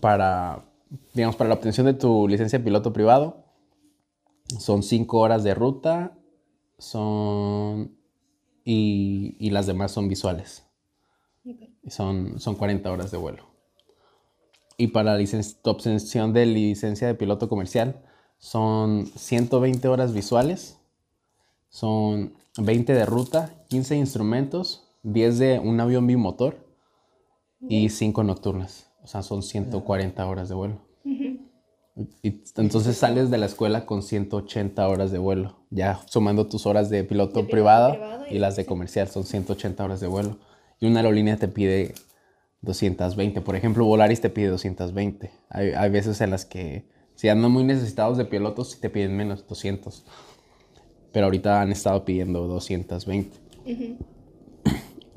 para, 0.00 0.64
digamos, 1.14 1.36
para 1.36 1.48
la 1.48 1.54
obtención 1.56 1.86
de 1.86 1.94
tu 1.94 2.28
licencia 2.28 2.58
de 2.58 2.64
piloto 2.66 2.92
privado. 2.92 3.44
Son 4.58 4.82
cinco 4.82 5.18
horas 5.20 5.44
de 5.44 5.54
ruta, 5.54 6.18
son... 6.78 7.96
Y, 8.64 9.36
y 9.40 9.50
las 9.50 9.66
demás 9.66 9.92
son 9.92 10.08
visuales. 10.08 10.64
Son, 11.88 12.38
son 12.38 12.54
40 12.54 12.90
horas 12.92 13.10
de 13.10 13.16
vuelo. 13.18 13.44
Y 14.76 14.88
para 14.88 15.16
la 15.16 15.24
tu 15.62 15.70
obtención 15.70 16.32
de 16.32 16.46
licencia 16.46 17.06
de 17.08 17.14
piloto 17.14 17.48
comercial 17.48 18.00
son 18.38 19.06
120 19.06 19.88
horas 19.88 20.12
visuales, 20.12 20.78
son 21.70 22.34
20 22.58 22.94
de 22.94 23.06
ruta, 23.06 23.64
15 23.68 23.96
instrumentos, 23.96 24.87
10 25.02 25.38
de 25.38 25.58
un 25.58 25.80
avión 25.80 26.06
bimotor 26.06 26.66
y 27.68 27.88
5 27.90 28.22
nocturnas. 28.24 28.90
O 29.02 29.06
sea, 29.06 29.22
son 29.22 29.42
140 29.42 30.26
horas 30.26 30.48
de 30.48 30.54
vuelo. 30.54 30.80
Y 32.22 32.42
entonces 32.56 32.96
sales 32.96 33.28
de 33.30 33.38
la 33.38 33.46
escuela 33.46 33.84
con 33.84 34.02
180 34.02 34.86
horas 34.88 35.10
de 35.10 35.18
vuelo, 35.18 35.56
ya 35.70 36.00
sumando 36.06 36.46
tus 36.46 36.64
horas 36.64 36.90
de 36.90 37.02
piloto, 37.02 37.40
De 37.40 37.46
piloto 37.46 37.50
privado, 37.50 37.92
privado 37.94 38.24
y 38.30 38.36
y- 38.36 38.38
las 38.38 38.54
de 38.54 38.66
comercial, 38.66 39.08
son 39.08 39.24
180 39.24 39.84
horas 39.84 39.98
de 40.00 40.06
vuelo. 40.06 40.38
Y 40.78 40.86
una 40.86 41.00
aerolínea 41.00 41.36
te 41.38 41.48
pide 41.48 41.94
220. 42.62 43.40
Por 43.40 43.56
ejemplo, 43.56 43.84
Volaris 43.84 44.20
te 44.20 44.30
pide 44.30 44.46
220. 44.48 45.32
Hay, 45.48 45.70
hay 45.70 45.90
veces 45.90 46.20
en 46.20 46.30
las 46.30 46.44
que, 46.44 46.88
si 47.16 47.28
andan 47.28 47.50
muy 47.50 47.64
necesitados 47.64 48.16
de 48.16 48.24
pilotos, 48.26 48.70
sí 48.70 48.80
te 48.80 48.90
piden 48.90 49.16
menos, 49.16 49.44
200. 49.48 50.04
Pero 51.12 51.26
ahorita 51.26 51.60
han 51.60 51.72
estado 51.72 52.04
pidiendo 52.04 52.46
220. 52.46 53.36
Ujú. 53.66 53.96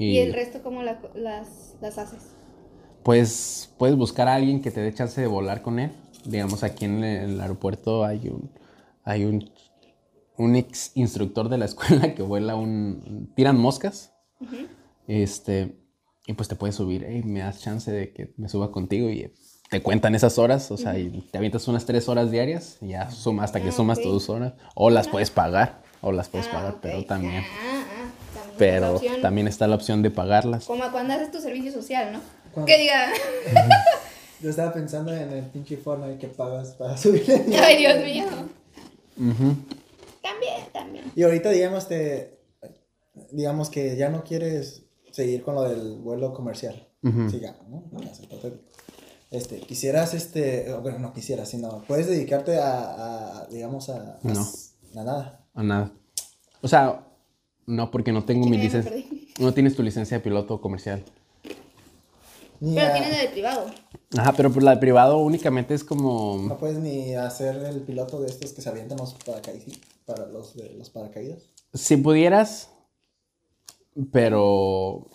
Y, 0.01 0.13
¿Y 0.13 0.17
el 0.17 0.33
resto 0.33 0.63
cómo 0.63 0.81
la- 0.81 0.99
las, 1.13 1.75
las 1.79 1.97
haces? 1.99 2.31
pues 3.03 3.71
puedes 3.77 3.95
buscar 3.95 4.27
a 4.27 4.33
alguien 4.35 4.59
que 4.61 4.71
te 4.71 4.81
dé 4.81 4.91
chance 4.93 5.19
de 5.21 5.27
volar 5.27 5.61
con 5.61 5.77
él. 5.77 5.91
Digamos, 6.25 6.63
aquí 6.63 6.85
en 6.85 7.03
el, 7.03 7.39
aeropuerto 7.39 8.03
hay 8.03 8.27
un, 8.29 8.51
hay 9.03 9.25
un, 9.25 9.47
un 10.37 10.55
ex 10.55 10.91
instructor 10.95 11.49
de 11.49 11.59
la 11.59 11.65
escuela 11.71 12.15
que 12.15 12.23
vuela 12.23 12.55
un... 12.55 13.31
tiran 13.35 13.59
moscas. 13.59 14.11
Este, 15.07 15.77
y 16.25 16.33
pues 16.33 16.47
te 16.49 16.55
puedes 16.55 16.75
subir, 16.75 17.03
"Ey, 17.03 17.21
me 17.21 17.41
das 17.41 17.59
chance 17.61 17.91
de 17.91 18.11
que 18.11 18.33
me 18.37 18.49
suba 18.49 18.71
contigo 18.71 19.07
y 19.09 19.31
te 19.69 19.81
cuentan 19.83 20.15
esas 20.15 20.37
horas, 20.39 20.71
o 20.71 20.77
sea, 20.77 20.97
y 20.97 21.09
te 21.31 21.37
avientas 21.37 21.67
unas 21.67 21.85
tres 21.85 22.09
horas 22.09 22.31
diarias 22.31 22.77
y 22.81 22.89
ya 22.89 23.09
suma 23.11 23.43
hasta 23.43 23.61
que 23.61 23.69
Ah, 23.69 23.71
sumas 23.71 23.99
ok. 23.99 24.03
tus 24.03 24.29
horas. 24.29 24.53
O 24.75 24.89
las 24.89 25.07
puedes 25.07 25.29
pagar, 25.29 25.81
o 26.01 26.11
las 26.11 26.27
puedes 26.27 26.47
Ah, 26.47 26.51
pagar, 26.53 26.79
pero 26.81 27.03
también. 27.05 27.43
Ah, 27.43 27.57
ah, 27.61 27.80
Pero 28.69 28.93
opción. 28.95 29.21
también 29.21 29.47
está 29.47 29.67
la 29.67 29.75
opción 29.75 30.01
de 30.01 30.11
pagarlas. 30.11 30.65
Como 30.65 30.89
cuando 30.91 31.13
haces 31.13 31.31
tu 31.31 31.39
servicio 31.41 31.71
social, 31.71 32.13
¿no? 32.13 32.65
Que 32.65 32.77
diga, 32.77 33.11
Yo 34.41 34.49
estaba 34.49 34.73
pensando 34.73 35.13
en 35.13 35.31
el 35.31 35.45
pinche 35.45 35.77
Fortnite 35.77 36.17
que 36.17 36.27
pagas 36.27 36.69
para 36.73 36.97
subir. 36.97 37.23
ay 37.63 37.77
Dios 37.77 38.03
mío. 38.03 38.25
También, 40.21 40.65
también. 40.73 41.11
Y 41.15 41.23
ahorita, 41.23 41.49
digamos, 41.49 41.87
te, 41.87 42.39
digamos 43.31 43.69
que 43.69 43.95
ya 43.95 44.09
no 44.09 44.23
quieres 44.23 44.83
seguir 45.11 45.43
con 45.43 45.55
lo 45.55 45.63
del 45.63 45.97
vuelo 45.97 46.33
comercial. 46.33 46.87
Ujú. 47.03 47.29
Sigamos, 47.29 47.67
¿no? 47.69 48.01
Ya 48.01 48.13
se 48.13 48.27
puede. 48.27 48.59
Este, 49.29 49.59
quisieras, 49.61 50.13
este, 50.13 50.73
bueno, 50.81 50.99
no 50.99 51.13
quisieras, 51.13 51.49
sino 51.49 51.83
puedes 51.87 52.07
dedicarte 52.07 52.57
a, 52.57 53.41
a, 53.43 53.47
digamos, 53.47 53.89
a, 53.89 54.15
a, 54.15 54.19
No. 54.23 54.41
a 54.99 55.03
nada. 55.03 55.45
A 55.53 55.63
nada. 55.63 55.91
O 56.61 56.67
sea, 56.67 57.07
no, 57.71 57.89
porque 57.91 58.11
no 58.11 58.23
tengo 58.23 58.45
mi 58.47 58.57
licencia. 58.57 58.91
No 59.39 59.53
tienes 59.53 59.75
tu 59.75 59.81
licencia 59.83 60.17
de 60.17 60.23
piloto 60.23 60.59
comercial. 60.61 61.03
Ni 62.59 62.75
Pero 62.75 62.87
a- 62.87 62.93
tienes 62.93 63.11
la 63.11 63.21
de 63.23 63.29
privado. 63.29 63.65
Ajá, 64.17 64.33
pero 64.33 64.51
por 64.51 64.61
la 64.61 64.71
de 64.71 64.77
privado 64.77 65.17
únicamente 65.17 65.73
es 65.73 65.83
como. 65.83 66.37
no 66.47 66.57
puedes 66.57 66.77
ni 66.77 67.15
hacer 67.15 67.55
el 67.65 67.81
piloto 67.81 68.21
de 68.21 68.27
estos 68.27 68.51
que 68.53 68.61
se 68.61 68.69
avientan 68.69 68.97
los 68.97 69.13
paracaídas, 69.13 69.79
para 70.05 70.27
los 70.27 70.55
de 70.55 70.69
los 70.77 70.89
paracaídas. 70.89 71.39
Si 71.73 71.97
pudieras, 71.97 72.69
pero 74.11 75.07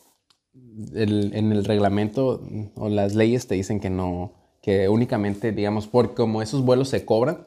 el- 0.95 1.35
en 1.35 1.53
el 1.53 1.65
reglamento 1.65 2.43
o 2.75 2.89
las 2.89 3.15
leyes 3.15 3.47
te 3.47 3.55
dicen 3.55 3.81
que 3.81 3.91
no, 3.91 4.33
que 4.63 4.89
únicamente, 4.89 5.53
digamos, 5.53 5.87
por 5.87 6.15
como 6.15 6.43
esos 6.43 6.63
vuelos 6.65 6.89
se 6.89 7.05
cobran, 7.05 7.47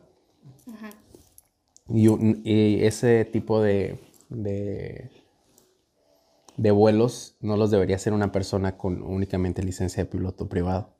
Ajá. 0.73 0.91
y, 1.89 2.07
un- 2.07 2.41
y 2.45 2.83
ese 2.83 3.25
tipo 3.25 3.61
de, 3.61 3.99
de, 4.29 5.09
de 6.57 6.71
vuelos 6.71 7.35
no 7.41 7.57
los 7.57 7.71
debería 7.71 7.95
hacer 7.95 8.13
una 8.13 8.31
persona 8.31 8.77
con 8.77 9.01
únicamente 9.01 9.63
licencia 9.63 10.03
de 10.03 10.09
piloto 10.09 10.47
privado. 10.47 10.95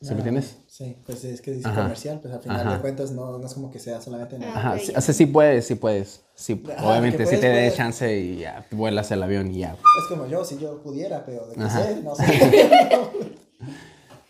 ¿Sí 0.00 0.08
me 0.08 0.10
Ah, 0.12 0.16
entiendes? 0.18 0.58
Sí, 0.66 0.94
pues 1.06 1.24
es 1.24 1.40
que 1.40 1.52
dice 1.52 1.68
Ajá. 1.68 1.82
comercial, 1.82 2.20
pues 2.20 2.34
al 2.34 2.42
final 2.42 2.60
Ajá. 2.60 2.74
de 2.74 2.80
cuentas 2.82 3.12
no, 3.12 3.38
no 3.38 3.46
es 3.46 3.54
como 3.54 3.70
que 3.70 3.78
sea 3.78 4.00
solamente 4.02 4.36
en 4.36 4.42
el-. 4.42 4.50
Ajá, 4.50 4.78
sí, 4.78 4.92
o 4.94 5.00
sea, 5.00 5.14
sí 5.14 5.24
puedes, 5.26 5.66
sí 5.66 5.74
puedes. 5.74 6.22
Sí, 6.34 6.62
Ajá, 6.76 6.86
obviamente, 6.86 7.16
si 7.18 7.24
puedes, 7.24 7.40
te 7.40 7.48
dé 7.48 7.72
chance 7.72 8.18
y 8.20 8.36
ya 8.40 8.66
vuelas 8.72 9.10
el 9.10 9.22
avión 9.22 9.50
y 9.54 9.60
ya. 9.60 9.72
Es 9.72 10.06
como 10.10 10.26
yo, 10.26 10.44
si 10.44 10.58
yo 10.58 10.82
pudiera, 10.82 11.24
pero 11.24 11.46
de 11.48 11.54
que 11.54 11.62
Ajá. 11.62 11.82
sé, 11.82 12.02
no 12.02 12.14
sé. 12.14 12.24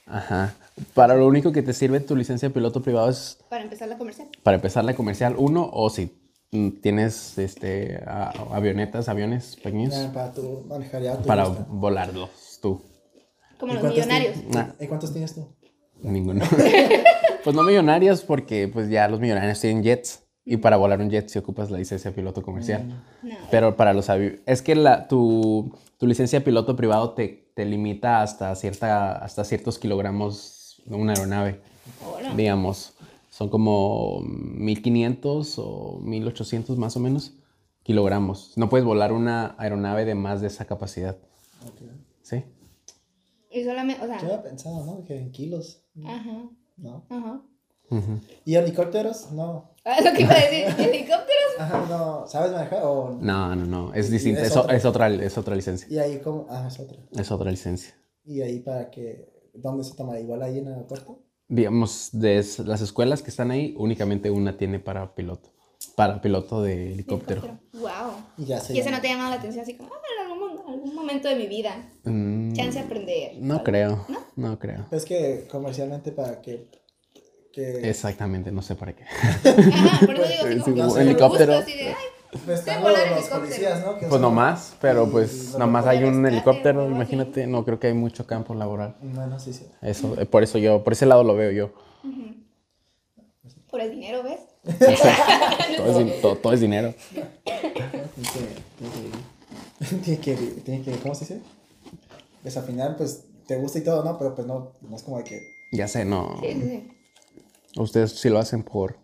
Ajá. 0.07 0.55
Para 0.95 1.17
lo 1.17 1.27
único 1.27 1.51
que 1.51 1.63
te 1.63 1.73
sirve 1.73 1.99
tu 1.99 2.15
licencia 2.15 2.49
de 2.49 2.55
piloto 2.55 2.81
privado 2.81 3.09
es 3.11 3.39
Para 3.49 3.65
empezar 3.65 3.89
la 3.89 3.99
comercial. 3.99 4.29
para 4.45 4.55
empezar 4.57 4.85
la 4.85 4.95
comercial, 4.95 5.35
uno, 5.37 5.69
o 5.73 5.91
si 5.91 6.13
tienes 6.51 7.39
este, 7.39 8.03
a- 8.07 8.33
avionetas, 8.53 9.09
aviones 9.09 9.57
pequeños, 9.57 9.95
para 10.15 10.33
tu 10.33 10.65
manejar 10.69 11.03
ya 11.03 11.19
para 11.19 11.45
volarlos 11.49 12.59
tú. 12.63 12.83
Como 13.59 13.73
¿Y 13.73 13.77
los 13.77 13.85
millonarios. 13.85 14.37
Nah. 14.49 14.69
¿Y 14.79 14.87
cuántos 14.87 15.13
tienes 15.13 15.35
tú? 15.35 15.47
Ninguno. 16.03 16.45
pues 17.45 17.57
no 17.57 17.63
millonarios 17.63 18.23
porque 18.23 18.69
pues 18.69 18.89
ya 18.91 19.09
los 19.09 19.19
millonarios 19.21 19.61
tienen 19.61 19.83
jets 19.83 20.23
y 20.45 20.59
para 20.59 20.77
volar 20.77 21.01
un 21.01 21.11
jet 21.11 21.29
si 21.29 21.39
ocupas 21.39 21.71
la 21.71 21.79
licencia 21.79 22.11
de 22.11 22.15
piloto 22.15 22.43
comercial. 22.43 22.87
No. 23.23 23.35
Pero 23.51 23.77
para 23.77 23.93
los 23.95 24.09
aviones, 24.11 24.41
es 24.47 24.63
que 24.63 24.75
la, 24.75 25.09
tu, 25.09 25.75
tu 25.99 26.07
licencia 26.07 26.39
de 26.39 26.45
piloto 26.45 26.77
privado 26.77 27.15
te, 27.15 27.51
te 27.55 27.65
limita 27.65 28.23
hasta, 28.23 28.55
cierta, 28.55 29.13
hasta 29.17 29.43
ciertos 29.45 29.79
kilogramos 29.79 30.83
de 30.85 30.95
una 30.97 31.15
aeronave. 31.15 31.61
Hola. 32.07 32.35
Digamos, 32.35 32.95
son 33.37 33.51
como 33.51 34.23
1500 34.23 35.59
o 35.59 36.01
1800 36.03 36.79
más 36.79 36.97
o 36.97 37.01
menos 37.01 37.35
kilogramos. 37.83 38.55
No 38.57 38.71
puedes 38.71 38.87
volar 38.87 39.13
una 39.13 39.55
aeronave 39.59 40.07
de 40.07 40.15
más 40.15 40.41
de 40.41 40.47
esa 40.47 40.65
capacidad. 40.65 41.19
Ok. 41.67 41.83
¿Sí? 42.23 42.45
Y 43.51 43.63
solamente, 43.63 44.03
o 44.03 44.07
sea. 44.07 44.19
Yo 44.21 44.27
había 44.29 44.43
pensado, 44.43 44.87
¿no? 44.87 45.05
Que 45.05 45.19
en 45.21 45.33
kilos, 45.33 45.83
Ajá. 46.03 46.49
¿no? 46.79 47.05
Ajá. 47.11 47.43
¿Y 48.47 48.55
helicópteros? 48.55 49.31
No. 49.33 49.71
Ah, 49.85 50.01
lo 50.03 50.15
que 50.15 50.23
iba 50.23 50.33
a 50.33 50.41
decir, 50.41 50.65
helicópteros. 50.79 51.59
Ajá, 51.59 51.87
no. 51.91 52.27
¿Sabes 52.27 52.53
manejar? 52.53 52.85
O... 52.85 53.19
No, 53.21 53.55
no, 53.55 53.67
no. 53.67 53.93
Es 53.93 54.11
distinta. 54.11 54.41
es 54.41 54.49
Es, 54.49 54.57
otra. 54.57 54.75
es 54.75 54.85
otra, 54.87 55.09
es 55.11 55.37
otra 55.37 55.55
licencia. 55.55 55.87
Y 55.91 55.99
ahí 55.99 56.21
como... 56.21 56.47
Ah, 56.49 56.69
es 56.69 56.81
otra. 56.81 56.97
Es 57.13 57.31
otra 57.31 57.51
licencia. 57.51 57.95
Y 58.25 58.41
ahí 58.41 58.61
para 58.61 58.91
que... 58.91 59.29
¿Dónde 59.53 59.85
se 59.85 59.95
toma? 59.95 60.19
¿Igual 60.19 60.43
ahí 60.43 60.59
en 60.59 60.69
el 60.69 60.73
aeropuerto? 60.73 61.26
Digamos, 61.49 62.09
de 62.13 62.45
las 62.65 62.81
escuelas 62.81 63.23
que 63.23 63.31
están 63.31 63.51
ahí, 63.51 63.75
únicamente 63.79 64.31
una 64.31 64.57
tiene 64.57 64.79
para 64.81 65.15
piloto. 65.15 65.51
Para 65.95 66.21
piloto 66.21 66.63
de 66.63 66.93
helicóptero. 66.93 67.43
Wow. 67.75 67.91
Y 68.39 68.47
ya 68.47 68.57
Y 68.57 68.61
ese 68.61 68.75
llama. 68.75 68.91
no 68.97 69.01
te 69.01 69.09
ha 69.09 69.13
llamado 69.13 69.31
la 69.31 69.37
atención 69.37 69.63
así 69.63 69.75
como, 69.77 69.91
ah, 69.95 69.99
en 70.25 70.31
algún, 70.33 70.59
algún 70.69 70.95
momento 70.95 71.29
de 71.29 71.37
mi 71.37 71.47
vida. 71.47 71.89
Mm, 72.05 72.53
Chance 72.55 72.79
de 72.81 72.85
aprender. 72.85 73.33
no 73.41 73.63
creo. 73.63 74.07
No 74.35 74.59
creo. 74.59 74.87
Es 74.91 75.05
que 75.05 75.47
comercialmente 75.51 76.13
para 76.13 76.41
que... 76.43 76.69
que 77.53 77.89
Exactamente, 77.89 78.51
no 78.53 78.61
sé 78.63 78.75
para 78.75 78.95
qué. 78.95 79.05
Ajá, 79.05 80.05
por 80.07 80.15
eso 80.17 80.47
digo 80.47 80.47
así 80.47 80.55
Sí, 80.65 80.71
como 80.73 80.75
sí, 80.75 80.81
por 80.81 80.91
un 80.91 80.99
helicóptero. 81.01 81.53
gusto, 81.57 81.71
así 81.71 81.79
de, 81.79 81.85
ay, 81.89 81.95
pues 82.45 82.61
están 82.61 82.83
volar 82.83 83.11
los, 83.11 83.25
policías, 83.29 83.81
¿no? 83.85 83.95
Que 83.95 84.01
Pues 84.07 84.13
son- 84.13 84.23
no 84.23 84.31
más, 84.31 84.75
pero 84.81 85.09
pues 85.11 85.57
nomás 85.59 85.87
hay 85.87 86.05
un 86.05 86.25
helicóptero, 86.27 86.89
imagínate. 86.91 87.47
No 87.47 87.65
creo 87.65 87.79
que 87.81 87.87
hay 87.89 87.95
mucho 87.95 88.27
campo 88.27 88.55
laboral. 88.55 88.97
Bueno, 89.01 89.39
sí, 89.39 89.53
sí. 89.53 89.67
Eso, 89.83 90.15
eh, 90.21 90.27
por 90.27 90.43
eso 90.43 90.59
yo, 90.59 90.83
por 90.85 90.93
ese 90.93 91.07
lado 91.07 91.25
lo 91.25 91.35
veo 91.35 91.51
yo. 91.51 91.71
por 93.71 93.81
el 93.81 93.91
dinero, 93.91 94.23
¿ves? 94.23 94.41
Todo 95.77 95.91
es, 95.91 95.97
din- 95.99 96.21
todo- 96.23 96.37
todo 96.37 96.53
es 96.53 96.61
dinero. 96.61 96.95
Tiene 97.13 97.29
que, 99.95 100.01
tiene 100.05 100.19
que, 100.21 100.35
tiene 100.63 100.83
que, 100.83 100.93
¿cómo 101.01 101.15
se 101.15 101.21
dice? 101.27 101.41
Pues 102.43 102.57
al 102.57 102.65
final, 102.65 102.97
pues, 102.97 103.25
te 103.47 103.57
gusta 103.57 103.79
y 103.79 103.83
todo, 103.85 104.03
¿no? 104.05 104.19
Pero 104.19 104.35
pues 104.35 104.47
no, 104.47 104.73
no 104.89 104.97
es 104.97 105.03
como 105.03 105.19
de 105.19 105.25
que... 105.25 105.41
Ya 105.73 105.87
sé, 105.89 106.05
no. 106.05 106.39
Sí, 106.41 106.53
sí, 106.53 106.61
sí. 106.61 106.93
Ustedes 107.79 108.13
sí 108.19 108.29
lo 108.31 108.39
hacen 108.39 108.63
por 108.63 108.97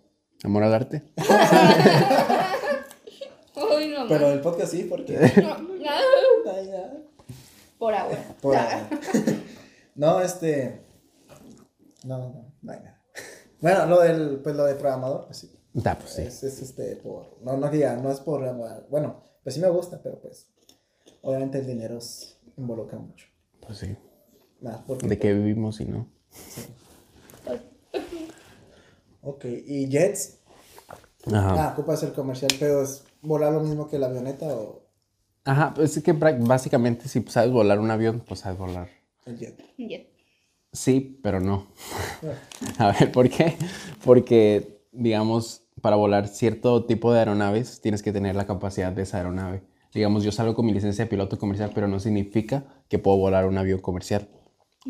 amor 0.44 0.62
al 0.62 0.74
arte. 0.74 1.02
No, 4.02 4.08
Pero 4.08 4.30
el 4.30 4.40
podcast 4.40 4.72
sí, 4.72 4.84
porque... 4.84 5.18
No, 5.42 5.56
por 7.78 7.94
ahora. 7.94 8.36
Por 8.40 8.56
Ah. 8.56 8.88
ahora. 8.88 8.88
No, 9.94 10.20
este... 10.20 10.80
No, 12.04 12.18
no, 12.18 12.52
no 12.62 12.72
hay 12.72 12.78
nada. 12.78 13.02
Bueno, 13.60 13.86
lo 13.86 14.00
del, 14.00 14.40
pues 14.42 14.56
lo 14.56 14.64
de 14.64 14.74
programador, 14.74 15.26
pues 15.26 15.38
sí. 15.38 15.52
Ah, 15.84 15.96
pues 15.98 16.12
sí. 16.12 16.22
Es, 16.22 16.42
es 16.42 16.62
este, 16.62 16.96
por... 16.96 17.36
No, 17.42 17.56
no 17.56 17.68
diga, 17.68 17.94
no 17.96 18.10
es 18.10 18.20
por... 18.20 18.40
Bueno, 18.88 19.22
pues 19.42 19.54
sí 19.54 19.60
me 19.60 19.68
gusta, 19.68 20.00
pero 20.02 20.18
pues... 20.20 20.48
Obviamente 21.20 21.58
el 21.58 21.66
dinero 21.66 22.00
se 22.00 22.36
involucra 22.56 22.98
mucho. 22.98 23.26
Pues 23.60 23.78
sí. 23.78 23.96
Más 24.60 24.80
porque... 24.86 25.06
¿De 25.08 25.18
qué 25.18 25.32
vivimos 25.34 25.80
y 25.80 25.84
no? 25.86 26.08
Ok, 29.22 29.44
y 29.44 29.88
Jets... 29.88 30.38
Ajá. 31.26 31.68
Ah, 31.68 31.72
ocupa 31.74 31.92
hacer 31.94 32.12
comercial, 32.12 32.50
pero 32.58 32.82
es 32.82 33.04
volar 33.22 33.52
lo 33.52 33.60
mismo 33.60 33.88
que 33.88 33.98
la 33.98 34.06
avioneta 34.06 34.46
o 34.46 34.82
Ajá, 35.44 35.74
pues 35.74 35.96
es 35.96 36.04
que 36.04 36.12
básicamente 36.12 37.08
si 37.08 37.22
sabes 37.22 37.50
volar 37.50 37.80
un 37.80 37.90
avión, 37.90 38.22
pues 38.26 38.40
sabes 38.40 38.58
volar. 38.58 38.88
el 39.26 39.38
jet. 39.38 40.08
Sí, 40.72 41.18
pero 41.22 41.40
no. 41.40 41.66
A 42.78 42.92
ver, 42.92 43.10
¿por 43.10 43.28
qué? 43.28 43.56
Porque, 44.04 44.84
digamos, 44.92 45.64
para 45.80 45.96
volar 45.96 46.28
cierto 46.28 46.84
tipo 46.84 47.12
de 47.12 47.18
aeronaves 47.18 47.80
tienes 47.80 48.02
que 48.02 48.12
tener 48.12 48.36
la 48.36 48.46
capacidad 48.46 48.92
de 48.92 49.02
esa 49.02 49.16
aeronave. 49.18 49.62
Digamos, 49.92 50.22
yo 50.22 50.32
salgo 50.32 50.54
con 50.54 50.64
mi 50.64 50.72
licencia 50.72 51.04
de 51.04 51.10
piloto 51.10 51.38
comercial, 51.38 51.72
pero 51.74 51.88
no 51.88 51.98
significa 51.98 52.64
que 52.88 52.98
puedo 52.98 53.18
volar 53.18 53.46
un 53.46 53.58
avión 53.58 53.80
comercial, 53.80 54.28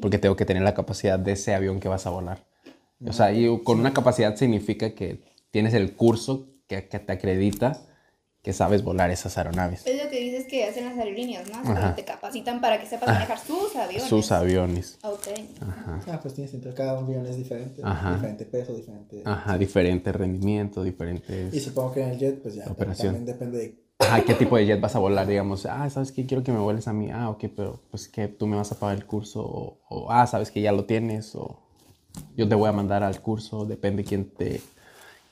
porque 0.01 0.19
tengo 0.19 0.37
que 0.37 0.45
tener 0.45 0.63
la 0.63 0.75
capacidad 0.75 1.19
de 1.19 1.33
ese 1.33 1.55
avión 1.55 1.81
que 1.81 1.89
vas 1.89 2.07
a 2.07 2.11
volar. 2.11 2.45
O 3.05 3.13
sea, 3.13 3.33
y 3.33 3.59
con 3.65 3.81
una 3.81 3.93
capacidad 3.93 4.37
significa 4.37 4.95
que 4.95 5.25
tienes 5.51 5.75
el 5.75 5.97
curso 5.97 6.47
que, 6.69 6.87
que 6.87 7.01
te 7.01 7.13
acredita 7.13 7.83
que 8.43 8.53
sabes 8.53 8.83
volar 8.83 9.11
esas 9.11 9.39
aeronaves, 9.39 9.87
Es 9.87 10.03
lo 10.03 10.11
que 10.11 10.19
dices 10.19 10.47
que 10.49 10.65
hacen 10.65 10.85
las 10.85 10.99
aerolíneas, 10.99 11.49
¿no? 11.49 11.61
O 11.61 11.65
sea, 11.65 11.73
Ajá. 11.75 11.95
te 11.95 12.05
capacitan 12.05 12.61
para 12.61 12.81
que 12.81 12.87
sepas 12.89 13.09
manejar 13.09 13.39
sus 13.39 13.77
aviones. 13.77 14.09
sus 14.09 14.33
aviones. 14.33 14.99
Ok. 15.05 15.29
Ah, 16.09 16.19
pues 16.21 16.35
tiene 16.35 16.51
sentido, 16.51 16.75
cada 16.75 16.99
avión 16.99 17.25
es 17.25 17.37
diferente, 17.37 17.81
Ajá. 17.85 18.15
diferente 18.15 18.45
peso, 18.45 18.75
diferente. 18.75 19.23
Ajá, 19.25 19.57
diferente 19.57 20.11
rendimiento, 20.11 20.83
diferentes... 20.83 21.55
Y 21.55 21.61
supongo 21.61 21.93
que 21.93 22.03
en 22.03 22.11
el 22.11 22.19
jet, 22.19 22.43
pues 22.43 22.57
ya 22.57 22.67
Operación. 22.67 23.15
también 23.15 23.27
depende 23.27 23.59
de. 23.59 23.83
Ajá, 24.01 24.25
¿qué 24.25 24.35
tipo 24.35 24.57
de 24.57 24.67
jet 24.67 24.81
vas 24.81 24.97
a 24.97 24.99
volar? 24.99 25.29
Digamos, 25.29 25.65
ah, 25.67 25.89
¿sabes 25.89 26.11
qué? 26.11 26.27
Quiero 26.27 26.43
que 26.43 26.51
me 26.51 26.59
vueles 26.59 26.89
a 26.89 26.93
mí. 26.93 27.13
Ah, 27.13 27.31
ok, 27.31 27.45
pero 27.55 27.81
pues 27.93 28.09
que 28.09 28.27
tú 28.27 28.49
me 28.49 28.57
vas 28.57 28.73
a 28.73 28.75
pagar 28.79 28.97
el 28.97 29.07
curso. 29.07 29.41
O, 29.45 29.79
o, 29.89 30.11
ah, 30.11 30.27
¿sabes 30.27 30.51
que 30.51 30.61
ya 30.61 30.73
lo 30.73 30.85
tienes? 30.85 31.37
O 31.37 31.61
yo 32.37 32.49
te 32.49 32.57
voy 32.57 32.69
a 32.69 32.73
mandar 32.73 33.05
al 33.05 33.21
curso. 33.21 33.65
Depende 33.65 34.03
quién 34.03 34.29
te, 34.31 34.61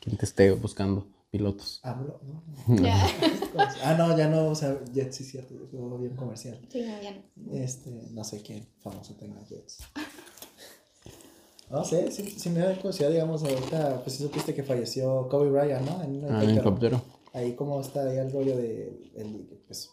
quién 0.00 0.16
te 0.16 0.24
esté 0.24 0.52
buscando 0.52 1.08
pilotos. 1.30 1.80
Hablo, 1.82 2.20
¿no? 2.24 2.42
Ya. 2.82 3.06
ah, 3.84 3.94
no, 3.94 4.16
ya 4.16 4.28
no, 4.28 4.48
o 4.48 4.54
sea, 4.54 4.78
jet 4.92 5.12
sí, 5.12 5.24
cierto, 5.24 5.54
yo 5.72 5.98
bien 5.98 6.16
comercial. 6.16 6.60
Sí, 6.70 6.82
no, 6.82 7.00
ya 7.00 7.12
no. 7.12 7.52
Este, 7.54 7.90
no 8.10 8.24
sé 8.24 8.42
quién 8.42 8.66
famoso 8.80 9.14
tenga 9.14 9.40
jets. 9.44 9.78
No 11.70 11.84
sé, 11.84 12.10
sí, 12.10 12.28
sí 12.28 12.50
me 12.50 12.60
da 12.60 12.74
curiosidad, 12.76 13.10
digamos, 13.10 13.44
ahorita, 13.44 14.02
pues 14.02 14.16
sí 14.16 14.22
supiste 14.24 14.54
que 14.54 14.64
falleció 14.64 15.28
Kobe 15.28 15.50
Bryant, 15.50 15.88
¿no? 15.88 16.02
En 16.02 16.24
un 16.24 16.32
Ah, 16.34 16.42
helicóptero. 16.42 16.96
helicóptero. 16.98 17.02
Ahí 17.32 17.54
como 17.54 17.80
está 17.80 18.02
ahí 18.08 18.18
el 18.18 18.32
rollo 18.32 18.56
de, 18.56 19.12
el, 19.14 19.62
pues, 19.68 19.90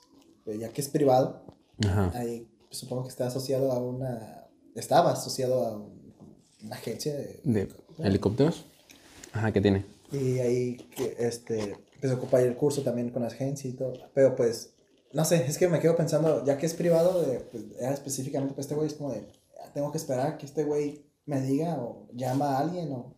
ya 0.60 0.70
que 0.70 0.82
es 0.82 0.90
privado, 0.90 1.44
Ajá. 1.88 2.12
ahí 2.16 2.48
pues, 2.68 2.80
supongo 2.80 3.04
que 3.04 3.10
está 3.10 3.28
asociado 3.28 3.72
a 3.72 3.78
una, 3.80 4.48
estaba 4.74 5.12
asociado 5.12 5.68
a 5.68 5.76
un- 5.78 6.14
una 6.64 6.76
agencia 6.76 7.14
de, 7.16 7.40
¿De 7.44 7.70
helicópteros? 8.00 8.66
Ajá, 9.32 9.52
¿qué 9.52 9.62
tiene? 9.62 9.86
Y 10.12 10.40
ahí 10.40 10.90
este, 11.20 11.78
pues 12.00 12.14
ocupa 12.14 12.38
ahí 12.38 12.46
el 12.46 12.56
curso 12.56 12.82
también 12.84 13.10
con 13.10 13.22
la 13.24 13.28
agencia 13.30 13.70
y 13.70 13.74
todo, 13.74 13.94
pero 14.14 14.36
pues, 14.36 14.74
no 15.14 15.26
sé, 15.26 15.46
es 15.48 15.58
que 15.58 15.68
me 15.68 15.80
quedo 15.80 15.96
pensando, 15.96 16.44
ya 16.46 16.58
que 16.58 16.66
es 16.66 16.74
privado, 16.74 17.22
de, 17.24 17.40
pues, 17.40 17.64
ya 17.80 17.92
específicamente 17.92 18.54
para 18.54 18.62
este 18.62 18.76
güey, 18.76 18.88
es 18.88 18.94
como 18.94 19.12
de, 19.12 19.26
"Ah, 19.64 19.70
tengo 19.74 19.92
que 19.92 19.98
esperar 19.98 20.38
que 20.38 20.46
este 20.46 20.64
güey 20.64 21.02
me 21.26 21.42
diga 21.42 21.76
o 21.76 22.08
llama 22.14 22.56
a 22.58 22.60
alguien 22.60 22.92
o... 22.92 23.16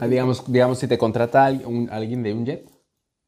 Ah, 0.00 0.06
digamos, 0.06 0.44
digamos, 0.50 0.78
si 0.78 0.86
te 0.86 0.96
contrata 0.96 1.46
al- 1.46 1.66
un- 1.66 1.88
alguien 1.90 2.22
de 2.22 2.32
un 2.32 2.46
jet 2.46 2.70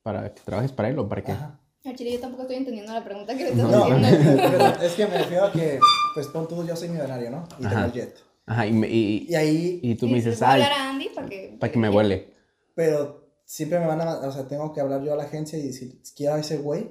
para 0.03 0.33
que 0.33 0.41
trabajes 0.43 0.73
para 0.73 0.89
él 0.91 0.99
o 0.99 1.09
para 1.09 1.23
qué. 1.25 1.33
Ajá. 1.33 1.59
Al 1.85 1.97
chile 1.97 2.13
yo 2.13 2.21
tampoco 2.21 2.43
estoy 2.43 2.57
entendiendo 2.59 2.93
la 2.93 3.03
pregunta 3.05 3.37
que 3.37 3.43
me 3.45 3.51
estás 3.51 3.69
No, 3.71 3.85
haciendo. 3.85 4.09
pero 4.51 4.83
es 4.87 4.93
que 4.93 5.07
me 5.07 5.19
refiero 5.19 5.45
a 5.47 5.53
que, 5.53 5.81
pues 6.15 6.29
pon 6.29 6.47
tú, 6.47 6.65
yo 6.65 6.77
soy 6.77 6.89
millonario, 6.91 7.31
¿no? 7.31 7.45
Y 7.59 7.63
tengo 7.63 7.67
Ajá. 7.77 7.85
el 7.87 7.93
jet. 7.93 8.17
Ajá, 8.47 8.67
y, 8.67 8.73
me- 8.73 8.89
y, 8.89 9.27
Y 9.29 9.35
ahí, 9.35 9.81
y 9.83 9.95
tú 9.97 10.07
me 10.07 10.15
dices, 10.15 10.41
ay, 10.43 10.63
hablar 10.63 10.73
a 10.79 10.91
Andy 10.91 11.09
para 11.15 11.29
que... 11.29 11.57
para 11.59 11.73
que 11.73 11.79
me 11.81 11.89
vuele. 11.89 12.32
Pero 12.75 13.29
siempre 13.45 13.79
me 13.79 13.87
van 13.87 14.01
a, 14.01 14.19
o 14.21 14.33
sea, 14.33 14.49
tengo 14.49 14.73
que 14.73 14.81
hablar 14.81 15.03
yo 15.03 15.13
a 15.13 15.17
la 15.17 15.25
agencia 15.25 15.59
y 15.59 15.67
decir, 15.67 16.01
quiero 16.17 16.35
a 16.35 16.41
ese 16.41 16.59
güey. 16.59 16.91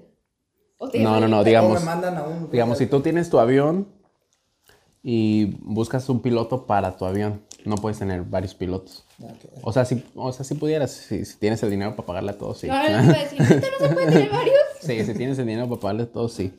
No, 0.95 1.19
no, 1.19 1.27
no, 1.27 1.43
digamos, 1.43 1.79
me 1.79 1.85
mandan 1.85 2.17
a 2.17 2.23
un... 2.23 2.49
digamos, 2.49 2.77
si 2.79 2.87
tú 2.87 3.01
tienes 3.01 3.29
tu 3.29 3.39
avión 3.39 3.87
y 5.03 5.57
buscas 5.61 6.07
un 6.09 6.21
piloto 6.21 6.65
para 6.65 6.95
tu 6.97 7.05
avión. 7.05 7.43
No 7.65 7.75
puedes 7.75 7.99
tener 7.99 8.23
varios 8.23 8.55
pilotos. 8.55 9.05
O 9.61 9.71
sea, 9.71 9.85
si, 9.85 10.03
o 10.15 10.31
sea, 10.31 10.43
si 10.43 10.55
pudieras, 10.55 10.91
si, 10.91 11.25
si 11.25 11.37
tienes 11.37 11.61
el 11.61 11.69
dinero 11.69 11.95
para 11.95 12.07
pagarle 12.07 12.31
a 12.31 12.37
todos, 12.37 12.59
sí. 12.59 12.67
No, 12.67 12.89
no, 12.89 13.01
no, 13.03 13.13
decir, 13.13 13.39
¿neta 13.39 13.67
no 13.79 13.87
se 13.87 13.93
puede 13.93 14.11
tener 14.11 14.31
varios? 14.31 14.59
Sí, 14.81 15.05
si 15.05 15.13
tienes 15.13 15.37
el 15.37 15.45
dinero 15.45 15.69
para 15.69 15.81
pagarle 15.81 16.03
a 16.03 16.11
todos, 16.11 16.33
sí. 16.33 16.53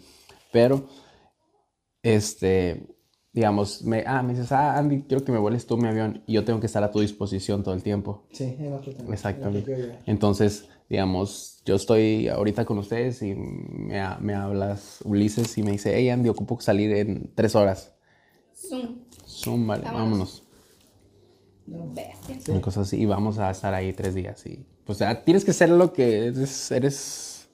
Pero, 0.52 0.87
este, 2.02 2.87
digamos, 3.33 3.83
me, 3.83 4.05
ah, 4.07 4.23
me 4.23 4.35
dices, 4.35 4.53
ah, 4.53 4.77
Andy, 4.79 5.03
quiero 5.03 5.25
que 5.25 5.33
me 5.33 5.38
vueles 5.38 5.66
tú 5.66 5.77
mi 5.79 5.88
avión 5.88 6.23
y 6.27 6.35
yo 6.35 6.45
tengo 6.45 6.61
que 6.61 6.66
estar 6.66 6.83
a 6.85 6.90
tu 6.90 7.01
disposición 7.01 7.62
todo 7.62 7.75
el 7.75 7.83
tiempo. 7.83 8.25
Sí. 8.33 8.57
Exactamente. 9.11 9.99
Entonces, 10.07 10.68
digamos, 10.88 11.62
yo 11.64 11.77
estoy 11.77 12.29
ahorita 12.29 12.64
con 12.64 12.79
ustedes 12.79 13.23
y 13.23 13.35
me, 13.35 14.01
me 14.21 14.35
hablas 14.35 14.99
Ulises 15.05 15.57
y 15.57 15.62
me 15.62 15.73
dice, 15.73 15.95
hey 15.95 16.11
Andy, 16.11 16.29
ocupo 16.29 16.61
salir 16.61 16.95
en 16.95 17.31
tres 17.35 17.55
horas. 17.55 17.95
Zoom. 18.55 18.99
Zoom, 19.27 19.66
vale, 19.66 19.85
Vámonos. 19.85 20.45
vámonos. 21.66 21.95
Bestia. 21.95 22.53
Una 22.55 22.61
cosa 22.61 22.83
así. 22.83 23.01
Y 23.01 23.07
vamos 23.07 23.38
a 23.38 23.51
estar 23.51 23.73
ahí 23.73 23.92
tres 23.92 24.14
días. 24.14 24.45
Y, 24.47 24.66
pues 24.85 24.99
ya 24.99 25.25
tienes 25.25 25.45
que 25.45 25.53
ser 25.53 25.71
lo 25.71 25.92
que 25.92 26.27
eres, 26.27 26.71
eres 26.71 27.49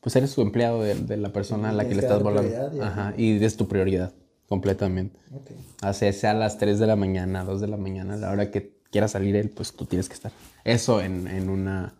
pues 0.00 0.14
eres 0.16 0.34
tu 0.34 0.42
empleado 0.42 0.82
de, 0.82 0.94
de 0.94 1.16
la 1.16 1.32
persona 1.32 1.70
a 1.70 1.72
la 1.72 1.88
que 1.88 1.94
le 1.94 2.02
estás 2.02 2.22
volando. 2.22 2.54
Ajá, 2.82 3.14
y 3.16 3.42
es 3.42 3.56
tu 3.56 3.66
prioridad, 3.66 4.12
completamente. 4.54 5.18
Ok. 5.34 5.50
Hace 5.82 6.12
sea 6.12 6.30
a 6.30 6.34
las 6.34 6.58
3 6.58 6.78
de 6.78 6.86
la 6.86 6.96
mañana, 6.96 7.44
2 7.44 7.60
de 7.60 7.66
la 7.66 7.76
mañana, 7.76 8.14
a 8.14 8.16
la 8.16 8.30
hora 8.30 8.50
que 8.50 8.78
quiera 8.90 9.08
salir 9.08 9.34
él, 9.36 9.50
pues 9.50 9.72
tú 9.72 9.84
tienes 9.84 10.08
que 10.08 10.14
estar. 10.14 10.32
Eso 10.64 11.00
en, 11.00 11.26
en 11.26 11.48
una... 11.48 11.94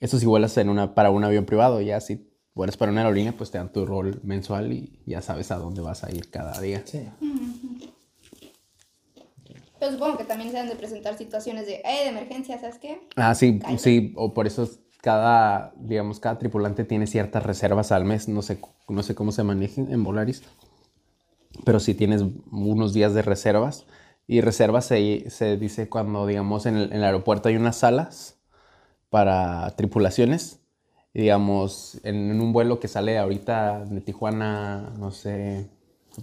Eso 0.00 0.18
si 0.18 0.26
vuelas 0.26 0.56
en 0.58 0.68
una, 0.68 0.94
para 0.94 1.10
un 1.10 1.24
avión 1.24 1.44
privado, 1.44 1.80
ya 1.80 2.00
si 2.00 2.30
vuelas 2.54 2.76
para 2.76 2.92
una 2.92 3.00
aerolínea, 3.00 3.32
pues 3.32 3.50
te 3.50 3.58
dan 3.58 3.72
tu 3.72 3.84
rol 3.84 4.20
mensual 4.22 4.72
y 4.72 5.02
ya 5.06 5.20
sabes 5.22 5.50
a 5.50 5.56
dónde 5.56 5.80
vas 5.80 6.04
a 6.04 6.12
ir 6.12 6.30
cada 6.30 6.60
día. 6.60 6.82
Sí. 6.84 7.08
Pero 9.80 9.92
supongo 9.92 10.16
que 10.18 10.24
también 10.24 10.50
se 10.50 10.58
han 10.58 10.68
de 10.68 10.76
presentar 10.76 11.18
situaciones 11.18 11.66
de, 11.66 11.74
eh, 11.84 12.04
de 12.04 12.08
emergencia, 12.08 12.58
¿sabes 12.60 12.78
qué? 12.78 13.00
Ah, 13.16 13.34
sí, 13.34 13.58
Cállate. 13.58 13.82
sí, 13.82 14.12
o 14.16 14.32
por 14.32 14.46
eso 14.46 14.62
es 14.62 14.78
cada, 15.02 15.74
digamos, 15.76 16.20
cada 16.20 16.38
tripulante 16.38 16.84
tiene 16.84 17.06
ciertas 17.06 17.42
reservas 17.42 17.92
al 17.92 18.04
mes, 18.04 18.28
no 18.28 18.40
sé, 18.40 18.58
no 18.88 19.02
sé 19.02 19.14
cómo 19.14 19.32
se 19.32 19.42
manejen 19.42 19.92
en 19.92 20.02
Volaris, 20.02 20.42
pero 21.64 21.80
sí 21.80 21.94
tienes 21.94 22.22
unos 22.50 22.92
días 22.92 23.14
de 23.14 23.22
reservas 23.22 23.86
y 24.26 24.40
reservas 24.40 24.86
se, 24.86 25.28
se 25.30 25.56
dice 25.56 25.88
cuando, 25.88 26.26
digamos, 26.26 26.66
en 26.66 26.76
el, 26.76 26.84
en 26.84 26.98
el 26.98 27.04
aeropuerto 27.04 27.48
hay 27.48 27.56
unas 27.56 27.76
salas 27.76 28.38
para 29.10 29.70
tripulaciones, 29.76 30.60
y, 31.12 31.20
digamos, 31.22 32.00
en, 32.02 32.30
en 32.30 32.40
un 32.40 32.52
vuelo 32.52 32.80
que 32.80 32.88
sale 32.88 33.18
ahorita 33.18 33.84
de 33.84 34.00
Tijuana, 34.00 34.92
no 34.98 35.12
sé, 35.12 35.70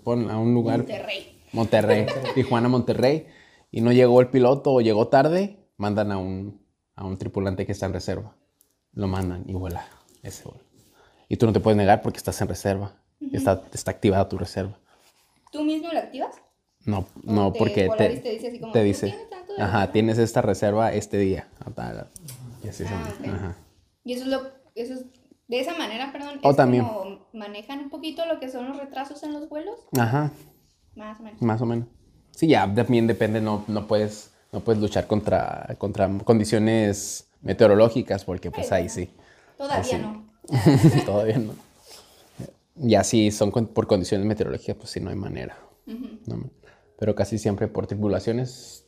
a 0.06 0.38
un 0.38 0.54
lugar... 0.54 0.80
Monterrey. 0.80 1.42
Monterrey, 1.54 2.06
Tijuana, 2.36 2.68
Monterrey, 2.68 3.28
y 3.72 3.82
no 3.82 3.92
llegó 3.92 4.20
el 4.20 4.28
piloto 4.28 4.72
o 4.74 4.82
llegó 4.82 5.08
tarde, 5.08 5.58
mandan 5.78 6.12
a 6.12 6.18
un, 6.18 6.62
a 6.96 7.06
un 7.06 7.18
tripulante 7.18 7.66
que 7.66 7.72
está 7.72 7.86
en 7.86 7.94
reserva. 7.94 8.36
Lo 8.94 9.08
mandan 9.08 9.46
y 9.48 9.54
vuela 9.54 9.86
ese 10.24 10.44
vuelo. 10.44 10.64
Y 11.30 11.38
tú 11.38 11.46
no 11.46 11.54
te 11.54 11.62
puedes 11.62 11.78
negar 11.78 12.02
porque 12.02 12.18
estás 12.18 12.42
en 12.42 12.50
reserva. 12.50 12.94
está, 13.32 13.62
está 13.74 13.92
activada 13.92 14.28
tu 14.28 14.38
reserva. 14.38 14.78
¿Tú 15.52 15.64
mismo 15.64 15.92
la 15.92 16.00
activas? 16.02 16.36
No, 16.86 17.08
no, 17.24 17.52
te- 17.52 17.58
porque 17.60 17.90
te, 17.90 18.10
te 18.22 18.30
dice 18.32 18.48
así 18.48 18.60
como, 18.60 18.72
te 18.74 18.80
"Tú 18.80 18.86
dice, 18.86 19.08
tienes 19.10 19.30
tanto 19.30 19.54
de 19.54 19.62
ajá, 19.62 19.78
reserva". 19.78 19.92
tienes 19.94 20.18
esta 20.18 20.42
reserva 20.42 20.94
este 20.94 21.18
día. 21.18 21.48
a 21.64 21.70
tal- 21.72 22.10
Y 22.64 22.70
así 22.70 22.84
Ah, 22.88 22.90
llama. 22.92 23.16
ok. 23.20 23.28
Ajá. 23.36 23.56
Y 24.04 24.14
eso 24.14 24.24
es 24.24 24.30
lo, 24.30 24.42
eso 24.76 24.94
es, 24.96 25.06
de 25.48 25.60
esa 25.60 25.76
manera, 25.78 26.12
perdón, 26.12 26.40
O 26.42 26.50
es 26.52 26.56
también. 26.56 26.86
como 26.86 27.28
manejan 27.34 27.80
un 27.82 27.90
poquito 27.90 28.26
lo 28.26 28.40
que 28.40 28.50
son 28.50 28.68
los 28.70 28.78
retrasos 28.78 29.22
en 29.24 29.34
los 29.34 29.48
vuelos, 29.50 29.76
Ajá, 29.98 30.32
más 30.96 31.20
o 31.20 31.24
menos. 31.24 31.42
más 31.42 31.62
o 31.62 31.66
menos. 31.66 31.88
Sí, 32.32 32.48
ya 32.48 32.74
también 32.74 33.06
depende, 33.08 33.42
no, 33.42 33.64
no 33.68 33.88
puedes, 33.88 34.32
no 34.52 34.62
puedes 34.62 34.82
luchar 34.82 35.06
contra, 35.06 35.76
contra 35.78 36.10
condiciones 36.24 37.28
meteorológicas 37.42 38.24
porque 38.24 38.50
pues 38.50 38.68
Pero 38.70 38.78
ahí 38.82 38.90
sí. 38.90 39.10
Todavía 39.58 39.98
no. 40.00 40.26
Todavía 41.06 41.38
no. 41.38 41.54
Ya 42.84 43.04
si 43.04 43.32
son 43.32 43.52
con- 43.52 43.68
por 43.68 43.88
condiciones 43.88 44.26
meteorológicas, 44.26 44.76
pues 44.76 44.90
sí, 44.90 45.00
no 45.00 45.10
hay 45.10 45.16
manera. 45.16 45.58
No, 46.26 46.50
pero 46.98 47.16
casi 47.16 47.38
siempre 47.38 47.68
por 47.68 47.88
tribulaciones 47.88 48.86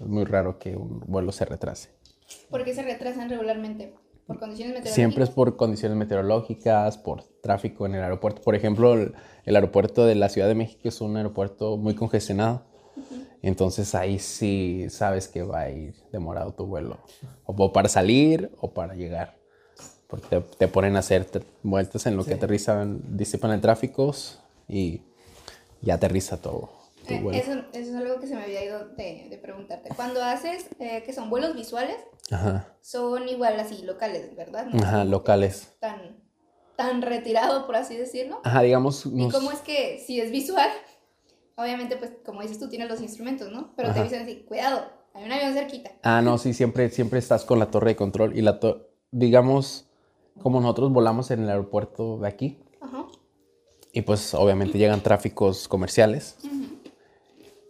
es 0.00 0.06
muy 0.06 0.24
raro 0.24 0.58
que 0.58 0.76
un 0.76 1.00
vuelo 1.00 1.32
se 1.32 1.44
retrase. 1.44 1.90
¿Por 2.50 2.64
qué 2.64 2.74
se 2.74 2.82
retrasan 2.82 3.28
regularmente? 3.28 3.94
¿Por 4.26 4.38
condiciones 4.38 4.74
meteorológicas? 4.74 4.94
Siempre 4.94 5.24
es 5.24 5.30
por 5.30 5.56
condiciones 5.56 5.96
meteorológicas, 5.96 6.98
por 6.98 7.22
tráfico 7.40 7.86
en 7.86 7.94
el 7.94 8.02
aeropuerto. 8.02 8.42
Por 8.42 8.54
ejemplo, 8.54 8.94
el, 8.94 9.14
el 9.44 9.56
aeropuerto 9.56 10.04
de 10.04 10.14
la 10.14 10.28
Ciudad 10.28 10.48
de 10.48 10.54
México 10.54 10.82
es 10.88 11.00
un 11.00 11.16
aeropuerto 11.16 11.76
muy 11.76 11.94
congestionado. 11.94 12.66
Entonces 13.42 13.94
ahí 13.94 14.18
sí 14.18 14.86
sabes 14.90 15.28
que 15.28 15.42
va 15.42 15.60
a 15.60 15.70
ir 15.70 15.94
demorado 16.12 16.52
tu 16.54 16.66
vuelo. 16.66 16.98
O 17.44 17.72
para 17.72 17.88
salir 17.88 18.50
o 18.60 18.72
para 18.74 18.94
llegar. 18.94 19.37
Porque 20.08 20.26
te, 20.28 20.40
te 20.40 20.68
ponen 20.68 20.96
a 20.96 21.00
hacer 21.00 21.26
vueltas 21.62 22.06
en 22.06 22.16
lo 22.16 22.24
que 22.24 22.30
Sí. 22.30 22.36
aterrizan, 22.36 23.00
disipan 23.16 23.52
el 23.52 23.60
tráfico 23.60 24.12
y 24.66 25.02
ya 25.82 25.94
aterriza 25.94 26.40
todo. 26.42 26.70
tu 27.06 27.14
Eh, 27.30 27.38
eso, 27.38 27.52
eso 27.72 27.90
es 27.90 27.94
algo 27.94 28.18
que 28.18 28.26
se 28.26 28.34
me 28.34 28.42
había 28.42 28.64
ido 28.64 28.88
de, 28.96 29.28
de 29.30 29.38
preguntarte. 29.38 29.90
Cuando 29.94 30.22
haces, 30.22 30.66
eh, 30.80 31.02
que 31.04 31.12
son 31.12 31.30
vuelos 31.30 31.54
visuales, 31.54 31.96
Ajá, 32.30 32.74
son 32.80 33.28
igual 33.28 33.58
así 33.60 33.82
locales, 33.82 34.34
¿verdad? 34.36 34.66
No 34.66 34.82
ajá, 34.82 35.02
es 35.02 35.08
locales. 35.08 35.68
tan, 35.78 36.22
tan 36.76 37.02
retirado, 37.02 37.66
por 37.66 37.76
así 37.76 37.96
decirlo. 37.96 38.40
Ajá, 38.44 38.62
digamos. 38.62 39.04
¿Y 39.06 39.28
cómo 39.30 39.50
es 39.52 39.60
que 39.60 40.02
si 40.06 40.20
es 40.20 40.30
visual, 40.30 40.70
obviamente, 41.56 41.96
pues 41.96 42.12
como 42.24 42.40
dices 42.42 42.58
tú, 42.58 42.68
tienes 42.68 42.88
los 42.88 43.00
instrumentos, 43.00 43.50
¿no? 43.52 43.72
Pero 43.76 43.92
te 43.92 44.02
dicen 44.02 44.22
así, 44.22 44.44
cuidado, 44.46 44.86
hay 45.14 45.24
un 45.24 45.32
avión 45.32 45.52
cerquita. 45.54 45.90
Ah, 46.02 46.20
no, 46.22 46.38
sí, 46.38 46.52
siempre, 46.54 46.88
siempre 46.90 47.18
estás 47.18 47.44
con 47.44 47.58
la 47.58 47.70
torre 47.70 47.90
de 47.90 47.96
control 47.96 48.36
y 48.36 48.42
la 48.42 48.58
torre, 48.60 48.86
digamos, 49.10 49.87
como 50.42 50.60
nosotros 50.60 50.92
volamos 50.92 51.30
en 51.30 51.42
el 51.42 51.50
aeropuerto 51.50 52.18
de 52.18 52.28
aquí 52.28 52.58
Ajá. 52.80 53.06
y 53.92 54.02
pues 54.02 54.34
obviamente 54.34 54.78
llegan 54.78 55.02
tráficos 55.02 55.68
comerciales, 55.68 56.38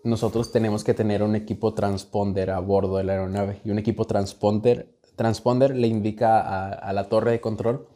nosotros 0.05 0.53
tenemos 0.53 0.85
que 0.85 0.95
tener 0.95 1.23
un 1.23 1.35
equipo 1.35 1.75
transponder 1.75 2.51
a 2.51 2.61
bordo 2.61 2.97
de 2.97 3.05
la 3.05 3.13
aeronave 3.13 3.61
y 3.65 3.71
un 3.71 3.79
equipo 3.79 4.05
transponder, 4.07 4.95
transponder 5.17 5.75
le 5.75 5.89
indica 5.89 6.41
a, 6.41 6.69
a 6.73 6.93
la 6.93 7.09
torre 7.09 7.33
de 7.33 7.41
control 7.41 7.89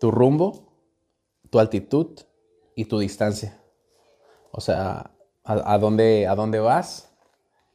tu 0.00 0.10
rumbo, 0.10 0.72
tu 1.48 1.60
altitud 1.60 2.18
y 2.74 2.86
tu 2.86 2.98
distancia. 2.98 3.62
O 4.50 4.60
sea, 4.60 5.12
a, 5.44 5.74
a 5.74 5.78
dónde, 5.78 6.26
a 6.26 6.34
dónde 6.34 6.58
vas, 6.58 7.12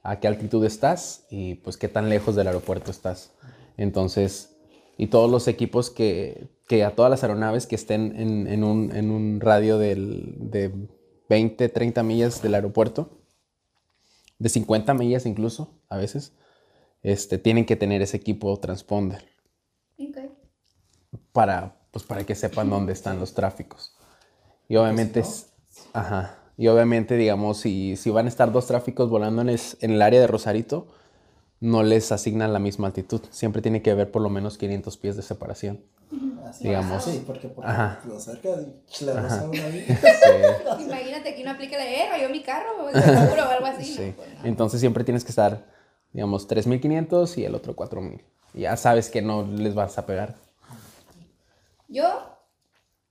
a 0.03 0.19
qué 0.19 0.27
altitud 0.27 0.65
estás 0.65 1.25
y 1.29 1.55
pues 1.55 1.77
qué 1.77 1.87
tan 1.87 2.09
lejos 2.09 2.35
del 2.35 2.47
aeropuerto 2.47 2.91
estás. 2.91 3.31
Entonces, 3.77 4.56
y 4.97 5.07
todos 5.07 5.29
los 5.29 5.47
equipos 5.47 5.89
que, 5.89 6.47
que 6.67 6.83
a 6.83 6.95
todas 6.95 7.09
las 7.11 7.23
aeronaves 7.23 7.67
que 7.67 7.75
estén 7.75 8.19
en, 8.19 8.47
en 8.47 8.63
un, 8.63 8.95
en 8.95 9.11
un 9.11 9.39
radio 9.39 9.77
del- 9.77 10.35
de 10.49 10.71
20, 11.29 11.69
30 11.69 12.03
millas 12.03 12.41
del 12.41 12.55
aeropuerto, 12.55 13.11
de 14.39 14.49
50 14.49 14.93
millas 14.93 15.25
incluso, 15.25 15.73
a 15.89 15.97
veces, 15.97 16.33
este, 17.03 17.37
tienen 17.37 17.65
que 17.65 17.75
tener 17.75 18.01
ese 18.01 18.17
equipo 18.17 18.57
transponder 18.59 19.23
Ok. 19.99 20.17
para, 21.31 21.77
pues, 21.91 22.03
para 22.05 22.25
que 22.25 22.35
sepan 22.35 22.69
dónde 22.69 22.93
están 22.93 23.19
los 23.19 23.33
tráficos. 23.33 23.95
Y 24.67 24.75
obviamente, 24.75 25.21
es- 25.21 25.47
ajá, 25.93 26.39
y 26.57 26.67
obviamente, 26.67 27.15
digamos, 27.17 27.57
si, 27.59 27.95
si 27.95 28.09
van 28.09 28.25
a 28.25 28.29
estar 28.29 28.51
dos 28.51 28.67
tráficos 28.67 29.09
volando 29.09 29.41
en, 29.41 29.49
es- 29.49 29.77
en 29.81 29.91
el 29.91 30.01
área 30.01 30.19
de 30.19 30.27
Rosarito, 30.27 30.87
no 31.59 31.83
les 31.83 32.11
asignan 32.11 32.53
la 32.53 32.59
misma 32.59 32.87
altitud. 32.87 33.21
Siempre 33.31 33.61
tiene 33.61 33.81
que 33.81 33.91
haber 33.91 34.11
por 34.11 34.21
lo 34.21 34.29
menos 34.29 34.57
500 34.57 34.97
pies 34.97 35.15
de 35.15 35.21
separación. 35.23 35.83
Así, 36.45 36.65
Digamos. 36.65 37.03
Sí, 37.03 37.23
porque, 37.27 37.49
porque 37.49 37.69
Ajá. 37.69 37.99
lo 38.05 38.19
cerca 38.19 38.49
y 38.49 39.03
le 39.05 39.13
roza 39.13 39.43
una. 39.49 39.59
Sí, 39.69 40.83
Imagínate 40.83 41.35
que 41.35 41.43
no 41.43 41.51
aplica 41.51 41.77
la 41.77 41.83
de, 41.83 41.95
eh, 42.03 42.09
rayó 42.09 42.29
mi 42.29 42.41
carro, 42.41 42.85
o 42.85 42.91
seguro 42.91 43.43
o 43.43 43.49
algo 43.49 43.65
así. 43.65 43.83
sí. 43.83 44.05
¿no? 44.07 44.13
Pues, 44.13 44.29
no. 44.33 44.45
Entonces 44.45 44.79
siempre 44.79 45.03
tienes 45.03 45.23
que 45.25 45.31
estar, 45.31 45.65
digamos, 46.13 46.47
3.500 46.47 47.37
y 47.37 47.43
el 47.45 47.55
otro 47.55 47.75
4.000. 47.75 48.21
Y 48.53 48.61
Ya 48.61 48.77
sabes 48.77 49.09
que 49.09 49.21
no 49.21 49.43
les 49.43 49.75
vas 49.75 49.97
a 49.97 50.05
pegar. 50.05 50.35
Yo, 51.89 52.05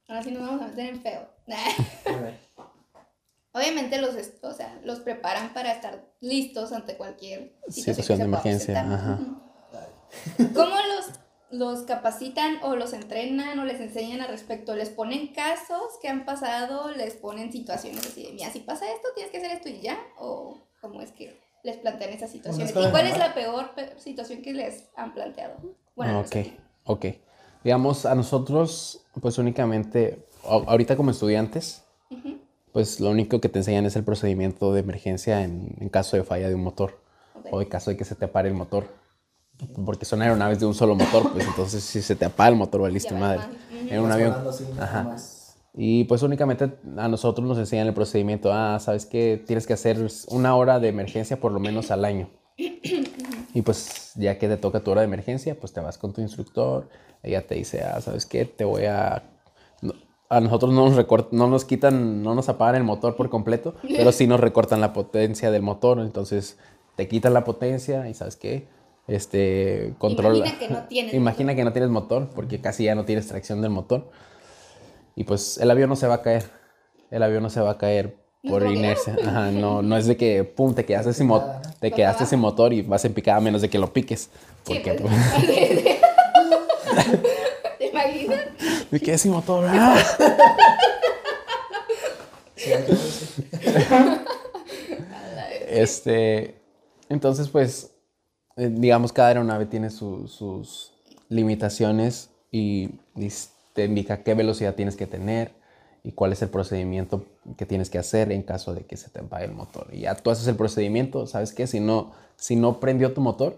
ahora 0.09 0.22
sí 0.22 0.30
nos 0.30 0.42
vamos 0.47 0.62
a 0.62 0.68
meter 0.68 0.86
en 0.86 1.01
feo. 1.03 1.28
A 2.07 2.16
ver. 2.16 2.38
Obviamente 3.53 3.99
los, 3.99 4.14
o 4.42 4.53
sea, 4.53 4.78
los 4.84 5.01
preparan 5.01 5.55
para 5.55 5.72
estar 5.72 6.05
listos 6.27 6.72
ante 6.72 6.97
cualquier 6.97 7.55
situación, 7.68 8.18
de 8.18 8.24
emergencia, 8.24 8.81
ajá. 8.81 9.20
¿Cómo 10.55 10.74
los, 10.74 11.20
los 11.51 11.83
capacitan 11.83 12.59
o 12.62 12.77
los 12.77 12.93
entrenan 12.93 13.59
o 13.59 13.64
les 13.64 13.81
enseñan 13.81 14.20
al 14.20 14.29
respecto? 14.29 14.74
¿Les 14.74 14.91
ponen 14.91 15.33
casos 15.33 15.99
que 16.03 16.09
han 16.09 16.24
pasado? 16.24 16.91
¿Les 16.91 17.14
ponen 17.14 17.53
situaciones 17.53 18.07
así 18.07 18.24
de, 18.24 18.33
mira, 18.33 18.51
si 18.51 18.61
pasa 18.61 18.91
esto, 18.93 19.09
tienes 19.14 19.31
que 19.33 19.39
hacer 19.39 19.53
esto 19.53 19.68
y 19.68 19.81
ya? 19.81 19.99
¿O 20.18 20.59
cómo 20.81 21.01
es 21.01 21.12
que 21.12 21.41
les 21.62 21.77
plantean 21.79 22.11
esas 22.11 22.31
situaciones? 22.31 22.70
¿Y 22.70 22.91
cuál 22.91 23.07
es 23.07 23.18
la 23.18 23.35
peor 23.35 23.74
pe- 23.74 23.99
situación 23.99 24.43
que 24.43 24.53
les 24.53 24.89
han 24.97 25.14
planteado? 25.14 25.57
Bueno, 25.95 26.20
ok, 26.20 26.37
ok. 26.85 27.07
Digamos, 27.64 28.07
a 28.07 28.14
nosotros, 28.14 29.05
pues 29.20 29.39
únicamente, 29.39 30.27
ahorita 30.45 30.97
como 30.97 31.11
estudiantes, 31.11 31.83
pues 32.77 33.01
lo 33.01 33.09
único 33.09 33.41
que 33.41 33.49
te 33.49 33.59
enseñan 33.61 33.87
es 33.87 33.97
el 33.97 34.05
procedimiento 34.05 34.74
de 34.74 34.81
emergencia 34.81 35.43
en, 35.43 35.74
en 35.81 35.89
caso 35.89 36.18
de 36.18 36.24
falla 36.24 36.47
de 36.47 36.55
un 36.55 36.62
motor 36.62 37.01
o 37.51 37.62
en 37.62 37.68
caso 37.70 37.89
de 37.89 37.97
que 37.97 38.05
se 38.05 38.14
te 38.14 38.27
apare 38.27 38.51
el 38.51 38.55
motor. 38.55 38.87
Porque 39.87 40.05
son 40.05 40.20
aeronaves 40.20 40.61
de 40.61 40.66
un 40.66 40.74
solo 40.74 40.95
motor, 40.95 41.33
pues 41.33 41.47
entonces 41.47 41.83
si 41.83 42.03
se 42.03 42.14
te 42.16 42.27
apaga 42.27 42.51
el 42.51 42.57
motor, 42.57 42.83
valiste 42.83 43.14
Ya 43.14 43.18
madre. 43.18 43.41
En 43.89 44.01
un 44.01 44.12
avión. 44.12 44.35
Ajá. 44.79 45.16
Y 45.72 46.05
pues 46.05 46.22
únicamente 46.22 46.70
a 46.99 47.09
nosotros 47.09 47.49
nos 47.49 47.57
enseñan 47.57 47.87
el 47.87 47.95
procedimiento. 47.95 48.53
Ah, 48.53 48.79
sabes 48.79 49.07
que 49.07 49.43
tienes 49.47 49.66
que 49.66 49.72
hacer 49.72 50.07
una 50.29 50.55
hora 50.55 50.79
de 50.79 50.89
emergencia 50.89 51.41
por 51.41 51.53
lo 51.53 51.61
menos 51.61 51.91
al 51.91 52.05
año. 52.05 52.29
Y 52.59 53.62
pues 53.62 54.12
ya 54.16 54.37
que 54.37 54.49
te 54.49 54.59
toca 54.59 54.81
tu 54.81 54.91
hora 54.91 55.01
de 55.01 55.07
emergencia, 55.07 55.59
pues 55.59 55.72
te 55.72 55.81
vas 55.81 55.97
con 55.97 56.12
tu 56.12 56.20
instructor. 56.20 56.91
Ella 57.22 57.47
te 57.47 57.55
dice, 57.55 57.85
ah, 57.85 58.03
sabes 58.03 58.27
qué, 58.27 58.45
te 58.45 58.66
voy 58.66 58.85
a... 58.85 59.22
a 60.29 60.41
nosotros 60.41 60.72
no 60.72 60.89
nos, 60.89 60.97
recort- 60.99 61.29
no 61.31 61.47
nos 61.49 61.64
quitan, 61.64 62.22
no 62.22 62.35
nos 62.35 62.49
apagan 62.49 62.77
el 62.77 62.83
motor 62.85 63.14
por 63.16 63.29
completo, 63.31 63.74
pero 63.83 64.11
sí 64.12 64.27
nos 64.27 64.41
recortan 64.41 64.81
la 64.81 64.93
potencia 64.93 65.51
del 65.51 65.62
motor. 65.62 66.01
Entonces 66.01 66.59
te 66.97 67.07
quitan 67.09 67.33
la 67.35 67.45
potencia 67.45 68.09
y 68.09 68.14
sabes 68.14 68.37
qué, 68.37 68.66
este, 69.07 69.95
controla. 69.99 70.39
Imagina 70.47 70.59
que 70.59 70.68
no 70.68 70.83
tienes 70.89 71.14
Imagina 71.22 71.55
que 71.55 71.64
no 71.64 71.72
tienes 71.72 71.91
motor, 71.91 72.29
porque 72.35 72.61
casi 72.61 72.85
ya 72.85 72.95
no 72.95 73.05
tienes 73.05 73.29
tracción 73.29 73.61
del 73.62 73.70
motor. 73.70 74.11
Y 75.14 75.24
pues 75.24 75.59
el 75.59 75.70
avión 75.70 75.89
no 75.89 75.97
se 75.97 76.07
va 76.07 76.14
a 76.16 76.22
caer. 76.22 76.45
El 77.11 77.22
avión 77.22 77.43
no 77.43 77.51
se 77.51 77.61
va 77.61 77.70
a 77.72 77.79
caer 77.79 78.16
No 78.43 78.51
por 78.51 78.66
inercia. 78.66 79.16
Ajá, 79.24 79.51
no, 79.53 79.81
no 79.81 79.97
es 79.97 80.07
de 80.07 80.16
que, 80.16 80.43
pum, 80.45 80.74
te 80.74 80.85
quedaste 80.85 81.12
sin, 81.14 81.29
mo- 81.29 81.61
te 81.81 81.93
quedaste 81.93 82.27
sin 82.27 82.41
motor 82.41 82.72
y 82.72 82.83
vas 82.83 83.05
en 83.05 83.14
picada 83.14 83.39
a 83.39 83.41
menos 83.41 83.62
de 83.62 83.70
que 83.70 83.79
lo 83.79 83.93
piques. 83.93 84.29
Porque, 84.64 84.95
pues, 84.95 85.14
pues, 85.37 85.47
¿Te 87.79 87.87
imaginas? 87.89 88.41
Me 88.91 89.01
quedé 89.01 89.18
sin 89.18 89.32
motor. 89.32 89.64
¡ah! 89.68 89.97
Este, 95.68 96.55
entonces, 97.09 97.49
pues, 97.49 97.93
eh, 98.57 98.70
digamos, 98.72 99.12
cada 99.12 99.28
aeronave 99.28 99.66
tiene 99.66 99.91
su- 99.91 100.28
sus 100.28 100.93
limitaciones 101.28 102.30
y, 102.51 102.91
y 103.16 103.28
te 103.72 103.84
indica 103.84 104.22
qué 104.22 104.34
velocidad 104.34 104.74
tienes 104.74 104.97
que 104.97 105.07
tener 105.07 105.53
y 106.05 106.12
cuál 106.12 106.32
es 106.32 106.41
el 106.43 106.49
procedimiento 106.49 107.24
que 107.57 107.66
tienes 107.66 107.91
que 107.91 107.99
hacer 107.99 108.30
en 108.32 108.43
caso 108.43 108.74
de 108.74 108.84
que 108.84 108.97
se 108.97 109.11
te 109.11 109.20
apague 109.20 109.45
el 109.47 109.53
motor. 109.53 109.89
Y 109.93 110.01
ya 110.03 110.14
tú 110.14 110.30
haces 110.30 110.47
el 110.47 110.57
procedimiento, 110.57 111.26
¿sabes 111.26 111.53
qué? 111.53 111.66
Si 111.66 111.80
no, 111.80 112.12
si 112.37 112.55
no 112.57 112.78
prendió 112.80 113.12
tu 113.12 113.20
motor, 113.20 113.57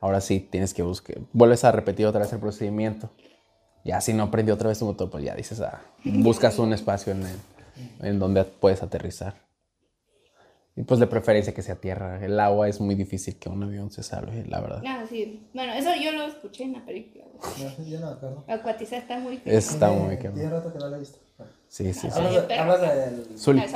ahora 0.00 0.20
sí 0.20 0.40
tienes 0.40 0.74
que 0.74 0.82
buscar, 0.82 1.18
vuelves 1.32 1.64
a 1.64 1.72
repetir 1.72 2.06
otra 2.06 2.20
vez 2.22 2.32
el 2.32 2.40
procedimiento. 2.40 3.10
Ya 3.84 4.00
si 4.00 4.12
no 4.12 4.30
prendió 4.30 4.54
otra 4.54 4.68
vez 4.68 4.78
tu 4.78 4.84
motor, 4.86 5.10
pues 5.10 5.24
ya 5.24 5.34
dices, 5.34 5.60
ah, 5.60 5.80
buscas 6.04 6.58
un 6.58 6.72
espacio 6.72 7.12
en, 7.12 7.22
el- 7.22 8.06
en 8.06 8.18
donde 8.18 8.44
puedes 8.44 8.82
aterrizar. 8.82 9.34
Y 10.74 10.84
pues 10.84 11.00
de 11.00 11.06
preferencia 11.06 11.52
que 11.52 11.60
sea 11.60 11.74
tierra. 11.76 12.24
El 12.24 12.40
agua 12.40 12.66
es 12.66 12.80
muy 12.80 12.94
difícil 12.94 13.38
que 13.38 13.50
un 13.50 13.62
avión 13.62 13.90
se 13.90 14.02
salve, 14.02 14.44
la 14.48 14.58
verdad. 14.60 14.82
Ah, 14.86 15.04
sí. 15.08 15.46
Bueno, 15.52 15.74
eso 15.74 15.90
yo 16.02 16.12
lo 16.12 16.24
escuché 16.24 16.64
en 16.64 16.72
la 16.72 16.84
película. 16.86 17.24
No, 17.58 17.84
yo 17.84 18.00
no 18.00 18.06
me 18.06 18.12
acuerdo. 18.12 18.44
Acuatizar 18.48 19.00
está 19.00 19.18
muy 19.18 19.42
Está 19.44 19.88
Tiene- 19.88 20.02
muy 20.02 20.16
Tiene 20.16 20.34
quemado. 20.36 20.50
rato 20.58 20.72
que 20.72 20.78
no 20.78 20.88
lo 20.88 20.96
he 20.96 21.00
visto. 21.00 21.18
Sí, 21.68 21.92
sí, 21.92 22.08
sí. 22.10 22.18
Hablas, 22.58 22.80
del... 22.80 23.38
Sully. 23.38 23.60
Ah, 23.60 23.68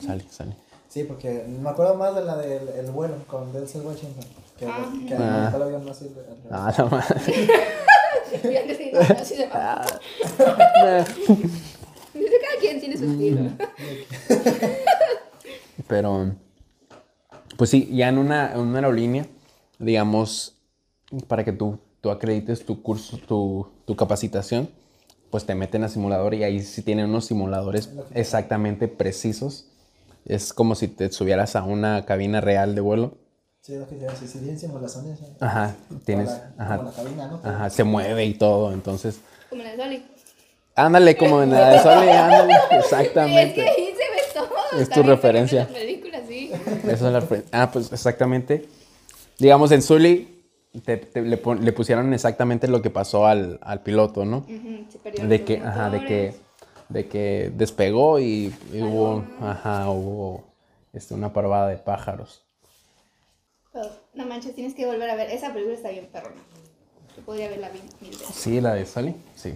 Sully. 0.00 0.26
Sully. 0.30 0.54
Sí, 0.88 1.04
porque 1.04 1.44
me 1.48 1.68
acuerdo 1.70 1.94
más 1.96 2.14
de 2.16 2.24
la 2.24 2.36
del 2.36 2.68
el 2.68 2.90
vuelo 2.90 3.14
con 3.26 3.52
Denzel 3.52 3.82
Washington. 3.82 4.24
Que, 4.58 4.66
Ah. 4.66 4.92
que 5.08 5.14
Ah. 5.14 5.52
el 5.54 5.62
avión 5.62 5.84
no 5.84 5.92
sirve. 5.94 6.22
Ah, 6.50 6.72
la 6.76 6.84
madre. 6.86 7.20
Ya 8.32 8.66
que 8.66 8.74
sí, 8.74 8.90
no, 8.92 9.00
no, 9.00 9.24
sí 9.24 9.34
se 9.34 9.46
va. 9.46 9.84
Dice, 12.14 12.36
cada 12.40 12.60
quien 12.60 12.80
tiene 12.80 12.96
su 12.96 13.04
estilo. 13.04 13.50
Pero, 15.88 16.32
pues 17.56 17.70
sí, 17.70 17.88
ya 17.92 18.08
en 18.08 18.18
una, 18.18 18.52
en 18.52 18.60
una 18.60 18.78
aerolínea, 18.78 19.26
digamos, 19.78 20.56
para 21.26 21.44
que 21.44 21.52
tú, 21.52 21.78
tú 22.00 22.10
acredites 22.10 22.64
tu 22.64 22.82
curso, 22.82 23.18
tu, 23.18 23.68
tu 23.84 23.96
capacitación, 23.96 24.68
pues 25.30 25.46
te 25.46 25.54
meten 25.54 25.82
a 25.82 25.88
simulador 25.88 26.34
y 26.34 26.44
ahí 26.44 26.62
sí 26.62 26.82
tienen 26.82 27.06
unos 27.06 27.26
simuladores 27.26 27.90
exactamente 28.14 28.86
precisos. 28.86 29.66
Es 30.24 30.52
como 30.52 30.74
si 30.74 30.88
te 30.88 31.10
subieras 31.10 31.56
a 31.56 31.64
una 31.64 32.06
cabina 32.06 32.40
real 32.40 32.74
de 32.74 32.80
vuelo. 32.80 33.18
Sí, 33.64 33.76
lo 33.76 33.88
que 33.88 33.94
te 33.96 34.14
si, 34.16 34.26
si 34.28 34.38
tienen 34.40 34.58
simulaciones. 34.58 35.18
Ajá, 35.40 35.74
tienes, 36.04 36.28
como 36.28 36.38
la, 36.58 36.64
ajá, 36.64 36.76
como 36.76 36.90
la 36.90 36.96
cabina, 36.96 37.26
¿no? 37.28 37.40
ajá, 37.42 37.70
se 37.70 37.82
mueve 37.82 38.26
y 38.26 38.34
todo, 38.34 38.74
entonces... 38.74 39.20
Como 39.48 39.62
en 39.62 39.68
el 39.68 39.76
Soli. 39.78 40.04
Ándale, 40.76 41.16
como 41.16 41.42
en 41.42 41.50
la 41.50 41.70
de 41.70 41.78
Sole, 41.78 42.12
ándale, 42.12 42.52
Es 42.62 42.68
que 42.68 42.76
exactamente. 42.76 43.62
ahí 43.62 43.86
se 43.86 43.92
ve 43.94 44.22
todo. 44.34 44.78
Es 44.82 44.90
tu 44.90 45.00
bien, 45.00 45.06
referencia. 45.06 45.66
Películas, 45.68 46.20
sí. 46.28 46.50
Eso 46.86 47.06
es 47.06 47.30
la 47.30 47.42
Ah, 47.52 47.70
pues 47.72 47.90
exactamente. 47.90 48.68
Digamos, 49.38 49.72
en 49.72 49.80
Sully 49.80 50.44
te- 50.84 50.98
te- 50.98 51.22
le, 51.22 51.40
le 51.60 51.72
pusieron 51.72 52.12
exactamente 52.12 52.68
lo 52.68 52.82
que 52.82 52.90
pasó 52.90 53.24
al, 53.26 53.58
al 53.62 53.80
piloto, 53.82 54.26
¿no? 54.26 54.38
Ujú, 54.46 54.84
se 54.92 54.98
perdieron 54.98 55.30
De 55.30 55.42
que, 55.42 55.62
ajá, 55.64 55.88
de 55.88 56.04
que, 56.04 56.34
de 56.90 57.08
que 57.08 57.50
despegó 57.56 58.18
y, 58.20 58.54
y 58.74 58.82
hubo, 58.82 59.24
ajá, 59.40 59.88
hubo 59.88 60.44
este, 60.92 61.14
una 61.14 61.32
parvada 61.32 61.68
de 61.68 61.78
pájaros. 61.78 62.43
No 64.14 64.26
manches, 64.26 64.54
tienes 64.54 64.74
que 64.74 64.86
volver 64.86 65.10
a 65.10 65.16
ver. 65.16 65.30
Esa 65.30 65.52
película 65.52 65.74
está 65.76 65.90
bien 65.90 66.08
perrona. 66.12 66.40
Yo 67.16 67.22
podría 67.24 67.48
verla 67.48 67.68
bien 67.70 67.84
mil 68.00 68.10
veces. 68.10 68.26
Sí, 68.34 68.60
la 68.60 68.74
de 68.74 68.86
Sully, 68.86 69.14
sí. 69.34 69.54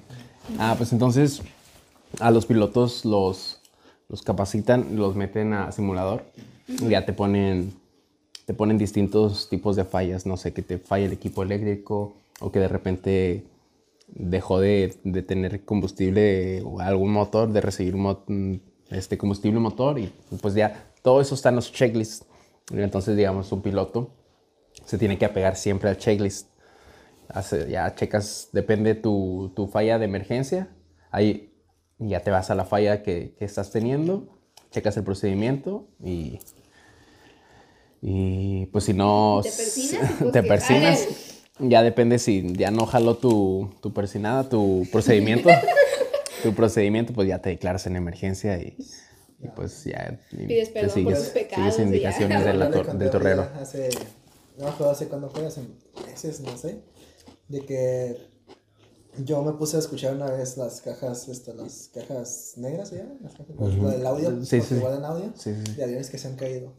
Ah, 0.59 0.75
pues 0.77 0.93
entonces 0.93 1.43
a 2.21 2.31
los 2.31 2.47
pilotos 2.47 3.05
los, 3.05 3.61
los 4.09 4.23
capacitan, 4.23 4.97
los 4.97 5.15
meten 5.15 5.53
a 5.53 5.71
simulador 5.73 6.25
y 6.67 6.89
ya 6.89 7.05
te 7.05 7.13
ponen, 7.13 7.75
te 8.47 8.55
ponen 8.55 8.79
distintos 8.79 9.49
tipos 9.49 9.77
de 9.77 9.85
fallas, 9.85 10.25
no 10.27 10.37
sé, 10.37 10.53
que 10.53 10.63
te 10.63 10.79
falla 10.79 11.07
el 11.07 11.13
equipo 11.13 11.43
eléctrico 11.43 12.15
o 12.41 12.51
que 12.51 12.59
de 12.61 12.69
repente 12.69 13.45
dejó 14.09 14.59
de, 14.59 14.97
de 15.05 15.23
tener 15.23 15.65
combustible 15.65 16.63
o 16.63 16.81
algún 16.81 17.13
motor, 17.13 17.53
de 17.53 17.61
recibir 17.61 17.95
mo- 17.97 18.25
este 18.91 19.19
combustible 19.19 19.61
motor 19.61 19.99
y 19.99 20.11
pues 20.41 20.55
ya 20.55 20.91
todo 21.03 21.21
eso 21.21 21.35
está 21.35 21.51
en 21.51 21.57
los 21.57 21.71
checklists. 21.73 22.25
Entonces, 22.73 23.17
digamos, 23.17 23.51
un 23.53 23.63
piloto 23.63 24.11
se 24.85 24.99
tiene 24.99 25.19
que 25.19 25.25
apegar 25.25 25.57
siempre 25.57 25.89
al 25.91 25.97
checklist. 25.99 26.49
Hace- 27.29 27.69
ya 27.71 27.95
checas, 27.95 28.49
depende 28.53 28.95
tu, 28.95 29.53
tu 29.55 29.67
falla 29.67 29.99
de 29.99 30.07
emergencia, 30.07 30.69
ahí 31.11 31.53
ya 31.99 32.21
te 32.21 32.31
vas 32.31 32.51
a 32.51 32.55
la 32.55 32.65
falla 32.65 33.03
que, 33.03 33.35
que 33.39 33.45
estás 33.45 33.71
teniendo, 33.71 34.39
checas 34.71 34.97
el 34.97 35.05
procedimiento 35.05 35.89
y, 36.03 36.39
y 38.01 38.67
pues 38.67 38.85
si 38.85 38.95
no... 38.95 39.41
Te 39.43 39.51
persinas 39.51 40.13
pues 40.21 40.33
te 40.33 40.43
persinas. 40.43 41.09
Ya 41.61 41.83
depende 41.83 42.21
si 42.21 42.53
ya 42.55 42.71
no 42.71 42.87
jaló 42.87 43.17
tu, 43.17 43.71
tu 43.83 43.93
persinada, 43.93 44.49
tu 44.49 44.87
procedimiento, 44.93 45.49
tu 46.43 46.55
procedimiento, 46.55 47.13
pues 47.13 47.27
ya 47.29 47.41
te 47.41 47.51
declaras 47.51 47.85
en 47.87 47.97
emergencia 47.97 48.57
y, 48.59 48.77
y 49.41 49.49
pues 49.49 49.85
ya 49.85 50.19
y 50.33 50.47
Pides 50.47 50.71
perdón 50.71 51.05
por 51.05 51.15
tus 51.15 51.27
pecados 51.29 51.75
sigues 51.75 51.77
y 51.77 51.79
ya. 51.79 52.11
indicaciones 52.11 52.45
de 52.45 52.55
la 52.55 52.71
tor- 52.71 52.93
del 52.99 53.11
torrero. 53.11 53.49
Hace, 53.61 53.89
no 54.57 54.65
me 54.65 54.71
acuerdo 54.71 54.91
hace 54.93 55.07
cuándo 55.09 55.31
fue, 55.31 55.47
hace 55.47 55.61
meses, 56.07 56.41
no 56.41 56.57
sé, 56.59 56.81
de 57.49 57.61
que 57.61 58.17
yo 59.25 59.43
me 59.43 59.53
puse 59.53 59.77
a 59.77 59.81
escuchar 59.81 60.15
una 60.15 60.31
vez 60.31 60.57
las 60.57 60.81
cajas, 60.81 61.29
esto, 61.29 61.53
las 61.55 61.91
cajas 61.95 62.55
negras, 62.57 62.89
¿se 62.89 62.97
llaman? 62.99 63.19
Las 63.23 63.35
cajas, 63.35 63.57
lo 63.57 63.91
del 63.91 64.07
audio, 64.07 64.45
Sí, 64.45 64.61
sí. 64.61 64.75
igual 64.77 64.99
en 64.99 65.05
audio, 65.05 65.33
Sí, 65.37 65.55
sí, 65.55 65.63
sí. 65.67 65.73
de 65.75 65.85
aviones 65.85 66.11
que 66.11 66.19
se 66.19 66.29
han 66.29 66.37
caído. 66.37 66.73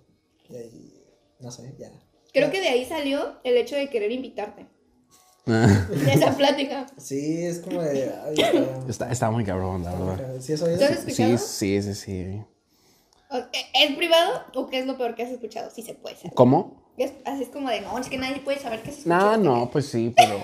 Y 0.49 0.55
ahí, 0.55 1.03
no 1.39 1.51
sé, 1.51 1.75
ya. 1.77 1.91
Creo 2.33 2.51
que 2.51 2.61
de 2.61 2.67
ahí 2.69 2.85
salió 2.85 3.39
el 3.43 3.57
hecho 3.57 3.75
de 3.75 3.89
querer 3.89 4.11
invitarte. 4.11 4.67
Ah, 5.51 5.87
De 5.89 6.13
esa 6.13 6.35
plática. 6.37 6.85
Sí, 6.97 7.45
es 7.45 7.59
como 7.59 7.81
de, 7.81 8.13
ay, 8.25 8.35
está, 8.37 8.89
está, 8.89 9.11
está 9.11 9.31
muy 9.31 9.43
cabrón, 9.43 9.83
la 9.83 9.93
verdad. 9.93 10.35
¿Sí 10.39 10.53
eso 10.53 10.65
¿Tú 10.65 10.71
has 10.73 10.81
es? 10.81 10.91
escuchado? 10.99 11.37
Sí, 11.37 11.81
sí, 11.81 11.95
sí, 11.95 12.11
¿e- 12.11 12.45
¿Es 13.73 13.95
privado 13.95 14.43
o 14.55 14.67
qué 14.67 14.79
es 14.79 14.85
lo 14.85 14.97
peor 14.97 15.15
que 15.15 15.23
has 15.23 15.29
escuchado? 15.31 15.69
Sí 15.71 15.81
se 15.81 15.93
puede 15.95 16.15
saber. 16.15 16.33
¿Cómo? 16.33 16.83
Es, 16.97 17.13
así 17.25 17.43
es 17.43 17.49
como 17.49 17.69
de, 17.69 17.81
no, 17.81 17.97
es 17.97 18.07
que 18.09 18.17
nadie 18.17 18.41
puede 18.41 18.59
saber 18.59 18.81
qué 18.81 18.91
se 18.91 18.97
escucha. 18.99 19.15
No, 19.15 19.37
no, 19.37 19.69
pues 19.71 19.87
sí, 19.87 20.13
pero 20.15 20.39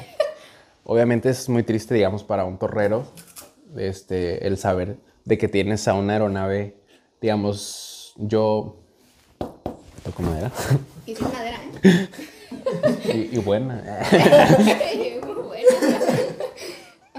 obviamente 0.86 1.30
es 1.30 1.49
muy 1.49 1.64
triste, 1.64 1.93
digamos, 1.95 2.24
para 2.24 2.45
un 2.45 2.58
torrero, 2.58 3.06
este, 3.78 4.47
el 4.47 4.58
saber 4.58 4.97
de 5.26 5.38
que 5.38 5.47
tienes 5.47 5.88
a 5.88 5.93
una 5.95 6.14
aeronave, 6.14 6.78
digamos, 7.22 8.14
yo 8.18 8.78
toco 10.03 10.22
madera 10.24 10.51
Y 11.06 11.16
sin 11.16 11.32
madera, 11.34 11.60
¿eh? 11.84 12.08
y, 13.16 13.30
y 13.32 13.38
buena. 13.38 13.84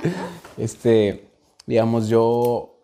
Este, 0.57 1.29
digamos, 1.67 2.09
yo, 2.09 2.79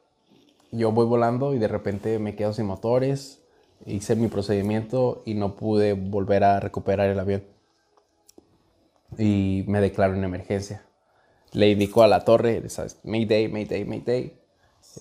yo 0.70 0.92
voy 0.92 1.06
volando 1.06 1.54
y 1.54 1.58
de 1.58 1.68
repente 1.68 2.18
me 2.18 2.34
quedo 2.34 2.52
sin 2.52 2.66
motores, 2.66 3.40
hice 3.86 4.14
mi 4.14 4.28
procedimiento 4.28 5.22
y 5.24 5.34
no 5.34 5.56
pude 5.56 5.94
volver 5.94 6.44
a 6.44 6.60
recuperar 6.60 7.08
el 7.08 7.18
avión. 7.18 7.44
Y 9.18 9.64
me 9.66 9.80
declaro 9.80 10.14
en 10.14 10.24
emergencia. 10.24 10.84
Le 11.52 11.70
indico 11.70 12.02
a 12.02 12.08
la 12.08 12.24
torre, 12.24 12.68
¿sabes? 12.70 12.98
Mayday, 13.04 13.48
Mayday, 13.48 13.84
Mayday. 13.84 14.38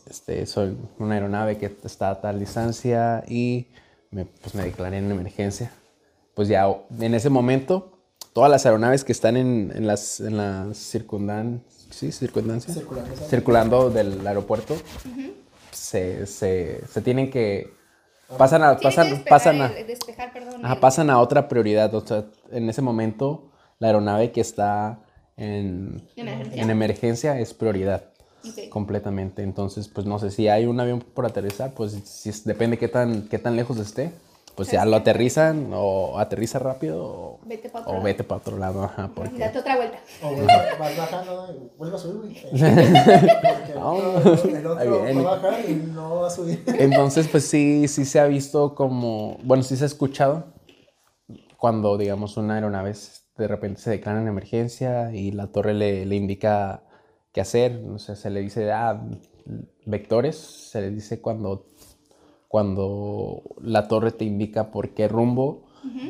este, 0.09 0.45
soy 0.45 0.77
una 0.97 1.15
aeronave 1.15 1.57
que 1.57 1.71
está 1.83 2.09
a 2.11 2.21
tal 2.21 2.39
distancia 2.39 3.23
y 3.27 3.67
me, 4.11 4.25
pues 4.25 4.53
me 4.55 4.63
declaré 4.63 4.97
en 4.97 5.11
emergencia. 5.11 5.71
Pues 6.33 6.47
ya 6.47 6.65
en 6.99 7.13
ese 7.13 7.29
momento, 7.29 8.00
todas 8.33 8.49
las 8.49 8.65
aeronaves 8.65 9.03
que 9.03 9.11
están 9.11 9.37
en, 9.37 9.71
en 9.75 9.87
las, 9.87 10.19
en 10.19 10.37
las 10.37 10.77
circundan, 10.77 11.63
sí, 11.89 12.11
circundancias, 12.11 12.77
Circulando, 13.29 13.89
del 13.89 14.25
aeropuerto, 14.25 14.75
se, 15.71 16.25
se, 16.27 16.81
se 16.87 17.01
tienen 17.01 17.29
que... 17.29 17.79
Pasan 18.37 18.63
a, 18.63 18.77
pasan, 18.77 19.09
despejar 19.09 19.29
pasan 19.29 19.61
a, 19.61 19.65
el- 19.77 19.87
despejar, 19.87 20.31
perdón. 20.31 20.63
Ajá, 20.63 20.75
el- 20.75 20.79
pasan 20.79 21.09
a 21.09 21.19
otra 21.19 21.49
prioridad. 21.49 21.93
O 21.93 22.05
sea, 22.05 22.25
en 22.51 22.69
ese 22.69 22.81
momento, 22.81 23.51
la 23.79 23.87
aeronave 23.87 24.31
que 24.31 24.39
está 24.39 24.99
en, 25.35 26.01
¿En 26.15 26.27
emergencia? 26.29 26.61
en 26.63 26.69
emergencia 26.69 27.39
es 27.39 27.53
prioridad 27.53 28.05
completamente. 28.69 29.43
Entonces, 29.43 29.89
pues 29.89 30.07
no 30.07 30.17
sé 30.17 30.31
si 30.31 30.47
hay 30.47 30.65
un 30.65 30.79
avión 30.79 30.99
por 31.01 31.25
aterrizar, 31.25 31.73
pues 31.73 31.91
si 32.05 32.29
es- 32.29 32.45
depende 32.45 32.77
qué 32.77 32.87
tan, 32.87 33.23
qué 33.27 33.37
tan 33.37 33.57
lejos 33.57 33.77
esté. 33.79 34.13
Pues 34.55 34.69
ya 34.69 34.85
lo 34.85 34.97
aterrizan 34.97 35.71
o 35.73 36.19
aterriza 36.19 36.59
rápido 36.59 37.03
o 37.03 37.39
Vete 37.45 37.69
pa' 37.69 37.79
otro 37.79 37.89
o 37.91 37.93
lado. 37.93 38.03
vete 38.03 38.23
para 38.23 38.41
otro 38.41 38.57
lado. 38.57 38.83
Ajá, 38.83 39.09
porque... 39.15 39.37
Date 39.39 39.59
otra 39.59 39.75
vuelta. 39.77 39.97
O 40.21 40.27
vuelve- 40.35 40.77
vas 40.79 40.97
bajando 40.97 41.47
y 41.55 41.77
vuelve 41.77 41.95
a 41.95 41.99
subir, 41.99 42.15
güey. 42.19 42.35
Porque 42.51 43.73
Vámonos. 43.75 44.45
el 44.45 44.65
otro 44.67 45.23
va 45.23 45.31
a 45.33 45.35
bajar 45.39 45.69
y 45.69 45.73
no 45.75 46.15
va 46.21 46.27
a 46.27 46.29
subir. 46.29 46.63
Entonces, 46.67 47.27
pues 47.27 47.45
sí, 47.47 47.87
sí 47.87 48.05
se 48.05 48.19
ha 48.19 48.25
visto 48.25 48.75
como, 48.75 49.37
bueno, 49.43 49.63
sí 49.63 49.75
se 49.77 49.83
ha 49.83 49.87
escuchado 49.87 50.45
cuando, 51.57 51.97
digamos, 51.97 52.37
una 52.37 52.55
aeronave 52.55 52.93
de 53.37 53.47
repente 53.47 53.79
se 53.81 53.89
declara 53.89 54.21
en 54.21 54.27
emergencia 54.27 55.13
y 55.13 55.31
la 55.31 55.47
torre 55.47 55.73
le, 55.73 56.05
le 56.05 56.15
indica 56.15 56.83
qué 57.31 57.41
hacer, 57.41 57.79
no 57.81 57.97
sé, 57.97 58.15
se 58.15 58.29
le 58.29 58.41
dice, 58.41 58.71
ah, 58.71 59.01
vectores, 59.85 60.35
se 60.37 60.81
le 60.81 60.91
dice 60.91 61.21
cuando, 61.21 61.65
cuando 62.51 63.43
la 63.61 63.87
torre 63.87 64.11
te 64.11 64.25
indica 64.25 64.71
por 64.71 64.89
qué 64.89 65.07
rumbo 65.07 65.63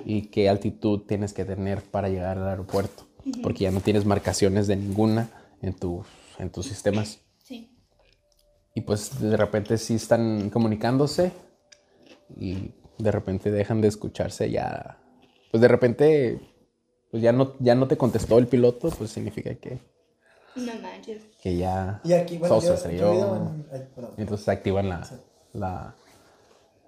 y 0.05 0.23
qué 0.23 0.49
altitud 0.49 1.01
tienes 1.07 1.33
que 1.33 1.45
tener 1.45 1.83
para 1.83 2.09
llegar 2.09 2.39
al 2.39 2.47
aeropuerto, 2.47 3.03
porque 3.43 3.65
ya 3.65 3.71
no 3.71 3.79
tienes 3.79 4.05
marcaciones 4.05 4.65
de 4.65 4.75
ninguna 4.75 5.29
en, 5.61 5.75
tu, 5.75 6.03
en 6.39 6.49
tus 6.49 6.65
sistemas. 6.65 7.19
Sí. 7.43 7.69
Y 8.73 8.81
pues 8.81 9.19
de 9.21 9.37
repente 9.37 9.77
sí 9.77 9.93
están 9.93 10.49
comunicándose 10.49 11.31
y 12.35 12.71
de 12.97 13.11
repente 13.11 13.51
dejan 13.51 13.79
de 13.79 13.89
escucharse 13.89 14.49
ya. 14.49 14.97
Pues 15.51 15.61
de 15.61 15.67
repente 15.67 16.41
pues 17.11 17.21
ya 17.21 17.33
no, 17.33 17.53
ya 17.59 17.75
no 17.75 17.87
te 17.87 17.97
contestó 17.97 18.39
el 18.39 18.47
piloto, 18.47 18.89
pues 18.89 19.11
significa 19.11 19.53
que, 19.53 19.77
No 20.55 20.73
manches. 20.81 21.21
que 21.39 21.55
ya 21.55 22.01
Y 22.03 22.13
aquí, 22.13 22.39
bueno, 22.39 22.59
se 22.61 22.67
yo, 22.67 22.73
estrelló. 22.73 23.51
Y 24.17 24.21
entonces 24.21 24.49
activan 24.49 24.89
la, 24.89 25.07
la 25.53 25.95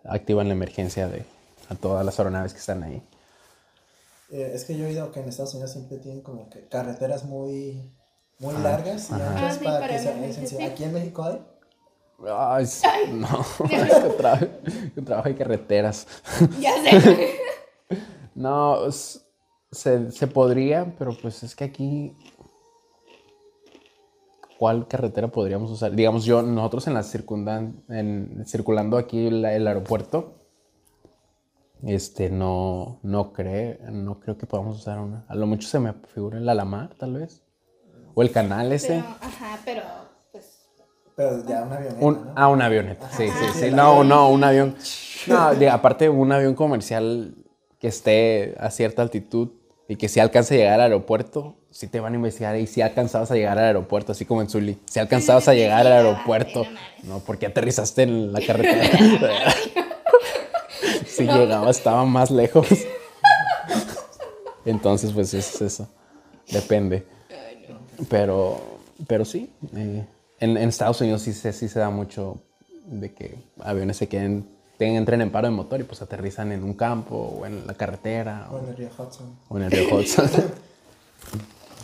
activan 0.06 0.48
la 0.48 0.54
emergencia 0.54 1.08
de 1.08 1.24
a 1.70 1.76
todas 1.76 2.06
las 2.06 2.20
aeronaves 2.20 2.54
que 2.54 2.60
están 2.60 2.84
ahí. 2.84 3.02
Eh, 4.32 4.52
es 4.54 4.66
que 4.66 4.76
yo 4.78 4.86
he 4.86 4.90
oído 4.90 5.12
que 5.12 5.20
en 5.20 5.30
Estados 5.30 5.54
Unidos 5.54 5.72
siempre 5.72 5.98
tienen 5.98 6.22
como 6.22 6.50
que 6.50 6.68
carreteras 6.68 7.24
muy, 7.24 7.92
muy 8.40 8.56
Ah, 8.58 8.60
largas 8.60 9.10
y 9.10 9.14
ajá. 9.14 9.30
anchas 9.30 9.44
Ah, 9.44 9.58
sí, 9.60 9.64
para, 9.66 9.80
para 9.80 9.94
que 9.94 10.00
sea 10.00 10.12
emergencia, 10.12 10.42
sencillo. 10.48 10.60
sí. 10.62 10.66
Aquí 10.74 10.84
en 10.84 10.94
México 10.94 11.24
hay. 11.24 11.42
Ay, 12.26 12.66
no, 13.12 13.46
yo 13.70 14.12
trabajo, 14.16 14.46
yo 14.96 15.04
trabajo 15.04 15.28
en 15.30 15.36
carreteras. 15.36 16.08
Ya 16.60 16.72
sé. 16.82 17.36
No, 18.36 18.92
se, 19.72 20.12
se 20.12 20.28
podría, 20.28 20.96
pero 20.98 21.16
pues 21.22 21.44
es 21.44 21.56
que 21.56 21.64
aquí. 21.66 22.16
¿Cuál 24.64 24.88
carretera 24.88 25.28
podríamos 25.28 25.70
usar? 25.72 25.92
Digamos, 25.94 26.24
yo, 26.24 26.42
nosotros 26.42 26.88
en 26.88 26.94
la 26.94 27.04
circundan, 27.04 27.84
en, 27.90 28.46
circulando 28.48 28.96
aquí 28.98 29.30
la- 29.30 29.54
el 29.54 29.68
aeropuerto, 29.68 30.36
este, 31.86 32.30
no, 32.30 33.02
no 33.04 33.34
creo, 33.34 33.76
no 33.92 34.22
creo 34.22 34.38
que 34.38 34.46
podamos 34.46 34.78
usar 34.80 35.00
una. 35.00 35.26
A 35.28 35.36
lo 35.36 35.48
mucho 35.48 35.68
se 35.68 35.80
me 35.80 35.92
figura 36.14 36.38
el 36.38 36.48
Alamar, 36.48 36.96
tal 36.96 37.16
vez. 37.16 37.44
O 38.16 38.22
el 38.22 38.32
canal 38.32 38.72
ese. 38.72 38.88
Pero, 38.94 39.06
ajá, 39.20 39.60
pero, 39.66 39.82
pues, 40.32 40.70
Pero 41.18 41.46
ya 41.46 41.64
una 41.64 41.76
avioneta, 41.76 42.06
Un, 42.06 42.14
¿no? 42.26 42.32
ah, 42.38 42.48
un 42.48 42.62
avioneta. 42.62 43.10
Sí, 43.10 43.24
Ajá. 43.24 43.54
sí, 43.54 43.60
Sí, 43.66 43.72
No, 43.76 44.06
no, 44.06 44.30
un 44.30 44.46
avión. 44.46 44.76
No, 45.28 45.54
de- 45.56 45.70
aparte 45.70 46.08
un 46.08 46.32
avión 46.32 46.56
comercial 46.56 47.36
que 47.80 47.90
esté 47.90 48.56
a 48.62 48.70
cierta 48.72 49.02
altitud 49.02 49.50
y 49.94 49.96
que 49.96 50.10
si 50.10 50.20
alcance 50.20 50.56
a 50.56 50.58
llegar 50.58 50.74
al 50.74 50.82
aeropuerto, 50.82 51.56
sí 51.70 51.86
te 51.86 52.00
van 52.00 52.14
a 52.14 52.16
investigar 52.16 52.58
y 52.58 52.66
si 52.66 52.82
alcanzabas 52.82 53.30
a 53.30 53.36
llegar 53.36 53.60
al 53.60 53.66
aeropuerto, 53.66 54.12
así 54.12 54.26
como 54.26 54.42
en 54.42 54.50
Zully. 54.50 54.80
Si 54.86 55.00
alcanzabas 55.00 55.48
a 55.48 55.54
llegar 55.54 55.86
al 55.86 55.94
aeropuerto, 55.94 56.66
no, 57.04 57.20
porque 57.20 57.46
aterrizaste 57.46 58.02
en 58.02 58.34
la 58.34 58.42
carretera. 58.42 58.90
si 61.06 61.26
llegaba, 61.26 61.70
estaba 61.70 62.06
más 62.06 62.32
lejos. 62.32 62.68
Entonces, 64.66 65.12
pues 65.12 65.32
es 65.36 65.62
eso. 65.62 65.88
Depende. 66.50 67.06
Pero, 68.10 68.80
pero 69.06 69.26
sí, 69.26 69.54
eh, 69.76 70.08
en, 70.40 70.58
en 70.58 70.70
Estados 70.70 71.02
Unidos 71.02 71.22
sí 71.22 71.34
se, 71.34 71.54
sí 71.54 71.70
se 71.70 71.78
da 71.78 71.92
mucho 71.92 72.42
de 72.88 73.14
que 73.14 73.36
aviones 73.60 73.98
se 73.98 74.08
queden, 74.08 74.50
entren 74.80 75.22
en 75.22 75.32
paro 75.32 75.48
de 75.48 75.54
motor 75.54 75.80
y 75.80 75.84
pues 75.84 76.02
aterrizan 76.02 76.52
en 76.52 76.64
un 76.64 76.74
campo 76.74 77.16
o 77.16 77.46
en 77.46 77.66
la 77.68 77.74
carretera 77.74 78.48
O 78.52 78.56
o, 78.56 78.60
en 78.60 78.68
el 78.70 78.76
río 78.76 78.90
Hudson. 78.98 79.28
o 79.50 79.58
en 79.58 79.64
el 79.64 79.72
río 79.72 79.96
Hudson. 79.96 80.30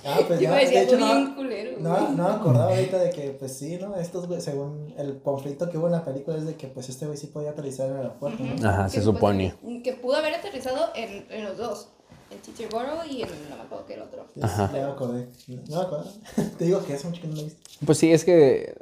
Ah, 0.06 0.20
pues 0.26 0.40
Yo 0.40 0.44
ya, 0.46 0.52
me 0.52 0.60
decía 0.62 0.80
de 0.80 0.86
hecho, 0.86 0.98
no, 0.98 1.36
culero, 1.36 1.78
no, 1.82 2.12
no 2.12 2.24
me 2.30 2.34
acordaba 2.36 2.70
ahorita 2.74 2.98
de 3.00 3.10
que, 3.10 3.32
pues 3.32 3.58
sí, 3.58 3.78
¿no? 3.82 3.98
Estos, 3.98 4.28
güey, 4.28 4.40
según 4.40 4.94
el 4.98 5.20
conflicto 5.22 5.70
que 5.70 5.78
hubo 5.78 5.88
en 5.88 5.92
la 5.92 6.06
película, 6.06 6.38
es 6.38 6.46
de 6.46 6.56
que, 6.56 6.68
pues 6.68 6.88
este 6.88 7.06
güey 7.06 7.18
sí 7.18 7.28
podía 7.28 7.50
aterrizar 7.50 7.88
en 7.88 7.92
el 7.96 7.98
aeropuerto, 8.04 8.42
¿no? 8.42 8.70
Ajá, 8.70 8.86
Que 8.86 8.92
se 8.92 9.02
supone. 9.02 9.52
supuestamente- 9.52 9.84
Que 9.84 9.94
pudo 9.98 10.16
haber 10.16 10.36
aterrizado 10.36 10.88
en, 10.96 11.26
en 11.30 11.44
los 11.44 11.58
dos. 11.58 11.90
En 12.32 12.42
Chichiboro 12.42 13.04
y 13.10 13.24
en 13.24 13.30
no 13.50 13.58
me 13.58 13.64
acuerdo 13.64 13.86
qué 13.88 13.94
era 13.96 14.04
otro. 14.06 14.26
Ajá. 14.42 14.72
Ya 14.74 14.86
me 14.86 14.92
acordé. 14.94 15.28
No 15.68 15.78
me 15.80 15.82
acuerdo. 15.82 16.06
Te 16.58 16.64
digo 16.66 16.86
que 16.86 16.94
hace 16.94 17.08
mucho 17.08 17.22
que 17.22 17.28
no 17.28 17.36
lo 17.36 17.42
he 17.42 17.44
visto. 17.46 17.60
Pues 17.86 17.98
sí, 17.98 18.14
es 18.14 18.24
que 18.24 18.76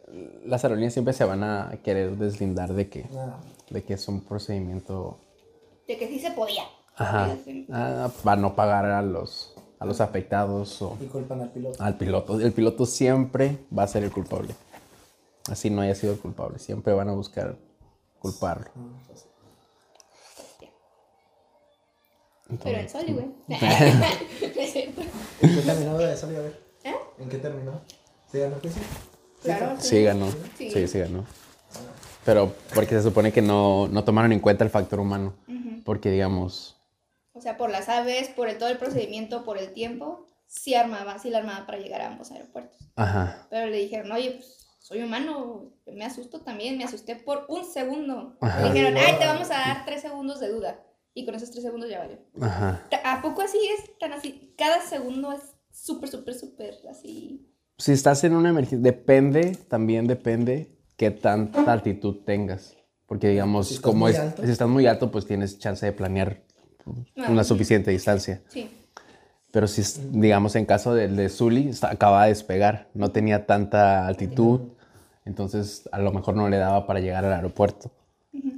las 0.45 0.63
aerolíneas 0.65 0.93
siempre 0.93 1.13
se 1.15 1.23
van 1.23 1.43
a 1.43 1.71
querer 1.83 2.15
deslindar 2.17 2.73
de 2.73 2.89
que, 2.89 3.05
No. 3.11 3.56
De 3.69 3.83
que 3.83 3.93
es 3.95 4.07
un 4.07 4.21
procedimiento 4.21 5.19
De 5.87 5.97
que 5.97 6.07
sí 6.07 6.19
se 6.19 6.31
podía. 6.31 6.63
ajá, 6.95 7.35
ah, 7.71 8.09
para 8.23 8.39
no 8.41 8.55
pagar 8.55 8.85
a 8.85 9.01
los, 9.01 9.53
a 9.79 9.85
los 9.85 10.01
afectados 10.01 10.81
o 10.81 10.97
Y 11.01 11.05
culpan 11.05 11.41
al 11.41 11.51
piloto. 11.51 11.83
al 11.83 11.97
piloto. 11.97 12.39
El 12.39 12.53
piloto 12.53 12.85
siempre 12.85 13.57
va 13.77 13.83
a 13.83 13.87
ser 13.87 14.03
el 14.03 14.11
culpable. 14.11 14.53
Así 15.49 15.69
no 15.69 15.81
haya 15.81 15.95
sido 15.95 16.13
el 16.13 16.19
culpable. 16.19 16.59
Siempre 16.59 16.93
van 16.93 17.09
a 17.09 17.13
buscar 17.13 17.57
culparlo. 18.19 18.69
Mm, 18.75 18.95
pues, 19.07 19.27
Pero 22.63 22.77
en 22.79 22.89
Soli, 22.89 23.13
güey. 23.13 23.25
¿En 25.41 25.55
qué 25.55 25.61
terminó 25.65 25.97
de 25.97 26.17
salir 26.17 26.37
a 26.37 26.41
ver? 26.41 26.61
¿Eh? 26.83 26.95
¿En 27.19 27.29
qué 27.29 27.37
terminó? 27.37 27.81
¿Sí 28.31 28.39
ganó 28.39 28.55
el 28.55 28.61
juicio? 28.61 28.81
Claro. 29.43 29.75
Sí 29.79 30.03
ganó. 30.03 30.27
Sí. 30.57 30.71
Sí, 30.71 30.87
sí 30.87 30.99
ganó. 30.99 31.25
Pero 32.27 32.53
porque 32.75 32.93
se 32.93 33.03
supone 33.03 33.31
que 33.31 33.41
no, 33.41 33.87
no 33.87 34.03
tomaron 34.03 34.33
en 34.33 34.41
cuenta 34.41 34.65
el 34.65 34.69
factor 34.69 34.99
humano. 34.99 35.33
Porque 35.85 36.11
digamos, 36.11 36.75
O 37.31 37.39
sea, 37.39 37.55
por 37.55 37.69
las 37.69 37.87
aves, 37.87 38.27
por 38.27 38.49
el, 38.49 38.57
todo 38.57 38.67
el 38.67 38.77
procedimiento, 38.77 39.45
por 39.45 39.57
el 39.57 39.71
tiempo, 39.71 40.27
sí 40.45 40.75
armaba, 40.75 41.19
sí 41.19 41.29
la 41.29 41.37
armaba 41.37 41.65
para 41.65 41.77
llegar 41.77 42.01
a 42.01 42.07
ambos 42.07 42.29
aeropuertos. 42.31 42.77
ajá, 42.97 43.47
Pero 43.49 43.67
le 43.67 43.77
dijeron, 43.77 44.11
oye, 44.11 44.31
pues 44.31 44.67
soy 44.79 45.03
humano, 45.03 45.71
me 45.85 46.03
asusto 46.03 46.41
también, 46.41 46.77
me 46.77 46.83
asusté 46.83 47.15
por 47.15 47.45
un 47.47 47.63
segundo. 47.63 48.35
Ajá. 48.41 48.61
Le 48.63 48.73
dijeron, 48.73 48.97
ay, 48.97 49.15
te 49.17 49.25
vamos 49.25 49.49
a 49.49 49.53
dar 49.53 49.85
tres 49.85 50.01
segundos 50.01 50.41
de 50.41 50.49
duda. 50.49 50.83
Y 51.13 51.25
con 51.25 51.33
esos 51.33 51.49
tres 51.51 51.63
segundos 51.63 51.89
ya 51.89 51.99
valió. 51.99 52.17
ajá. 52.41 52.85
¿A 53.05 53.21
poco 53.21 53.41
así 53.41 53.57
es? 53.77 53.97
Tan 53.99 54.11
así. 54.11 54.53
Cada 54.57 54.81
segundo 54.81 55.31
es 55.31 55.43
súper, 55.71 56.09
súper, 56.09 56.33
súper 56.35 56.75
así. 56.91 57.47
Si 57.77 57.93
estás 57.93 58.25
en 58.25 58.35
una 58.35 58.49
emergencia, 58.49 58.79
depende, 58.91 59.55
también 59.69 60.07
depende 60.07 60.76
qué 60.97 61.11
tanta 61.11 61.71
altitud 61.71 62.17
tengas. 62.25 62.75
Porque 63.05 63.29
digamos, 63.29 63.69
Si 63.69 63.75
estás 63.75 63.89
como 63.89 64.09
es, 64.09 64.19
alto. 64.19 64.43
si 64.43 64.51
estás 64.51 64.67
muy 64.67 64.85
alto, 64.85 65.09
pues 65.11 65.25
tienes 65.25 65.57
chance 65.59 65.85
de 65.85 65.93
planear 65.93 66.41
una 67.15 67.43
sí. 67.43 67.47
suficiente 67.49 67.91
distancia. 67.91 68.41
Sí. 68.49 68.69
Pero 69.51 69.67
si, 69.67 69.79
es- 69.81 69.99
digamos, 70.11 70.55
en 70.57 70.65
caso 70.65 70.93
del 70.93 71.15
de 71.15 71.29
Zully, 71.29 71.69
está- 71.69 71.89
acababa 71.91 72.23
de 72.23 72.29
despegar, 72.29 72.87
no 72.93 73.11
tenía 73.11 73.45
tanta 73.45 74.05
altitud, 74.07 74.59
entonces 75.25 75.87
a 75.93 75.99
lo 75.99 76.11
mejor 76.11 76.35
no 76.35 76.49
le 76.49 76.57
daba 76.57 76.85
para 76.85 76.99
llegar 76.99 77.23
al 77.23 77.31
aeropuerto. 77.33 77.91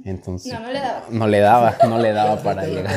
Entonces, 0.04 0.52
No, 0.52 0.60
no 0.60 0.68
le 0.72 0.80
daba. 0.80 1.04
no 1.10 1.26
le 1.28 1.38
daba, 1.40 1.76
no 1.88 1.98
le 1.98 2.12
daba 2.12 2.36
para 2.42 2.66
llegar. 2.66 2.92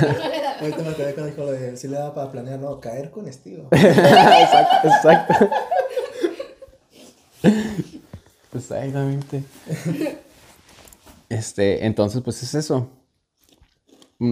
Ahorita 0.59 0.81
me 0.83 0.89
acordé 0.89 1.13
cuando 1.13 1.25
dijo 1.31 1.43
lo 1.43 1.51
de 1.51 1.77
si 1.77 1.87
le 1.87 1.97
daba 1.97 2.13
para 2.15 2.31
planear, 2.31 2.59
no, 2.59 2.79
caer 2.79 3.11
con 3.11 3.27
estilo. 3.27 3.67
exacto, 3.71 4.87
exacto. 4.87 5.49
Exactamente. 8.55 9.43
Este, 11.29 11.85
entonces, 11.85 12.21
pues 12.21 12.43
es 12.43 12.53
eso. 12.55 12.89
Mm, 14.19 14.31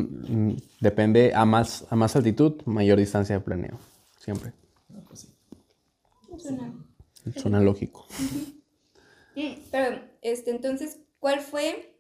mm, 0.50 0.58
Depende 0.80 1.34
a 1.34 1.46
más, 1.46 1.86
a 1.90 1.96
más 1.96 2.16
altitud, 2.16 2.62
mayor 2.66 3.00
distancia 3.00 3.36
de 3.36 3.42
planeo. 3.42 3.80
Siempre. 4.20 4.54
Suena. 6.38 6.74
Suena 7.36 7.60
lógico. 7.60 8.06
Mm, 9.36 9.54
Pero 9.72 10.02
Este, 10.22 10.52
entonces, 10.52 11.00
¿cuál 11.20 11.40
fue 11.40 11.98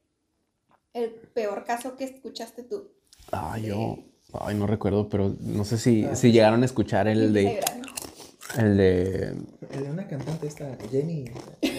el 0.94 1.10
peor 1.34 1.64
caso 1.64 1.96
que 1.96 2.04
escuchaste 2.04 2.64
tú? 2.64 2.92
Ah, 3.32 3.58
yo. 3.58 3.98
Ay, 4.34 4.56
no 4.56 4.68
recuerdo, 4.68 5.10
pero 5.10 5.36
no 5.40 5.66
sé 5.66 5.78
si, 5.78 6.08
si 6.16 6.32
llegaron 6.32 6.62
a 6.62 6.66
escuchar 6.66 7.08
el 7.08 7.34
de. 7.34 7.60
El 8.58 8.78
de. 8.78 9.36
El 9.72 9.84
de 9.84 9.92
una 9.92 10.08
cantante 10.08 10.48
esta, 10.48 10.78
Jenny. 10.90 11.26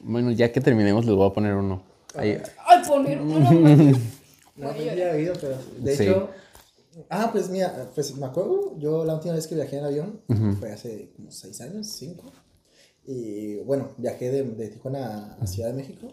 Bueno, 0.00 0.30
ya 0.30 0.52
que 0.52 0.60
terminemos, 0.60 1.04
les 1.06 1.14
voy 1.14 1.28
a 1.28 1.32
poner 1.32 1.54
uno. 1.54 1.82
Ahí- 2.14 2.40
Ay, 2.66 2.82
poner 2.86 3.20
uno. 3.20 3.38
No, 4.56 4.74
ya 4.76 4.92
he 4.92 5.14
oído, 5.16 5.34
pero 5.40 5.56
de 5.78 5.96
Sí. 5.96 6.02
hecho. 6.04 6.30
Ah, 7.10 7.28
pues 7.30 7.48
mira, 7.48 7.90
pues 7.94 8.16
me 8.16 8.26
acuerdo, 8.26 8.76
yo 8.78 9.04
la 9.04 9.14
última 9.14 9.34
vez 9.34 9.46
que 9.46 9.54
viajé 9.54 9.78
en 9.78 9.84
avión 9.84 10.20
fue 10.58 10.72
hace 10.72 11.12
como 11.14 11.30
seis 11.30 11.60
años, 11.60 11.86
cinco. 11.86 12.24
Y 13.06 13.58
bueno, 13.58 13.90
viajé 13.98 14.30
de, 14.32 14.42
de 14.42 14.68
Tijuana 14.68 15.36
a 15.40 15.46
Ciudad 15.46 15.68
de 15.70 15.74
México. 15.76 16.08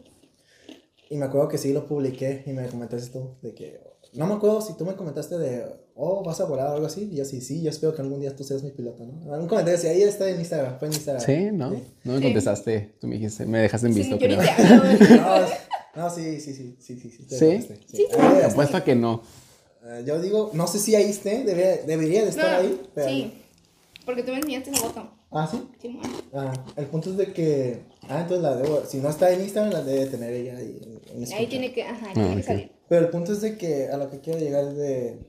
Y 1.09 1.17
me 1.17 1.25
acuerdo 1.25 1.47
que 1.47 1.57
sí 1.57 1.73
lo 1.73 1.87
publiqué 1.87 2.43
y 2.45 2.53
me 2.53 2.67
comentaste 2.67 3.11
tú 3.11 3.35
de 3.41 3.55
que. 3.55 3.81
No 4.13 4.27
me 4.27 4.35
acuerdo 4.35 4.61
si 4.61 4.77
tú 4.77 4.85
me 4.85 4.95
comentaste 4.95 5.37
de, 5.39 5.65
oh, 5.95 6.23
vas 6.23 6.39
a 6.41 6.45
volar 6.45 6.67
o 6.67 6.73
algo 6.73 6.85
así. 6.85 7.09
Y 7.11 7.15
yo 7.15 7.25
sí, 7.25 7.41
sí, 7.41 7.61
yo 7.63 7.69
espero 7.69 7.95
que 7.95 8.01
algún 8.01 8.19
día 8.21 8.35
tú 8.35 8.43
seas 8.43 8.61
mi 8.63 8.71
piloto, 8.71 9.03
¿no? 9.05 9.13
Un 9.37 9.47
comentario 9.47 9.77
así, 9.79 9.87
ahí 9.87 10.01
está 10.03 10.29
en 10.29 10.39
Instagram, 10.39 10.77
fue 10.77 10.87
en 10.89 10.93
Instagram. 10.93 11.23
Sí, 11.25 11.49
¿no? 11.51 11.71
Sí. 11.71 11.83
No 12.03 12.13
me 12.13 12.17
Sí. 12.19 12.23
contestaste. 12.25 12.95
Tú 12.99 13.07
me 13.07 13.15
dijiste, 13.15 13.45
me 13.45 13.59
dejaste 13.59 13.87
en 13.87 13.93
visto, 13.95 14.17
creo. 14.17 14.41
Señorita, 14.41 15.47
No, 15.95 16.09
sí, 16.09 16.39
sí, 16.41 16.53
sí, 16.53 16.75
sí, 16.79 16.99
sí. 16.99 17.09
Sí, 17.09 17.27
¿Sí? 17.27 17.77
Sí. 17.87 18.07
Apuesto 18.43 18.75
a 18.77 18.83
que 18.83 18.95
no. 18.95 19.21
Eh, 19.85 20.03
yo 20.05 20.21
digo, 20.21 20.49
no 20.53 20.67
sé 20.67 20.79
si 20.79 20.93
ahí 20.95 21.09
esté, 21.09 21.43
debería, 21.45 21.77
debería 21.83 22.23
de 22.23 22.29
estar 22.29 22.61
No, 22.61 22.67
ahí. 22.67 22.81
Pero... 22.93 23.07
sí, 23.07 23.33
porque 24.05 24.23
tú 24.23 24.31
me 24.31 24.37
enseñaste 24.39 24.71
esa 24.71 24.81
foto. 24.87 25.09
Ah, 25.31 25.47
sí. 25.49 25.63
Sí, 25.81 25.97
bueno. 26.01 26.19
Ah, 26.33 26.53
el 26.75 26.85
punto 26.87 27.11
es 27.11 27.17
de 27.17 27.31
que. 27.33 27.79
Ah, 28.09 28.21
entonces 28.21 28.41
la 28.43 28.55
debo. 28.55 28.83
Si 28.87 28.97
no 28.97 29.09
está 29.09 29.31
en 29.31 29.41
Instagram, 29.41 29.71
la 29.73 29.81
debe 29.83 30.05
tener 30.07 30.33
ella 30.33 30.57
ahí. 30.57 30.79
En, 31.13 31.23
en 31.23 31.33
Ahí 31.33 31.47
tiene 31.47 31.73
que, 31.73 31.83
ajá, 31.83 32.13
tiene 32.13 32.29
Ah, 32.29 32.33
que 32.35 32.41
ok. 32.41 32.45
salir. 32.47 32.71
Pero 32.89 33.01
el 33.05 33.09
punto 33.11 33.31
es 33.33 33.41
de 33.41 33.57
que 33.57 33.87
a 33.87 33.97
lo 33.97 34.09
que 34.09 34.19
quiero 34.19 34.39
llegar 34.39 34.65
es 34.65 34.75
de. 34.75 35.19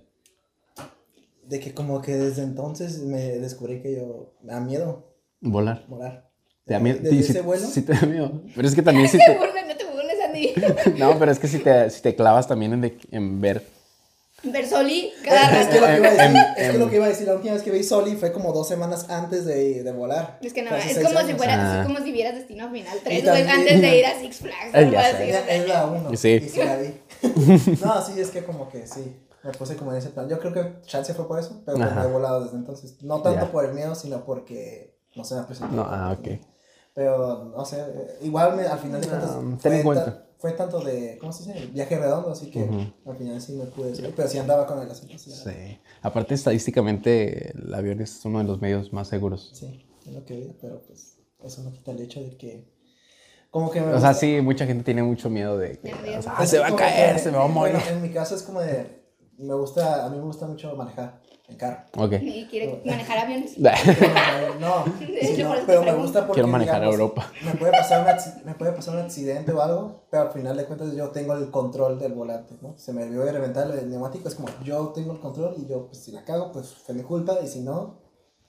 De 1.46 1.60
que 1.60 1.72
como 1.74 2.02
que 2.02 2.14
desde 2.16 2.42
entonces 2.42 2.98
me 2.98 3.20
descubrí 3.38 3.80
que 3.80 3.94
yo. 3.96 4.34
Me 4.42 4.52
da 4.52 4.60
miedo 4.60 5.12
Volar. 5.40 5.84
volar. 5.88 6.28
¿Te 6.64 6.74
da 6.74 6.80
miedo? 6.80 6.98
Desde 7.00 7.22
Sí, 7.22 7.30
ese 7.30 7.40
vuelo. 7.42 7.66
sí 7.66 7.82
te 7.82 7.92
da 7.92 8.02
miedo. 8.02 8.42
Pero 8.54 8.66
es 8.66 8.74
que 8.74 8.82
también 8.82 9.08
si 9.08 9.16
No 9.18 9.24
te 9.26 9.38
burles, 9.38 9.66
no 9.68 9.76
te 9.76 9.84
burles, 9.84 10.16
Andy. 10.24 10.98
No, 10.98 11.18
pero 11.18 11.30
es 11.30 11.38
que 11.38 11.46
si 11.48 11.58
te, 11.60 11.88
si 11.90 12.02
te 12.02 12.14
clavas 12.16 12.48
también 12.48 12.72
en, 12.72 12.80
de- 12.80 12.98
en 13.12 13.40
ver... 13.40 13.62
Versoli, 14.42 15.06
Eh, 15.06 15.12
cada 15.24 15.60
Es 15.62 15.68
que, 15.68 15.80
lo 15.80 15.86
rato. 15.86 15.92
que 15.94 15.98
iba 15.98 16.08
a 16.08 16.10
decir, 16.10 16.26
Em, 16.26 16.36
es 16.36 16.54
que 16.70 16.76
em. 16.76 16.78
lo 16.78 16.90
que 16.90 16.96
iba 16.96 17.04
a 17.06 17.08
decir, 17.08 17.26
la 17.26 17.34
última 17.34 17.54
vez 17.54 17.62
que 17.62 17.70
vi 17.70 17.82
Soli 17.82 18.16
fue 18.16 18.32
como 18.32 18.52
dos 18.52 18.68
semanas 18.68 19.08
antes 19.08 19.44
de, 19.46 19.82
de 19.82 19.92
volar. 19.92 20.38
Es 20.42 20.52
que 20.52 20.62
no, 20.62 20.74
es 20.76 20.98
como 20.98 21.20
si 21.26 21.32
fuera, 21.34 21.54
Ah. 21.56 21.80
es 21.80 21.86
como 21.86 22.04
si 22.04 22.12
vieras 22.12 22.34
Destino 22.34 22.70
Final 22.70 22.98
3, 23.02 23.18
Y 23.18 23.22
güey, 23.22 23.24
también- 23.46 23.50
antes 23.60 23.80
de 23.80 23.98
ir 23.98 24.06
a 24.06 24.20
Six 24.20 24.36
Flags. 24.38 24.74
Eh, 24.74 24.90
ya 24.92 25.16
sé. 25.16 25.56
Es 25.56 25.68
la 25.68 25.86
uno. 25.86 26.16
Sí. 26.16 26.28
Y 26.30 26.48
sí 26.48 26.58
la 26.58 26.76
vi. 26.76 26.90
no, 27.82 28.04
sí, 28.06 28.20
es 28.20 28.30
que 28.30 28.44
como 28.44 28.68
que 28.68 28.86
sí. 28.86 29.16
Me 29.46 29.52
puse 29.52 29.76
como 29.76 29.92
en 29.92 29.98
ese 29.98 30.10
plan. 30.10 30.28
Yo 30.28 30.38
creo 30.40 30.52
que 30.52 30.80
chance 30.82 31.14
fue 31.14 31.28
por 31.28 31.38
eso, 31.38 31.62
pero 31.64 31.78
pues 31.78 31.94
me 31.94 32.02
he 32.02 32.06
volado 32.06 32.42
desde 32.44 32.56
entonces. 32.56 33.00
No 33.02 33.22
tanto 33.22 33.46
Ya. 33.46 33.52
por 33.52 33.64
el 33.64 33.72
miedo, 33.74 33.94
sino 33.94 34.24
porque 34.24 34.98
no 35.14 35.24
se 35.24 35.34
me 35.36 35.40
ha 35.42 35.46
presentado. 35.46 35.82
No, 35.84 35.88
ah, 35.88 36.16
ok. 36.18 36.28
Pero, 36.94 37.52
no 37.56 37.64
sé, 37.64 37.84
igual 38.22 38.56
me, 38.56 38.62
al 38.66 38.78
final 38.78 39.00
de 39.00 39.06
cuentas 39.06 39.36
No, 39.36 39.50
ten 39.58 39.58
fue, 39.58 39.76
en 39.76 39.82
cuenta. 39.84 40.04
ta- 40.06 40.26
fue 40.38 40.52
tanto 40.52 40.80
de, 40.80 41.16
¿cómo 41.20 41.32
se 41.32 41.44
dice? 41.52 41.66
Viaje 41.66 41.96
redondo, 41.98 42.30
así 42.30 42.50
que 42.50 42.62
Ujú. 42.64 43.10
al 43.10 43.16
final 43.16 43.40
sí 43.40 43.52
me 43.52 43.66
pude 43.66 43.94
subir, 43.94 44.14
pero 44.16 44.28
sí 44.28 44.38
andaba 44.38 44.66
con 44.66 44.80
el 44.80 44.90
asiento. 44.90 45.16
Sí, 45.18 45.30
Sí. 45.30 45.78
Aparte, 46.02 46.34
estadísticamente, 46.34 47.50
el 47.56 47.72
avión 47.74 48.00
es 48.00 48.24
uno 48.24 48.38
de 48.38 48.44
los 48.44 48.60
medios 48.60 48.92
más 48.92 49.08
seguros. 49.08 49.50
sí, 49.54 49.86
es 50.06 50.12
lo 50.12 50.24
que 50.24 50.36
vi, 50.36 50.56
pero 50.60 50.82
pues 50.86 51.18
eso 51.44 51.62
no 51.62 51.70
quita 51.72 51.90
el 51.92 52.00
hecho 52.00 52.20
de 52.20 52.36
que, 52.36 52.68
como 53.50 53.70
que 53.70 53.80
me 53.80 53.88
O 53.92 54.00
sea, 54.00 54.10
gusta- 54.10 54.14
sí, 54.14 54.40
mucha 54.40 54.66
gente 54.66 54.82
tiene 54.84 55.02
mucho 55.02 55.30
miedo 55.30 55.56
de 55.58 55.78
que... 55.78 55.92
O 56.18 56.22
sea, 56.22 56.32
Así 56.38 56.50
se 56.52 56.58
va 56.58 56.68
a 56.68 56.76
caer, 56.76 57.16
que, 57.16 57.22
se 57.22 57.30
me 57.30 57.38
va 57.38 57.44
a 57.44 57.48
morir. 57.48 57.74
Bueno, 57.76 57.90
en 57.90 58.02
mi 58.02 58.10
caso 58.10 58.34
es 58.34 58.42
como 58.42 58.60
de, 58.60 58.95
me 59.38 59.54
gusta, 59.54 60.04
a 60.04 60.08
mí 60.08 60.16
me 60.16 60.24
gusta 60.24 60.46
mucho 60.46 60.74
manejar 60.76 61.20
en 61.48 61.56
carro. 61.56 61.84
Ok. 61.96 62.12
Y 62.20 62.46
quiere 62.46 62.82
manejar 62.84 63.18
aviones. 63.18 63.58
No, 63.58 63.70
sí, 64.98 65.44
pero 65.66 65.82
me 65.82 65.94
gusta 65.94 66.20
porque 66.20 66.40
Quiero 66.40 66.48
manejar 66.48 66.82
a 66.82 66.86
Europa. 66.86 67.30
Me 67.44 67.52
puede, 67.52 67.72
pasar 67.72 68.00
un 68.00 68.44
me 68.44 68.54
puede 68.54 68.72
pasar 68.72 68.94
un 68.94 69.02
accidente 69.02 69.52
o 69.52 69.60
algo, 69.60 70.06
pero 70.10 70.24
al 70.24 70.30
final 70.30 70.56
de 70.56 70.64
cuentas 70.64 70.94
yo 70.94 71.08
tengo 71.10 71.34
el 71.34 71.50
control 71.50 71.98
del 71.98 72.14
volante, 72.14 72.54
¿no? 72.62 72.76
Se 72.76 72.92
me 72.92 73.04
olvidó 73.04 73.24
de 73.24 73.32
reventar 73.32 73.70
el 73.70 73.90
neumático, 73.90 74.28
es 74.28 74.34
como 74.34 74.48
yo 74.64 74.88
tengo 74.88 75.12
el 75.12 75.20
control 75.20 75.54
y 75.58 75.66
yo, 75.66 75.86
pues 75.86 76.02
si 76.02 76.12
la 76.12 76.24
cago, 76.24 76.52
pues 76.52 76.74
fue 76.74 76.94
mi 76.94 77.02
culpa 77.02 77.38
y 77.42 77.46
si 77.46 77.60
no, 77.60 78.00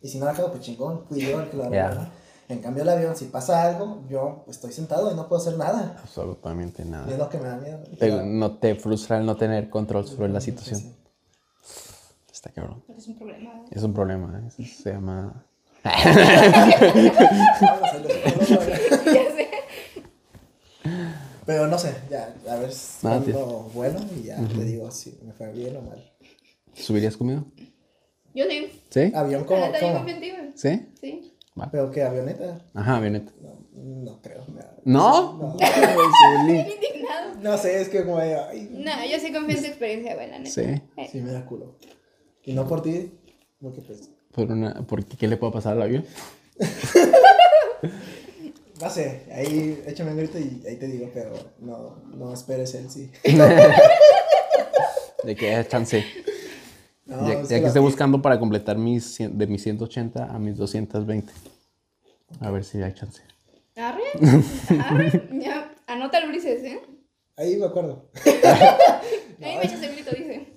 y 0.01 0.07
si 0.07 0.19
no 0.19 0.25
la 0.25 0.33
cago, 0.33 0.51
pues 0.51 0.61
chingón, 0.61 1.05
fui 1.07 1.19
yo 1.19 1.41
el 1.41 1.49
que 1.49 1.57
la 1.57 1.69
Ya. 1.69 2.11
En 2.49 2.59
cambio 2.61 2.83
el 2.83 2.89
avión, 2.89 3.15
si 3.15 3.25
pasa 3.25 3.63
algo, 3.63 4.03
yo 4.09 4.45
estoy 4.47 4.71
sentado 4.71 5.11
y 5.11 5.15
no 5.15 5.27
puedo 5.27 5.41
hacer 5.41 5.57
nada. 5.57 5.97
Absolutamente 6.01 6.81
Y 6.81 6.85
es 6.85 6.91
nada. 6.91 7.17
lo 7.17 7.29
que 7.29 7.37
me 7.39 7.47
da 7.47 7.57
miedo. 7.57 7.79
Te- 7.99 8.23
no 8.25 8.57
te 8.57 8.75
frustra 8.75 9.17
el 9.17 9.25
no 9.25 9.35
tener 9.35 9.69
control 9.69 10.07
sobre 10.07 10.29
la 10.29 10.39
situación. 10.39 10.79
Sí, 10.79 10.95
Está 12.31 12.49
cabrón. 12.51 12.81
Porque 12.87 13.01
es 13.01 13.07
un 13.07 13.17
problema. 13.17 13.53
¿no? 13.53 13.65
Es 13.71 13.83
un 13.83 13.93
problema. 13.93 14.41
¿eh? 14.57 14.63
Se 14.83 14.93
llama... 14.93 15.43
Pero 21.45 21.67
no 21.67 21.77
sé, 21.77 21.95
ya, 22.09 22.33
a 22.49 22.55
ver 22.57 22.69
Ah, 22.71 22.99
cuando 23.01 23.69
vuelo 23.73 23.99
y 24.17 24.23
ya 24.23 24.35
te 24.37 24.63
digo 24.65 24.91
si 24.91 25.17
me 25.23 25.31
fue 25.33 25.51
bien 25.53 25.77
o 25.77 25.81
mal. 25.81 26.03
¿Subirías 26.73 27.15
conmigo? 27.15 27.45
Yo 28.33 28.45
sí. 28.49 28.81
¿Sí? 28.89 29.11
¿Avión 29.15 29.45
como? 29.45 29.67
güey. 29.69 30.51
¿Sí? 30.55 30.87
Sí. 30.99 31.33
Va. 31.59 31.69
¿Pero 31.71 31.91
qué? 31.91 32.03
¿Avioneta? 32.03 32.61
Ajá, 32.73 32.97
avioneta. 32.97 33.31
No, 33.41 33.57
no 33.73 34.21
creo. 34.21 34.45
¿No? 34.83 35.33
No. 35.37 35.57
Indignado. 36.49 37.35
No 37.41 37.57
sé, 37.57 37.81
es 37.81 37.89
que 37.89 38.03
como 38.03 38.17
ay, 38.17 38.69
No, 38.71 38.91
yo 39.05 39.19
sí 39.19 39.31
confío 39.31 39.57
en 39.57 39.63
tu 39.63 39.67
experiencia, 39.67 40.15
güey, 40.15 40.29
la 40.29 40.39
neta. 40.39 40.51
Sí. 40.51 40.61
Eh, 40.61 41.09
sí 41.11 41.21
me 41.21 41.31
da 41.31 41.45
culo. 41.45 41.77
Y 42.43 42.53
no 42.53 42.67
por 42.67 42.81
ti, 42.81 43.11
porque 43.61 43.81
pues, 43.81 44.09
Por 44.31 44.51
una... 44.51 44.85
¿Por 44.87 45.03
qué, 45.05 45.17
¿Qué 45.17 45.27
le 45.27 45.37
puede 45.37 45.53
pasar 45.53 45.73
al 45.73 45.81
avión? 45.81 46.05
no 48.81 48.89
sé, 48.89 49.23
ahí 49.33 49.83
échame 49.85 50.11
un 50.11 50.17
grito 50.17 50.39
y 50.39 50.63
ahí 50.67 50.77
te 50.77 50.87
digo, 50.87 51.09
pero 51.13 51.33
no, 51.59 52.01
no 52.15 52.33
esperes 52.33 52.73
el 52.75 52.89
sí. 52.89 53.11
De 55.23 55.35
que 55.35 55.49
haya 55.49 55.67
chance. 55.67 56.03
No, 57.07 57.27
ya 57.27 57.39
es 57.41 57.49
ya 57.49 57.59
que 57.61 57.67
esté 57.67 57.79
buscando 57.79 58.21
para 58.21 58.39
completar 58.39 58.77
mis, 58.77 59.17
de 59.19 59.47
mis 59.47 59.63
180 59.63 60.25
a 60.25 60.39
mis 60.39 60.57
220. 60.57 61.31
A 62.41 62.51
ver 62.51 62.63
si 62.63 62.81
hay 62.81 62.93
chance. 62.93 63.21
Arre. 63.75 64.03
Arre. 64.79 65.29
Ya. 65.41 65.73
Anota 65.87 66.17
el 66.19 66.29
Ulises, 66.29 66.63
¿eh? 66.63 66.81
Ahí 67.37 67.55
me 67.55 67.65
acuerdo. 67.67 68.09
Ahí 69.41 69.57
me 69.57 69.63
echas 69.63 69.81
el 69.83 69.93
grito, 69.93 70.11
dice. 70.11 70.47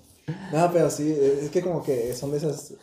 No, 0.51 0.69
pero 0.73 0.89
sí, 0.89 1.09
es 1.41 1.49
que 1.49 1.61
como 1.61 1.83
que 1.83 2.13
son 2.13 2.31
de 2.31 2.37
esas, 2.37 2.73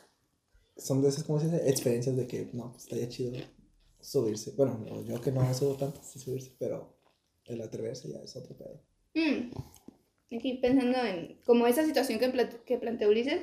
son 0.77 1.03
de 1.03 1.09
esas, 1.09 1.25
¿cómo 1.25 1.39
se 1.41 1.47
dice? 1.51 1.69
Experiencias 1.69 2.16
de 2.16 2.27
que, 2.27 2.49
no, 2.53 2.71
pues 2.73 2.85
estaría 2.85 3.09
chido 3.09 3.33
subirse. 4.01 4.53
Bueno, 4.57 4.79
no, 4.89 5.03
yo 5.03 5.21
que 5.21 5.31
no 5.33 5.53
subo 5.53 5.75
tanto, 5.75 6.01
sí 6.03 6.19
subirse, 6.19 6.53
pero 6.59 6.97
el 7.47 7.61
atreverse 7.61 8.09
ya 8.09 8.19
es 8.21 8.35
otro 8.37 8.57
pedo. 8.57 8.81
Mm. 9.14 9.51
Aquí 10.37 10.55
pensando 10.55 10.99
en 11.05 11.41
como 11.45 11.66
esa 11.66 11.85
situación 11.85 12.19
que, 12.19 12.29
pla- 12.31 12.49
que 12.64 12.79
planteó 12.79 13.09
Ulises. 13.09 13.41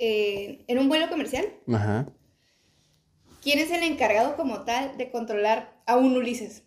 Eh, 0.00 0.64
en 0.66 0.78
un 0.78 0.88
vuelo 0.88 1.08
comercial, 1.08 1.44
Ajá. 1.72 2.06
¿quién 3.42 3.58
es 3.58 3.70
el 3.70 3.82
encargado 3.82 4.36
como 4.36 4.62
tal 4.62 4.96
de 4.96 5.10
controlar 5.10 5.72
a 5.86 5.96
un 5.96 6.16
Ulises? 6.16 6.64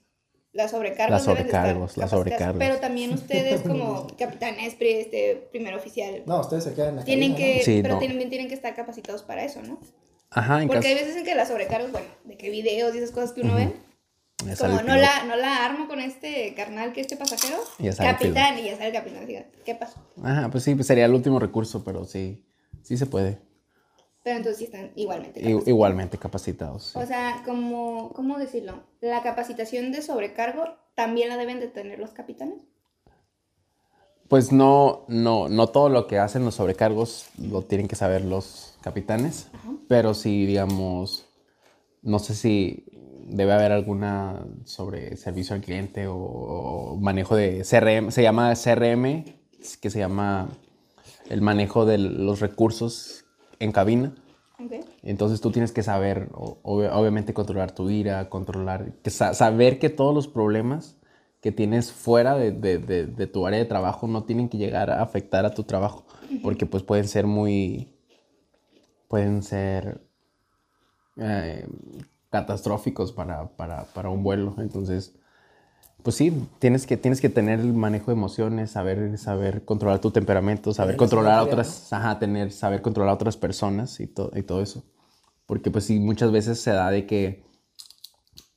Las 0.52 0.70
sobrecargos. 0.72 1.10
Las 1.12 1.24
sobrecargos, 1.24 1.98
las 1.98 2.12
sobrecargos. 2.12 2.60
Pero 2.60 2.78
también 2.78 3.12
ustedes 3.14 3.62
como 3.64 4.06
capitanes, 4.18 4.76
pri- 4.76 4.94
este, 5.00 5.48
primer 5.52 5.74
oficial, 5.74 6.22
No, 6.28 6.42
ustedes 6.42 6.64
se 6.66 6.74
quedan 6.76 6.90
en 6.90 6.96
la 6.98 7.04
tienen 7.04 7.32
cabina, 7.34 7.54
que, 7.56 7.64
Sí, 7.64 7.80
pero 7.82 7.96
no. 7.96 8.00
también 8.00 8.30
tienen 8.30 8.48
que 8.48 8.54
estar 8.54 8.76
capacitados 8.76 9.24
para 9.24 9.44
eso, 9.44 9.62
¿no? 9.64 9.80
Ajá, 10.30 10.62
en 10.62 10.68
Porque 10.68 10.88
hay 10.88 10.94
veces 10.96 11.16
en 11.16 11.26
que 11.26 11.34
las 11.36 11.48
sobrecargos, 11.48 11.92
bueno, 11.92 12.08
de 12.24 12.38
que 12.38 12.50
videos 12.52 12.94
y 12.94 13.00
esas 13.00 13.12
cosas 13.12 13.34
que 13.34 13.42
uno 13.42 13.56
ve, 13.56 13.72
Ya 14.46 14.56
sale 14.56 14.76
como 14.78 14.88
no 14.88 14.96
la, 14.96 15.24
no 15.26 15.36
la 15.36 15.66
armo 15.66 15.88
con 15.88 16.00
este 16.00 16.54
carnal 16.56 16.94
que 16.94 17.02
este 17.02 17.18
pasajero, 17.18 17.58
ya 17.80 17.92
sale 17.94 18.10
el 18.10 18.16
capitán, 18.16 18.60
y 18.60 18.64
ya 18.66 18.74
sale 18.76 18.88
el 18.88 18.94
capitán, 18.94 19.26
diga, 19.26 19.46
¿qué 19.66 19.74
pasó? 19.74 20.00
Ajá, 20.24 20.50
pues 20.52 20.64
sí, 20.64 20.76
pues 20.76 20.86
sería 20.86 21.06
el 21.06 21.14
último 21.16 21.40
recurso, 21.40 21.84
pero 21.84 22.06
sí, 22.06 22.44
sí 22.84 22.98
se 22.98 23.06
puede. 23.06 23.40
Pero 24.24 24.38
entonces 24.38 24.60
sí 24.60 24.66
están 24.66 24.92
igualmente 24.96 25.42
capacitados. 25.42 25.68
igualmente 25.68 26.18
capacitados. 26.18 26.84
sí. 26.94 27.00
O 27.00 27.06
sea, 27.06 27.42
como, 27.46 28.14
¿cómo 28.14 28.38
decirlo? 28.38 28.84
La 29.02 29.22
capacitación 29.22 29.92
de 29.92 30.02
sobrecargo 30.02 30.64
también 30.96 31.30
la 31.30 31.38
deben 31.38 31.60
de 31.60 31.68
tener 31.68 32.00
los 32.00 32.12
capitanes. 32.12 32.64
Pues 34.30 34.52
no, 34.52 35.04
no, 35.10 35.50
no 35.50 35.68
todo 35.68 35.90
lo 35.90 36.08
que 36.08 36.18
hacen 36.18 36.46
los 36.46 36.56
sobrecargos 36.56 37.28
lo 37.38 37.64
tienen 37.64 37.88
que 37.88 37.96
saber 37.96 38.24
los 38.24 38.78
capitanes, 38.82 39.50
pero 39.88 40.14
sí, 40.14 40.46
digamos, 40.46 41.26
no 42.02 42.18
sé 42.20 42.34
si 42.34 42.86
debe 43.28 43.54
haber 43.54 43.72
alguna 43.72 44.46
sobre 44.64 45.18
servicio 45.18 45.56
al 45.56 45.62
cliente 45.62 46.08
o, 46.08 46.16
o 46.16 46.96
manejo 46.96 47.36
de 47.36 47.64
CRM, 47.64 48.12
se 48.12 48.24
llama 48.24 48.54
CRM, 48.56 49.26
que 49.82 49.90
se 49.90 50.00
llama 50.00 50.50
el 51.30 51.42
manejo 51.42 51.86
de 51.86 51.98
los 51.98 52.40
recursos 52.40 53.26
en 53.60 53.72
cabina. 53.72 54.14
Entonces 55.04 55.42
tú 55.42 55.52
tienes 55.52 55.72
que 55.72 55.84
saber, 55.84 56.30
ob- 56.32 56.58
obviamente, 56.64 57.34
controlar 57.34 57.72
tu 57.74 57.90
ira, 57.90 58.30
controlar, 58.30 58.94
que 59.04 59.10
sa- 59.10 59.34
saber 59.34 59.78
que 59.80 59.90
todos 59.90 60.14
los 60.16 60.28
problemas 60.28 60.98
que 61.42 61.52
tienes 61.52 61.92
fuera 61.92 62.36
de, 62.36 62.52
de- 62.52 62.78
de- 62.78 63.06
de 63.08 63.28
tu 63.28 63.46
área 63.46 63.60
de 63.60 63.66
trabajo 63.66 64.08
no 64.08 64.24
tienen 64.24 64.48
que 64.48 64.58
llegar 64.58 64.90
a 64.90 65.02
afectar 65.02 65.46
a 65.46 65.54
tu 65.54 65.64
trabajo, 65.66 66.06
porque 66.42 66.66
pues 66.66 66.84
pueden 66.84 67.08
ser 67.08 67.28
muy, 67.28 67.94
pueden 69.10 69.44
ser 69.44 70.02
eh, 71.18 71.68
catastróficos 72.30 73.12
para, 73.12 73.50
para, 73.56 73.84
para 73.94 74.10
un 74.10 74.24
vuelo. 74.24 74.56
Entonces, 74.60 75.16
pues 76.04 76.18
sí, 76.18 76.34
tienes 76.60 76.86
que, 76.86 76.98
tienes 76.98 77.22
que 77.22 77.30
tener 77.30 77.62
el 77.62 77.74
manejo 77.74 78.08
de 78.08 78.14
emociones, 78.18 78.72
saber, 78.72 79.18
saber 79.18 79.64
controlar 79.64 80.00
tu 80.00 80.12
temperamento, 80.12 80.74
saber 80.74 80.98
controlar 80.98 81.40
a 81.40 81.44
otras, 81.44 81.92
ajá, 81.94 82.20
tener, 82.20 82.52
saber 82.52 82.82
controlar 82.82 83.12
a 83.12 83.16
otras 83.16 83.38
personas 83.38 84.00
y, 84.02 84.08
to- 84.08 84.32
y 84.36 84.44
todo 84.44 84.62
eso. 84.62 84.84
Porque 85.46 85.72
pues 85.72 85.86
sí, 85.86 86.00
muchas 86.00 86.32
veces 86.32 86.60
se 86.60 86.72
da 86.72 86.92
de 86.92 87.06
que, 87.06 87.44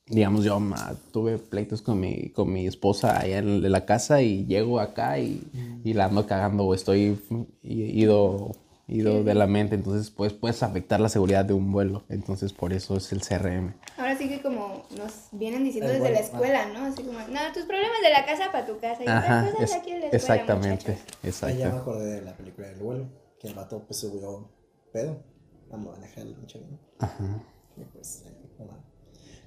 digamos, 0.06 0.44
yo 0.44 0.58
ma, 0.60 0.94
tuve 1.12 1.38
pleitos 1.38 1.82
con 1.82 2.00
mi, 2.00 2.30
con 2.30 2.52
mi 2.52 2.66
esposa 2.66 3.18
allá 3.18 3.38
en, 3.38 3.70
la 3.70 3.84
casa 3.84 4.22
y 4.22 4.44
llego 4.46 4.80
acá 4.80 5.18
y, 5.18 5.42
y 5.84 5.94
la 5.94 6.06
ando 6.06 6.26
cagando 6.26 6.64
o 6.64 6.74
estoy 6.74 7.18
ido, 7.62 8.52
ido 8.88 9.24
de 9.24 9.34
la 9.34 9.46
mente. 9.46 9.74
Entonces, 9.74 10.10
pues 10.10 10.32
puedes 10.32 10.62
afectar 10.62 11.00
la 11.00 11.08
seguridad 11.08 11.44
de 11.44 11.54
un 11.54 11.72
vuelo. 11.72 12.04
Entonces, 12.08 12.52
por 12.52 12.72
eso 12.72 12.96
es 12.96 13.12
el 13.12 13.20
CRM. 13.22 13.74
Ahora 13.98 14.16
sí 14.16 14.28
que 14.28 14.40
como 14.42 14.84
nos 14.96 15.25
vienen 15.38 15.64
diciendo 15.64 15.90
El 15.90 15.98
desde 16.00 16.12
la 16.14 16.20
escuela, 16.20 16.66
¿no? 16.72 16.84
Así 16.86 17.02
como, 17.02 17.18
no, 17.18 17.40
tus 17.54 17.64
problemas 17.64 18.00
de 18.02 18.10
la 18.10 18.24
casa 18.26 18.50
para 18.52 18.66
tu 18.66 18.78
casa 18.78 19.04
y 19.04 19.06
Ajá, 19.08 19.50
cosas 19.52 19.70
es- 19.70 19.76
aquí 19.76 19.90
en 19.92 20.00
la 20.00 20.06
escuela, 20.06 20.16
exactamente, 20.16 20.98
muchachos. 21.22 21.42
Ahí 21.44 21.58
ya 21.58 21.64
me 21.64 21.70
exacto. 21.70 21.76
acordé 21.90 22.06
de 22.16 22.22
la 22.22 22.36
película 22.36 22.68
del 22.68 22.78
vuelo, 22.78 23.04
que 23.40 23.48
el 23.48 23.54
vato 23.54 23.82
pues 23.86 23.98
subió 24.00 24.48
pedo 24.92 25.22
a 25.70 25.76
manejar 25.76 26.26
el 26.26 26.34
pinche 26.34 26.58
avión. 26.58 26.78
Ajá. 26.98 27.42
Y 27.76 27.84
pues, 27.84 28.24
eh, 28.26 28.32
no. 28.60 28.84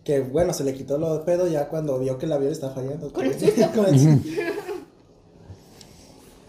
Que 0.03 0.21
bueno, 0.21 0.53
se 0.53 0.63
le 0.63 0.73
quitó 0.73 0.97
lo 0.97 1.17
de 1.17 1.25
pedo 1.25 1.47
ya 1.47 1.67
cuando 1.69 1.97
vio 1.99 2.17
que 2.17 2.25
el 2.25 2.31
avión 2.33 2.51
estaba 2.51 2.73
fallando. 2.73 3.11
Con 3.11 3.25
el 3.25 3.35
que- 3.37 3.51
susto. 3.51 3.71
con 3.75 3.85
el. 3.93 4.23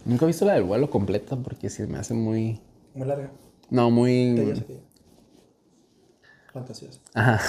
Nunca 0.05 0.24
he 0.24 0.28
visto 0.28 0.45
la 0.45 0.55
del 0.55 0.64
vuelo 0.64 0.88
completa 0.91 1.36
porque 1.36 1.68
sí 1.68 1.82
me 1.84 1.99
hace 1.99 2.14
muy... 2.14 2.61
Muy 2.95 3.07
larga. 3.07 3.30
No, 3.68 3.91
muy... 3.91 4.55
Fantasiosa. 6.53 6.98
Ajá. 7.14 7.40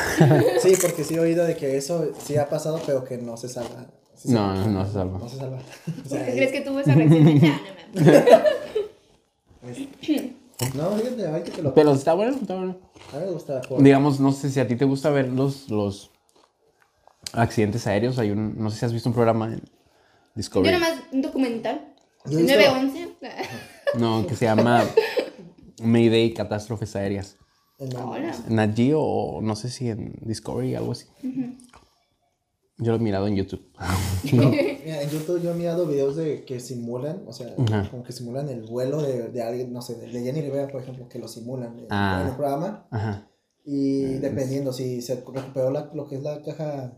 Sí, 0.62 0.74
porque 0.82 1.04
sí 1.04 1.16
he 1.16 1.20
oído 1.20 1.44
de 1.46 1.56
que 1.58 1.76
eso 1.78 2.12
sí 2.24 2.38
ha 2.38 2.48
pasado, 2.50 2.80
pero 2.86 3.04
que 3.04 3.18
no 3.18 3.36
se 3.38 3.50
salva. 3.50 3.88
Sí 4.16 4.28
se- 4.28 4.34
No, 4.34 4.54
no 4.68 4.86
se 4.86 4.94
salva. 4.94 5.18
No 5.18 5.28
se 5.30 5.38
salva. 5.38 5.58
O 5.58 5.92
¿Por 6.02 6.08
sea, 6.08 6.26
qué 6.26 6.32
ahí- 6.32 6.38
crees 6.38 6.52
que 6.52 6.62
tuvo 6.62 6.80
esa 6.80 6.94
reacción? 6.94 7.26
de, 7.34 7.50
No, 7.92 8.04
no 9.64 9.72
mames. 9.72 10.76
No, 10.76 10.92
fíjate, 10.92 11.28
ahí 11.28 11.44
que 11.44 11.52
te 11.52 11.62
lo. 11.64 11.74
Pero 11.74 11.94
está 11.94 12.14
bueno, 12.14 12.38
está 12.40 12.56
bueno. 12.56 12.78
A 13.14 13.18
mí 13.18 13.26
me 13.26 13.32
gusta 13.32 13.62
por- 13.62 13.82
Digamos, 13.82 14.20
no 14.20 14.32
sé 14.32 14.50
si 14.52 14.60
a 14.60 14.68
ti 14.68 14.76
te 14.76 14.86
gusta 14.86 15.10
ver 15.10 15.30
los, 15.30 15.70
los 15.70 16.12
accidentes 17.34 17.88
aéreos. 17.88 18.20
Hay 18.20 18.32
un, 18.32 18.56
no 18.58 18.70
sé 18.70 18.78
si 18.80 18.86
has 18.86 18.94
visto 18.94 19.10
un 19.10 19.16
programa 19.16 19.48
en 19.48 19.60
Yo 19.60 19.64
Discovery. 20.36 20.72
nada 20.80 20.94
más 20.96 21.04
un 21.12 21.22
documental. 21.22 21.94
Yo 22.26 22.38
he 22.40 22.44
visto- 22.44 22.58
911. 22.60 23.08
No, 23.98 24.26
que 24.28 24.36
se 24.36 24.46
llama 24.46 24.86
Mayday 25.82 26.34
Catástrofes 26.34 26.96
Aéreas. 26.96 27.38
En 27.82 27.94
la- 27.94 28.06
Hola. 28.06 28.36
En 28.64 28.76
Geo 28.76 29.02
o 29.02 29.42
no 29.42 29.56
sé 29.56 29.70
si 29.70 29.90
en 29.90 30.18
Discovery, 30.22 30.76
algo 30.76 30.92
así. 30.94 31.06
Yo 32.78 32.92
lo 32.94 32.96
he 32.98 33.00
mirado 33.00 33.28
en 33.28 33.36
YouTube. 33.36 33.64
Mira, 34.24 35.02
en 35.04 35.10
YouTube 35.10 35.42
yo 35.42 35.52
he 35.52 35.54
mirado 35.54 35.86
videos 35.86 36.16
de 36.16 36.44
que 36.46 36.60
simulan, 36.60 37.24
o 37.28 37.34
sea, 37.34 37.54
como 37.92 38.04
que 38.04 38.12
simulan 38.12 38.50
el 38.50 38.64
vuelo 38.64 39.02
de, 39.02 39.30
de 39.30 39.44
alguien, 39.44 39.72
no 39.72 39.82
sé, 39.84 39.96
de 39.96 40.08
Jenny 40.10 40.42
Rivera, 40.42 40.68
por 40.68 40.82
ejemplo, 40.82 41.08
que 41.08 41.20
lo 41.20 41.28
simulan 41.28 41.78
en, 41.78 41.86
Ah. 41.92 42.20
en 42.24 42.28
el 42.30 42.36
programa. 42.36 42.88
Ajá. 42.90 43.28
Y 43.64 44.16
dependiendo 44.16 44.74
si 44.74 45.02
se 45.04 45.16
recuperó 45.16 45.70
la- 45.70 45.92
lo 45.94 46.08
que 46.08 46.16
es 46.16 46.24
la 46.24 46.42
caja, 46.42 46.94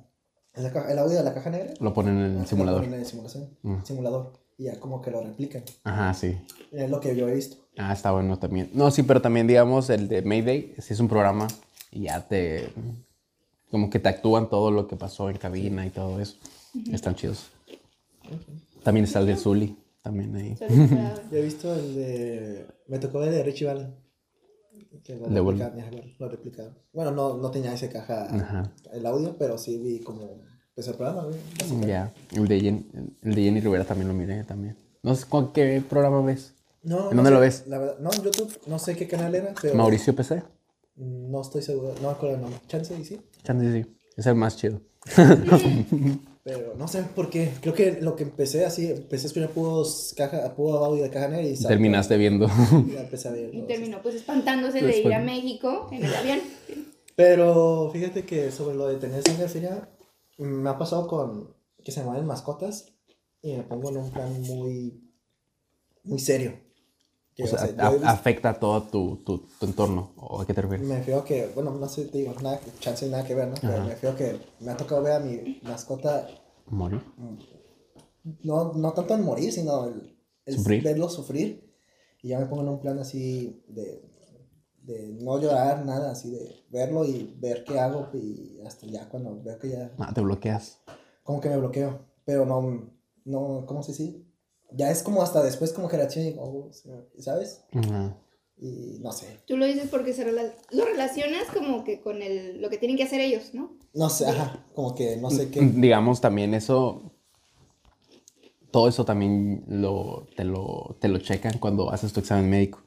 la 0.55 0.71
caja- 0.71 0.89
el 0.91 0.99
audio 0.99 1.17
de 1.17 1.23
la 1.23 1.33
caja 1.33 1.49
negra, 1.49 1.73
Lo 1.81 1.93
ponen 1.93 2.17
en 2.17 2.23
el 2.31 2.37
lo 2.39 2.45
simulador. 2.45 2.81
ponen 2.81 2.93
en 2.93 2.99
el 3.01 3.05
simulación, 3.05 3.49
Mm. 3.63 3.83
simulador. 3.83 4.31
Y 4.57 4.65
ya 4.65 4.79
como 4.79 5.01
que 5.01 5.11
lo 5.11 5.21
replican. 5.21 5.63
Ajá, 5.83 6.13
sí. 6.13 6.37
Es 6.71 6.89
lo 6.89 6.99
que 7.01 7.13
yo 7.15 7.27
he 7.27 7.33
visto. 7.35 7.57
Ah, 7.77 7.91
está 7.93 8.11
bueno 8.11 8.37
también. 8.37 8.69
No, 8.73 8.91
sí, 8.91 9.03
pero 9.03 9.21
también, 9.21 9.47
digamos, 9.47 9.89
el 9.89 10.07
de 10.07 10.21
Mayday, 10.21 10.73
sí 10.79 10.93
es 10.93 10.99
un 10.99 11.07
programa 11.07 11.47
y 11.91 12.01
ya 12.03 12.27
te. 12.27 12.69
Como 13.71 13.89
que 13.89 13.99
te 13.99 14.09
actúan 14.09 14.49
todo 14.49 14.69
lo 14.69 14.87
que 14.87 14.95
pasó 14.95 15.29
en 15.29 15.37
cabina 15.37 15.85
y 15.85 15.89
todo 15.89 16.19
eso. 16.21 16.35
Están 16.91 17.15
chidos. 17.15 17.47
También 18.83 19.05
está 19.05 19.19
el 19.19 19.27
de 19.27 19.35
Zully, 19.35 19.77
también 20.01 20.35
ahí. 20.35 20.55
Yo 20.59 20.67
he 21.37 21.41
visto 21.41 21.73
el 21.73 21.95
de. 21.95 22.67
Me 22.87 22.99
tocó 22.99 23.19
ver 23.19 23.29
el 23.29 23.35
de 23.35 23.43
Richie 23.43 23.65
Valens. 23.65 23.89
Que 25.03 25.15
lo 25.15 25.27
De 25.27 25.39
vuelo. 25.41 25.65
replicaron, 25.65 25.79
ajá, 25.99 26.07
lo 26.19 26.29
replicaron. 26.29 26.77
Bueno, 26.93 27.11
no, 27.11 27.37
no 27.37 27.51
tenía 27.51 27.73
ese 27.73 27.89
caja 27.89 28.25
Ajá. 28.33 28.71
el 28.93 29.05
audio, 29.05 29.35
pero 29.37 29.57
sí 29.57 29.77
vi 29.77 29.99
como. 29.99 30.41
Pues 30.75 30.87
el 30.87 30.95
programa. 30.95 31.27
Ya. 31.85 32.11
El 32.31 32.47
de, 32.47 32.59
Jen- 32.61 32.85
el 33.21 33.35
de 33.35 33.41
Jenny 33.43 33.59
Rivera 33.59 33.83
también 33.85 34.07
lo 34.07 34.13
miré 34.13 34.43
también. 34.43 34.75
No 35.03 35.13
sé 35.15 35.25
cuál- 35.27 35.51
qué 35.53 35.83
programa 35.87 36.21
ves. 36.21 36.52
No, 36.83 37.09
¿En 37.11 37.15
no 37.15 37.23
dónde 37.23 37.29
sé, 37.29 37.33
lo 37.33 37.39
ves? 37.39 37.63
La 37.67 37.77
verdad, 37.79 37.99
no, 37.99 38.11
en 38.11 38.23
YouTube, 38.23 38.59
no 38.67 38.77
sé 38.77 38.95
qué 38.95 39.07
canal 39.07 39.33
era, 39.33 39.53
pero. 39.61 39.75
Mauricio 39.75 40.15
PC. 40.15 40.43
No 40.95 41.41
estoy 41.41 41.61
seguro, 41.61 41.95
no 42.01 42.09
me 42.09 42.13
acuerdo 42.13 42.35
el 42.35 42.41
nombre. 42.41 42.59
Chance 42.67 42.95
y 42.99 43.05
sí. 43.05 43.21
Chance 43.43 43.71
sí. 43.71 43.95
Es 44.15 44.25
el 44.27 44.35
más 44.35 44.57
chido. 44.57 44.81
Pero 46.43 46.75
no 46.77 46.89
sé 46.89 47.03
por 47.03 47.29
qué. 47.29 47.53
Creo 47.61 47.73
que 47.73 48.01
lo 48.01 48.17
que 48.17 48.23
empecé 48.23 48.65
así, 48.65 48.91
empecé 48.91 49.25
a 49.25 49.27
escuchar 49.27 49.49
puros 49.51 50.13
caja, 50.17 50.53
puro 50.55 50.83
audio 50.83 51.03
de 51.03 51.09
caja 51.09 51.29
negra 51.29 51.47
y 51.47 51.55
salté. 51.55 51.69
Terminaste 51.69 52.17
viendo. 52.17 52.47
Ya 52.93 53.01
empecé 53.01 53.29
a 53.29 53.31
ver. 53.31 53.55
Y 53.55 53.61
terminó 53.61 54.01
pues 54.01 54.15
espantándose 54.15 54.81
de 54.81 54.99
ir 54.99 55.13
a 55.13 55.19
México 55.19 55.87
en 55.91 56.03
el 56.03 56.13
avión. 56.13 56.39
Pero 57.15 57.89
fíjate 57.93 58.25
que 58.25 58.51
sobre 58.51 58.75
lo 58.75 58.87
de 58.87 58.97
tener 58.97 59.21
sangre 59.23 59.47
fría, 59.47 59.89
me 60.37 60.69
ha 60.69 60.77
pasado 60.77 61.07
con 61.07 61.53
que 61.81 61.91
se 61.93 62.01
me 62.01 62.07
van 62.07 62.25
mascotas 62.25 62.87
y 63.41 63.53
me 63.53 63.63
pongo 63.63 63.89
en 63.89 63.97
un 63.97 64.11
plan 64.11 64.41
muy, 64.41 65.01
muy 66.03 66.19
serio. 66.19 66.59
O 67.41 67.47
sea, 67.47 67.59
a- 67.79 68.11
afecta 68.11 68.53
todo 68.59 68.83
tu, 68.83 69.17
tu, 69.25 69.39
tu 69.59 69.65
entorno. 69.65 70.11
¿O 70.17 70.41
a 70.41 70.45
qué 70.45 70.53
te 70.53 70.61
refieres? 70.61 70.87
me 70.87 71.01
fío 71.01 71.23
que, 71.23 71.47
bueno, 71.55 71.71
no 71.71 71.87
sé, 71.89 72.05
te 72.05 72.19
digo, 72.19 72.33
nada, 72.41 72.59
chance 72.79 73.07
nada 73.09 73.23
que 73.25 73.33
ver, 73.33 73.47
¿no? 73.47 73.55
Pero 73.59 73.73
Ajá. 73.73 73.85
me 73.85 73.95
fío 73.95 74.15
que 74.15 74.39
me 74.59 74.71
ha 74.71 74.77
tocado 74.77 75.01
ver 75.01 75.13
a 75.13 75.19
mi 75.19 75.59
mascota, 75.63 76.27
Morir. 76.67 77.01
no, 78.43 78.73
no 78.73 78.93
tanto 78.93 79.15
en 79.15 79.23
morir, 79.23 79.51
sino 79.51 79.85
el, 79.85 80.17
el 80.45 80.55
Sufrir. 80.55 80.83
verlo 80.83 81.09
sufrir. 81.09 81.73
Y 82.21 82.29
ya 82.29 82.39
me 82.39 82.45
pongo 82.45 82.61
en 82.61 82.69
un 82.69 82.79
plan 82.79 82.99
así 82.99 83.63
de, 83.67 84.01
de 84.83 85.09
no 85.21 85.39
llorar, 85.39 85.85
nada, 85.85 86.11
así 86.11 86.31
de 86.31 86.63
verlo 86.69 87.03
y 87.05 87.35
ver 87.39 87.63
qué 87.65 87.79
hago 87.79 88.09
y 88.13 88.61
hasta 88.65 88.85
ya 88.87 89.09
cuando 89.09 89.41
veo 89.41 89.59
que 89.59 89.69
ya 89.69 89.91
Ah, 89.97 90.13
te 90.13 90.21
bloqueas. 90.21 90.79
como 91.23 91.41
que 91.41 91.49
me 91.49 91.57
bloqueo, 91.57 91.99
pero 92.25 92.45
no, 92.45 92.89
no, 93.25 93.65
¿cómo 93.65 93.83
se 93.83 93.91
dice? 93.91 94.21
Ya 94.75 94.89
es 94.91 95.03
como 95.03 95.21
hasta 95.21 95.43
después 95.43 95.73
como 95.73 95.89
y 95.91 96.19
digo, 96.19 96.41
oh, 96.43 96.71
¿sabes? 97.19 97.61
Ajá. 97.73 98.17
Y 98.57 98.99
no 99.01 99.11
sé, 99.11 99.39
Tú 99.45 99.57
lo 99.57 99.65
dices 99.65 99.89
porque 99.89 100.13
se 100.13 100.25
rela- 100.25 100.53
lo 100.71 100.85
relacionas 100.85 101.45
como 101.53 101.83
que 101.83 102.01
con 102.01 102.21
el, 102.21 102.61
lo 102.61 102.69
que 102.69 102.77
tienen 102.77 102.97
que 102.97 103.03
hacer 103.03 103.19
ellos, 103.19 103.53
¿no? 103.53 103.75
no 103.93 104.09
sé, 104.09 104.25
ajá, 104.27 104.65
como 104.73 104.95
que 104.95 105.17
no 105.17 105.29
sé 105.29 105.49
qué. 105.51 105.59
Digamos 105.61 106.21
también 106.21 106.53
eso, 106.53 107.11
todo 108.71 108.87
eso 108.87 109.05
también 109.05 109.63
lo, 109.67 110.27
te, 110.35 110.43
lo, 110.43 110.95
te 110.99 111.07
lo 111.07 111.19
checan 111.19 111.57
cuando 111.59 111.91
haces 111.91 112.13
tu 112.13 112.19
examen 112.19 112.49
médico. 112.49 112.81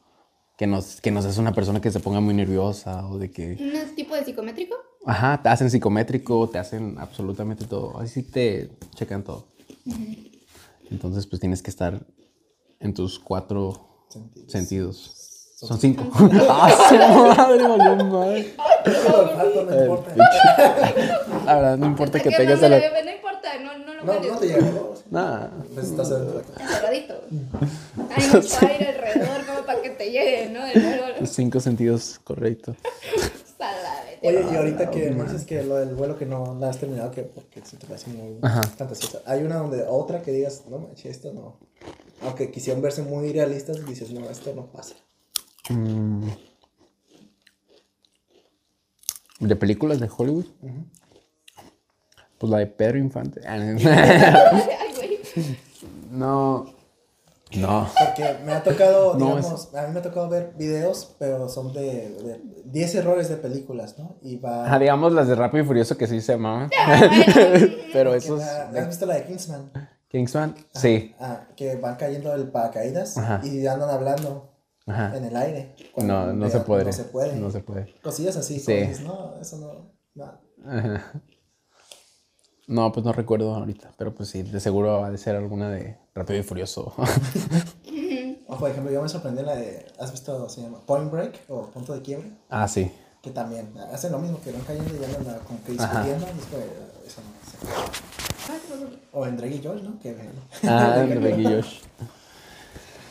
Que 0.57 0.66
no, 0.66 0.80
que 1.03 1.11
no 1.11 1.20
seas 1.20 1.37
una 1.37 1.53
persona 1.53 1.80
que 1.82 1.91
se 1.93 2.01
ponga 2.01 2.20
muy 2.20 2.32
nerviosa 2.32 3.07
o 3.09 3.18
de 3.18 3.30
que... 3.30 3.59
¿Un 3.61 3.95
tipo 3.95 4.14
de 4.14 4.24
psicométrico? 4.24 4.74
Ajá, 5.05 5.41
te 5.43 5.51
hacen 5.51 5.70
psicométrico, 5.70 6.49
te 6.49 6.59
hacen 6.59 6.99
absolutamente 6.99 7.66
todo. 7.66 7.99
Así 7.99 8.22
te 8.22 8.70
checan 8.95 9.22
todo. 9.22 9.45
Entonces 10.91 11.26
pues 11.26 11.41
tienes 11.41 11.62
que 11.62 11.70
estar 11.70 12.01
en 12.80 12.95
tus 12.95 13.18
cuatro 13.18 14.07
Sentidos. 14.09 14.53
sentidos. 14.53 15.12
Son 15.57 15.80
cinco. 15.80 16.05
¡Ah, 16.51 16.70
su 16.89 16.95
madre, 16.97 17.66
valió 17.66 18.05
madre! 18.05 18.55
No. 18.87 20.05
La 21.47 21.55
verdad, 21.57 21.78
no 21.78 21.87
importa 21.87 22.20
que 22.20 22.28
Que 22.30 22.37
tengas 22.37 22.61
no, 22.61 22.66
el... 22.66 22.72
me- 22.93 23.03
no 23.05 23.11
importa, 23.11 23.59
no, 23.61 23.78
no 23.78 23.95
lo 23.95 24.05
No, 24.05 24.12
no 24.20 24.39
te 24.39 24.47
llega. 24.49 24.61
no, 24.61 24.97
Nah. 25.11 25.47
Pues 25.74 25.87
estás 25.91 26.11
en- 26.11 26.43
Encerradito. 26.61 27.14
Hay 28.14 28.24
un 28.34 28.43
fire 28.43 28.89
alrededor 28.89 29.47
como 29.47 29.61
para 29.66 29.80
que 29.82 29.91
te 29.91 30.11
llegue, 30.11 30.51
¿no? 30.51 30.61
Los 31.20 31.30
cinco 31.30 31.61
sentidos, 31.61 32.20
correcto. 32.24 32.76
Oye, 34.22 34.44
y 34.52 34.56
ahorita 34.56 34.90
que 34.90 35.10
me 35.10 35.24
dices 35.24 35.44
que 35.44 35.62
lo 35.62 35.76
del 35.76 35.94
vuelo 35.94 36.16
que 36.18 36.26
no 36.26 36.56
la 36.58 36.70
has 36.70 36.78
terminado, 36.78 37.10
que 37.10 37.22
porque 37.22 37.60
se 37.64 37.76
te 37.76 37.86
parece 37.86 38.10
muy 38.10 38.38
Ajá. 38.42 38.62
fantasiosa. 38.62 39.20
Hay 39.26 39.42
una 39.42 39.56
donde 39.56 39.84
otra 39.88 40.22
que 40.22 40.32
digas, 40.32 40.64
no 40.68 40.78
manches, 40.78 41.06
esto 41.16 41.32
no. 41.32 41.56
Aunque 42.22 42.50
quisieran 42.50 42.82
verse 42.82 43.02
muy 43.02 43.32
realistas, 43.32 43.84
dices, 43.86 44.10
no, 44.10 44.28
esto 44.30 44.54
no 44.54 44.66
pasa. 44.66 44.94
Mm. 45.68 46.28
¿De 49.40 49.56
películas 49.56 50.00
de 50.00 50.08
Hollywood? 50.14 50.46
Pues 52.38 52.50
la 52.50 52.58
de 52.58 52.66
Pedro 52.66 52.98
Infante. 52.98 53.40
Ah, 53.46 53.56
Ay, 54.78 54.94
güey. 54.96 55.18
no. 56.10 56.76
No. 57.57 57.88
Porque 57.99 58.38
me 58.44 58.53
ha 58.53 58.62
tocado, 58.62 59.14
No, 59.18 59.36
digamos, 59.36 59.72
a 59.74 59.86
mí 59.86 59.92
me 59.92 60.01
ha 60.01 60.03
tocado 60.03 60.28
ver 60.28 60.53
videos, 60.57 61.14
pero 61.18 61.49
son 61.49 61.72
de, 61.72 61.82
de 61.82 62.40
10 62.64 62.94
errores 62.97 63.28
de 63.28 63.36
películas, 63.36 63.97
¿no? 63.99 64.16
Y 64.22 64.36
va... 64.38 64.72
Ah, 64.72 64.78
digamos 64.78 65.12
las 65.12 65.28
de 65.28 65.36
Rápido 65.36 65.62
y 65.64 65.66
Furioso 65.66 65.97
que 65.97 66.07
sí 66.09 66.20
se 66.20 66.32
llamaban. 66.32 66.70
Bueno, 66.86 67.66
Pero 67.92 68.14
esos. 68.14 68.42
¿Has 68.42 68.88
visto 68.88 69.07
la 69.07 69.14
de 69.14 69.24
Kingsman? 69.26 69.70
Kingsman. 70.09 70.55
Sí. 70.74 71.14
Ah, 71.20 71.47
que 71.57 71.76
van 71.76 71.97
cayendo 71.97 72.30
del 72.32 72.49
paracaídas 72.51 73.16
Ajá. 73.16 73.40
y 73.44 73.66
andan 73.66 73.90
hablando 73.90 74.53
Ajá. 74.86 75.16
en 75.16 75.24
el 75.24 75.36
aire. 75.36 75.76
No, 75.97 76.32
no 76.32 76.51
se 76.51 76.61
puede. 76.61 76.84
No 76.84 76.92
se 76.92 77.05
puede. 77.05 77.36
No 77.36 77.51
se 77.51 77.61
puede. 77.61 77.94
Cosillas 78.03 78.36
así, 78.36 78.59
Sí. 78.59 78.88
no, 79.05 79.34
eso 79.40 79.57
no. 79.59 79.92
no. 80.14 80.40
Ajá. 80.68 81.12
No, 82.66 82.90
pues 82.92 83.04
no 83.06 83.12
recuerdo 83.12 83.54
ahorita. 83.54 83.92
Pero 83.96 84.14
pues 84.14 84.28
sí, 84.28 84.42
de 84.42 84.58
seguro 84.60 85.04
ha 85.04 85.10
de 85.10 85.18
ser 85.18 85.36
alguna 85.36 85.70
de 85.70 85.96
Rápido 86.14 86.38
y 86.40 86.42
Furioso. 86.42 86.92
O 88.48 88.56
por 88.56 88.70
ejemplo, 88.70 88.92
yo 88.92 89.02
me 89.02 89.08
sorprendí 89.08 89.42
la 89.42 89.56
de. 89.56 89.84
¿Has 89.98 90.12
visto? 90.12 90.48
Se 90.48 90.62
llama 90.62 90.78
Point 90.86 91.10
Break 91.10 91.40
o 91.48 91.62
Punto 91.66 91.92
de 91.94 92.00
Quiebre. 92.02 92.30
ah, 92.48 92.68
sí. 92.68 92.90
Que 93.20 93.30
también 93.32 93.68
hacen 93.92 94.12
lo 94.12 94.18
mismo, 94.20 94.40
que 94.40 94.52
van 94.52 94.60
cayendo 94.62 94.94
y 94.94 95.04
andan 95.04 95.34
ah, 95.34 95.40
como 95.44 95.60
que 95.64 95.72
discutiendo. 95.72 96.26
y 96.32 96.36
después, 96.36 96.62
eso 97.06 97.20
no 97.22 97.40
sé. 97.50 98.98
O 99.12 99.26
en 99.26 99.36
Drake 99.36 99.56
y 99.56 99.62
Josh, 99.66 99.82
¿no? 99.82 99.98
Que 99.98 100.16
Ah, 100.62 100.96
de 101.08 101.18
Becky 101.18 101.44
Josh. 101.44 101.80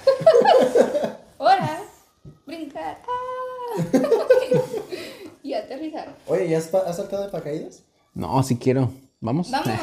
Hora, 1.38 1.82
brincar, 2.46 2.98
ah. 3.06 3.84
y 5.44 5.54
aterrizar. 5.54 6.16
Oye, 6.28 6.48
¿ya 6.48 6.60
has, 6.60 6.74
has 6.74 6.96
saltado 6.96 7.24
de 7.24 7.30
paracaídas? 7.30 7.84
No, 8.14 8.42
sí 8.42 8.58
quiero. 8.58 8.90
¿Vamos? 9.26 9.50
Vamos. 9.52 9.68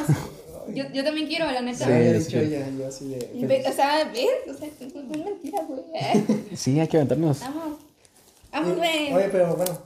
Yo, 0.72 0.84
yo 0.94 1.02
también 1.02 1.26
quiero, 1.26 1.50
la 1.50 1.60
neta. 1.60 1.84
Sí, 1.84 2.30
yo 2.30 2.86
así 2.86 3.08
de. 3.08 3.20
Feliz. 3.48 3.66
O 3.66 3.72
sea, 3.72 4.04
¿ves? 4.04 4.28
O 4.48 4.54
sea, 4.56 4.68
es 4.68 4.94
mentira, 4.94 5.58
güey. 5.68 5.82
Sí, 6.56 6.78
hay 6.78 6.86
que 6.86 6.98
aventarnos. 6.98 7.40
Vamos. 7.40 7.78
Vamos, 8.52 8.76
güey. 8.76 9.12
Oye, 9.12 9.28
pero 9.32 9.56
bueno, 9.56 9.76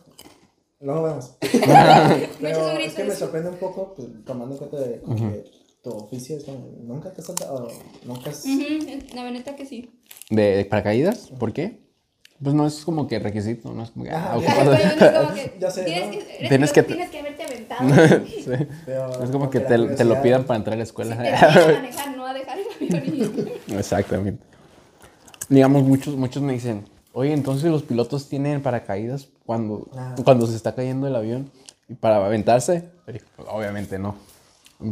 luego 0.80 1.02
vemos. 1.04 1.34
Pero 1.40 2.78
es 2.78 2.92
que 2.92 3.04
me 3.04 3.10
de- 3.10 3.16
sorprende 3.16 3.48
un 3.48 3.56
poco, 3.56 3.94
pues, 3.96 4.06
tomando 4.26 4.54
en 4.54 4.58
cuenta 4.58 4.76
de 4.86 5.00
que 5.00 5.44
tu 5.82 5.90
oficio 5.90 6.36
es 6.36 6.44
como, 6.44 6.68
nunca 6.82 7.10
te 7.10 7.22
has 7.22 7.26
saltado, 7.26 7.68
nunca 8.04 8.28
has... 8.30 8.44
Ujú, 8.44 9.14
La 9.14 9.30
neta 9.30 9.56
que 9.56 9.64
sí. 9.64 9.90
¿De, 10.28 10.56
de 10.56 10.64
paracaídas? 10.66 11.30
¿Por 11.38 11.54
qué? 11.54 11.80
Pues 12.42 12.54
no 12.54 12.66
es 12.66 12.84
como 12.84 13.08
que 13.08 13.18
requisito, 13.18 13.72
no 13.72 13.82
es 13.82 13.90
como 13.92 14.04
que. 14.04 14.10
Ah, 14.10 14.36
ya. 14.42 14.52
Ay, 14.52 14.68
ocupado. 14.68 14.76
pero 14.98 15.12
no 15.12 15.20
es 15.22 15.26
como 15.26 15.34
que 15.34 15.56
Ya 15.58 15.70
sé, 15.70 15.84
tienes 15.84 16.04
¿no? 16.04 16.10
que, 16.12 16.18
eres 16.18 16.36
Tienes 16.36 16.48
tienes 16.50 16.72
que 16.72 16.74
que, 16.74 16.82
te- 16.82 16.92
tienes 16.94 17.10
que 17.10 17.15
haberte 17.15 17.15
aventado. 17.74 18.26
sí, 18.26 18.42
Sí. 18.44 18.66
Pero 18.86 19.22
Es 19.24 19.30
como 19.30 19.50
que 19.50 19.60
te, 19.60 19.78
te 19.78 20.04
lo 20.04 20.22
pidan 20.22 20.44
para 20.44 20.58
entrar 20.58 20.74
a 20.74 20.76
la 20.78 20.84
te 20.84 20.88
escuela. 20.88 21.14
enseñan 21.14 21.44
a 21.44 21.72
manejar, 21.76 22.16
no 22.16 22.26
a 22.26 22.32
dejar 22.34 22.58
el 22.80 22.96
avión. 22.96 23.48
Exactamente. 23.78 24.44
Digamos, 25.48 25.82
muchos, 25.84 26.16
muchos 26.16 26.42
me 26.42 26.52
dicen, 26.54 26.84
oye, 27.12 27.32
entonces 27.32 27.70
los 27.70 27.82
pilotos 27.82 28.28
tienen 28.28 28.62
paracaídas 28.62 29.28
cuando, 29.44 29.88
Ah. 29.96 30.14
cuando 30.24 30.46
se 30.46 30.56
está 30.56 30.74
cayendo 30.74 31.06
el 31.06 31.14
avión 31.16 31.50
y 31.88 31.94
para 31.94 32.24
aventarse. 32.24 32.88
Y 33.06 33.12
digo, 33.12 33.24
"Pues, 33.36 33.48
obviamente 33.50 33.98
no. 33.98 34.16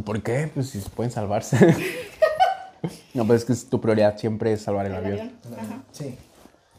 ¿Por 0.05 0.21
qué? 0.23 0.49
Pues 0.53 0.69
si 0.69 0.79
pueden 0.79 1.11
salvarse. 1.11 1.57
no, 3.13 3.25
pues 3.27 3.41
es 3.41 3.45
que 3.63 3.69
tu 3.69 3.81
prioridad 3.81 4.17
siempre 4.17 4.53
es 4.53 4.61
salvar 4.61 4.85
el, 4.85 4.93
El 4.93 4.97
avión. 4.97 5.13
avión. 5.19 5.31
Ajá. 5.59 5.83
Sí. 5.91 6.17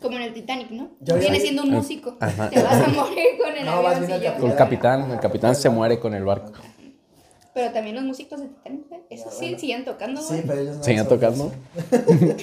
Como 0.00 0.16
en 0.16 0.22
el 0.24 0.34
Titanic, 0.34 0.70
¿no? 0.70 0.90
Yo 1.00 1.14
había- 1.14 1.34
siendo 1.40 1.62
un 1.62 1.70
músico. 1.70 2.16
Ajá. 2.20 2.50
Te 2.50 2.62
vas 2.62 2.82
a 2.82 2.88
morir 2.88 3.24
con 3.42 3.56
el 3.56 3.64
No, 3.64 3.72
avión. 3.72 4.06
si 4.06 4.12
el 4.12 4.22
yo- 4.22 4.36
Con 4.38 4.50
el 4.50 4.56
capitán, 4.56 5.10
el 5.10 5.20
capitán 5.20 5.54
se 5.56 5.68
muere 5.70 5.98
con 5.98 6.14
el 6.14 6.24
barco. 6.24 6.52
Pero 7.54 7.72
también 7.72 7.96
los 7.96 8.04
músicos 8.04 8.40
de 8.40 8.48
Titanic, 8.48 8.88
güey, 8.88 9.00
eso 9.08 9.30
sí, 9.30 9.36
bueno. 9.46 9.58
siguen 9.58 9.84
tocando, 9.86 10.20
Sí, 10.20 10.42
pero 10.46 10.60
ellos 10.60 10.76
no... 10.76 10.82
¿Siguen 10.84 11.06
son- 11.06 11.18
tocando? 11.18 11.52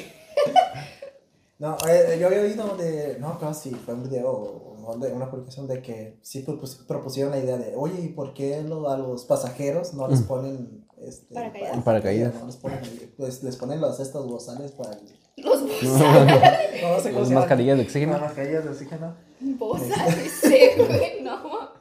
No, 1.59 1.77
eh, 1.87 2.17
yo 2.19 2.27
había 2.27 2.41
oído 2.41 2.75
de, 2.75 3.17
no, 3.19 3.37
claro, 3.39 3.53
sí, 3.53 3.71
fue 3.85 3.93
un 3.93 4.03
video 4.03 4.29
o 4.29 4.93
una 4.97 5.29
publicación 5.31 5.65
de 5.67 5.81
que 5.81 6.17
sí 6.21 6.43
propus- 6.45 6.85
propusieron 6.85 7.31
la 7.31 7.37
idea 7.39 7.57
de, 7.57 7.73
oye, 7.77 8.01
¿y 8.01 8.07
por 8.09 8.33
qué 8.33 8.61
lo- 8.63 8.89
a 8.89 8.97
los 8.97 9.23
pasajeros 9.25 9.93
no 9.93 10.07
les 10.09 10.21
ponen... 10.23 10.83
Este, 10.97 11.33
Paracaídas. 11.33 11.77
pa- 11.77 11.83
Paracaídas. 11.83 12.33
No 12.35 12.47
les 12.47 12.57
ponen, 12.57 12.79
pues 13.17 13.43
les 13.43 13.55
ponen 13.55 13.79
los 13.79 13.99
estos 14.01 14.27
bozales 14.27 14.71
para 14.73 14.93
el... 14.93 14.99
Los 15.37 15.61
bozales. 15.61 16.81
No, 16.81 16.89
no 16.95 16.99
sé 16.99 17.11
Las 17.11 17.29
mascarillas 17.31 17.77
de 17.77 17.83
oxígeno. 17.83 18.11
Las 18.13 18.21
mascarillas 18.21 18.63
de 18.63 18.69
oxígeno. 18.69 19.15
Bozales, 19.39 20.31
sí, 20.41 20.59
güey, 20.77 21.21
no. 21.23 21.71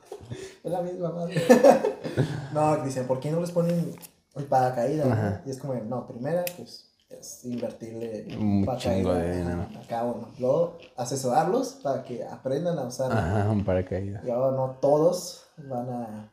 Es 0.65 0.71
la 0.71 0.81
misma 0.81 1.11
madre. 1.11 1.43
no, 2.53 2.77
dicen, 2.85 3.07
¿por 3.07 3.21
qué 3.21 3.31
no 3.31 3.41
les 3.41 3.51
ponen 3.51 3.95
el 4.37 4.45
paracaídas? 4.45 5.07
Ajá. 5.11 5.43
Y 5.45 5.51
es 5.51 5.59
como, 5.59 5.75
no, 5.75 6.07
primera, 6.07 6.45
pues 6.57 6.89
es 7.11 7.45
invertirle 7.45 8.27
Un 8.39 8.67
chingo 8.79 9.13
de 9.15 9.37
dinero. 9.37 9.67
a 9.83 9.87
cada 9.87 10.05
uno. 10.05 10.29
Luego, 10.39 10.79
asesorarlos 10.97 11.81
para 11.83 12.03
que 12.05 12.25
aprendan 12.25 12.79
a 12.79 12.85
usarlo. 12.85 13.19
Ajá, 13.19 13.51
un 13.51 13.65
paracaídas. 13.65 14.25
Y 14.25 14.31
ahora 14.31 14.57
no 14.57 14.79
todos 14.81 15.47
van 15.59 15.91
a, 15.91 16.33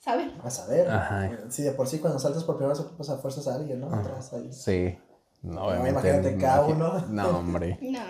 ¿Saben? 0.00 0.32
a 0.42 0.50
saber. 0.50 0.90
Ajá. 0.90 1.30
Si 1.50 1.62
de 1.62 1.72
por 1.72 1.86
sí 1.86 1.98
cuando 2.00 2.18
saltas 2.18 2.42
por 2.44 2.56
primera 2.56 2.72
vez 2.74 2.84
ocupas 2.84 3.10
a 3.10 3.18
fuerzas 3.18 3.46
a 3.46 3.54
alguien, 3.54 3.80
¿no? 3.80 3.94
Atrás 3.94 4.32
ahí. 4.32 4.52
Sí. 4.52 4.98
No, 5.42 5.62
obviamente. 5.66 5.90
imagínate 6.08 6.36
cada 6.38 6.66
uno. 6.66 7.06
No, 7.08 7.38
hombre. 7.38 7.78
No. 7.80 8.00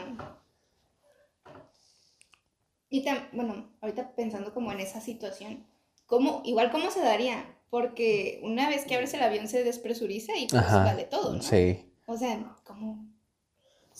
Y 2.90 3.04
tam- 3.04 3.28
bueno, 3.32 3.68
ahorita 3.82 4.14
pensando 4.14 4.54
como 4.54 4.72
en 4.72 4.80
esa 4.80 5.00
situación, 5.00 5.66
¿cómo, 6.06 6.42
igual 6.44 6.70
cómo 6.70 6.90
se 6.90 7.00
daría? 7.00 7.44
Porque 7.70 8.40
una 8.42 8.68
vez 8.70 8.86
que 8.86 8.94
abres 8.94 9.12
el 9.12 9.22
avión 9.22 9.46
se 9.46 9.62
despresuriza 9.62 10.34
y 10.36 10.46
pues 10.48 10.62
Ajá. 10.62 10.84
vale 10.84 11.04
todo, 11.04 11.34
¿no? 11.34 11.42
Sí. 11.42 11.84
O 12.06 12.16
sea, 12.16 12.56
¿cómo, 12.64 13.06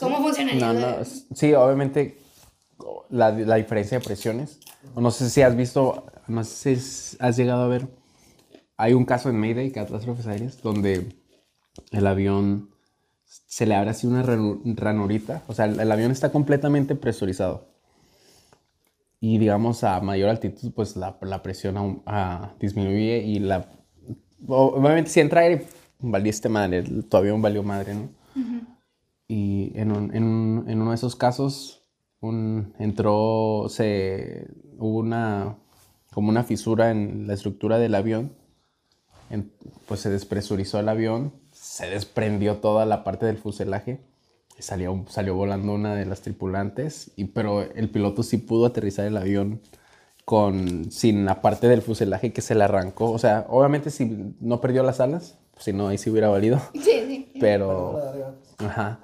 cómo 0.00 0.22
funcionaría? 0.22 0.72
No, 0.72 0.72
no, 0.72 1.00
s- 1.00 1.26
sí, 1.34 1.52
obviamente 1.52 2.18
la, 3.10 3.30
la 3.32 3.56
diferencia 3.56 3.98
de 3.98 4.04
presiones. 4.04 4.60
No 4.96 5.10
sé 5.10 5.28
si 5.28 5.42
has 5.42 5.54
visto, 5.54 6.06
no 6.28 6.42
sé 6.44 6.76
si 6.76 7.16
has 7.20 7.36
llegado 7.36 7.64
a 7.64 7.68
ver, 7.68 7.88
hay 8.78 8.94
un 8.94 9.04
caso 9.04 9.28
en 9.28 9.38
Mayday, 9.38 9.70
catástrofes 9.70 10.26
aéreas, 10.26 10.62
donde 10.62 11.14
el 11.90 12.06
avión 12.06 12.70
se 13.46 13.66
le 13.66 13.74
abre 13.74 13.90
así 13.90 14.06
una 14.06 14.22
ranu- 14.22 14.60
ranurita, 14.76 15.42
o 15.46 15.54
sea, 15.54 15.66
el, 15.66 15.90
avión 15.92 16.10
está 16.10 16.30
completamente 16.32 16.94
presurizado. 16.94 17.68
Y 19.20 19.38
digamos 19.38 19.82
a 19.84 20.00
mayor 20.00 20.28
altitud, 20.30 20.72
pues 20.74 20.96
la, 20.96 21.18
la 21.22 21.42
presión 21.42 22.02
ah, 22.06 22.54
disminuye 22.60 23.18
y 23.24 23.40
la... 23.40 23.68
Obviamente 24.46 25.10
si 25.10 25.20
entra 25.20 25.40
aire, 25.40 25.66
valiste 25.98 26.48
madre, 26.48 26.82
tu 26.82 27.16
avión 27.16 27.42
valió 27.42 27.62
madre, 27.64 27.94
¿no? 27.94 28.10
Y 29.26 29.72
en, 29.74 29.92
un- 29.92 30.14
en 30.14 30.24
un- 30.24 30.64
en 30.70 30.80
uno 30.80 30.90
de 30.90 30.96
esos 30.96 31.16
casos 31.16 31.84
un, 32.20 32.74
entró, 32.78 33.66
se, 33.68 34.48
hubo 34.78 34.98
una, 34.98 35.56
como 36.12 36.28
una 36.30 36.44
fisura 36.44 36.90
en 36.90 37.26
la 37.26 37.34
estructura 37.34 37.78
del 37.78 37.94
avión, 37.94 38.32
en- 39.30 39.52
pues 39.86 40.00
se 40.00 40.10
despresurizó 40.10 40.78
el 40.80 40.88
avión, 40.88 41.32
se 41.78 41.88
desprendió 41.88 42.56
toda 42.56 42.86
la 42.86 43.04
parte 43.04 43.24
del 43.24 43.38
fuselaje, 43.38 44.00
y 44.58 44.62
salió, 44.62 45.04
salió 45.08 45.36
volando 45.36 45.72
una 45.72 45.94
de 45.94 46.06
las 46.06 46.22
tripulantes, 46.22 47.12
y, 47.14 47.26
pero 47.26 47.62
el 47.62 47.88
piloto 47.88 48.24
sí 48.24 48.38
pudo 48.38 48.66
aterrizar 48.66 49.06
el 49.06 49.16
avión 49.16 49.60
con, 50.24 50.90
sin 50.90 51.24
la 51.24 51.40
parte 51.40 51.68
del 51.68 51.80
fuselaje 51.80 52.32
que 52.32 52.40
se 52.40 52.56
le 52.56 52.64
arrancó, 52.64 53.12
o 53.12 53.18
sea, 53.20 53.46
obviamente 53.48 53.90
si 53.90 54.34
no 54.40 54.60
perdió 54.60 54.82
las 54.82 54.98
alas, 54.98 55.38
si 55.56 55.72
no, 55.72 55.86
ahí 55.86 55.98
sí 55.98 56.10
hubiera 56.10 56.28
valido, 56.28 56.60
Sí, 56.74 56.82
sí. 56.82 57.32
pero... 57.38 57.96
Arriba. 57.98 58.34
Ajá. 58.58 59.00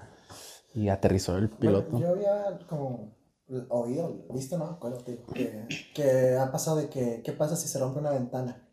Y 0.75 0.89
aterrizó 0.89 1.39
el 1.39 1.51
piloto. 1.51 1.93
Bueno, 1.93 2.07
yo 2.09 2.13
había 2.13 2.59
como 2.67 3.15
oído, 3.69 4.27
visto, 4.31 4.59
no 4.59 4.81
que, 5.33 5.69
que 5.95 6.37
ha 6.37 6.51
pasado 6.51 6.79
de 6.79 6.89
que, 6.89 7.23
¿qué 7.23 7.31
pasa 7.31 7.55
si 7.55 7.69
se 7.69 7.79
rompe 7.79 8.01
una 8.01 8.11
ventana? 8.11 8.64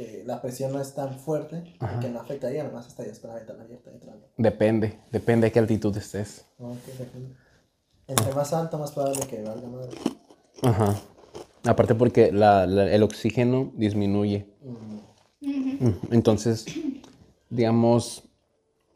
Que, 0.00 0.22
la 0.24 0.40
presión 0.40 0.72
no 0.72 0.80
es 0.80 0.94
tan 0.94 1.18
fuerte, 1.18 1.62
que 2.00 2.08
no 2.08 2.20
afectaría, 2.20 2.64
nomás 2.64 2.86
estarías 2.86 3.18
con 3.18 3.28
la 3.30 3.36
ventana 3.36 3.64
abierta 3.64 3.90
entrando. 3.90 4.26
Depende, 4.38 4.98
depende 5.12 5.48
de 5.48 5.52
qué 5.52 5.58
altitud 5.58 5.94
estés. 5.94 6.46
Entre 8.06 8.32
más 8.34 8.52
alto, 8.54 8.78
más 8.78 8.92
probable 8.92 9.26
que 9.26 9.42
valga 9.42 9.68
madre. 9.68 9.90
Ajá. 10.62 10.96
Aparte 11.66 11.94
porque 11.94 12.32
la- 12.32 12.66
la- 12.66 12.90
el 12.90 13.02
oxígeno 13.02 13.72
disminuye. 13.76 14.46
Entonces, 16.10 16.64
digamos, 17.50 18.24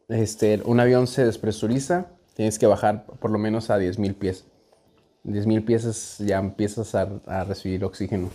este, 0.09 0.63
un 0.65 0.81
avión 0.81 1.07
se 1.07 1.25
despresuriza, 1.27 2.07
tienes 2.35 2.59
que 2.59 2.67
bajar 2.67 3.05
por 3.07 3.31
lo 3.31 3.39
menos 3.39 3.69
a 3.71 3.77
10.000 3.79 4.15
pies. 4.15 4.45
10.000 5.25 5.65
pies 5.65 5.85
es- 5.85 6.19
ya 6.19 6.39
empiezas 6.39 6.95
a, 6.95 7.09
a 7.27 7.45
recibir 7.45 7.85
oxígeno. 7.85 8.31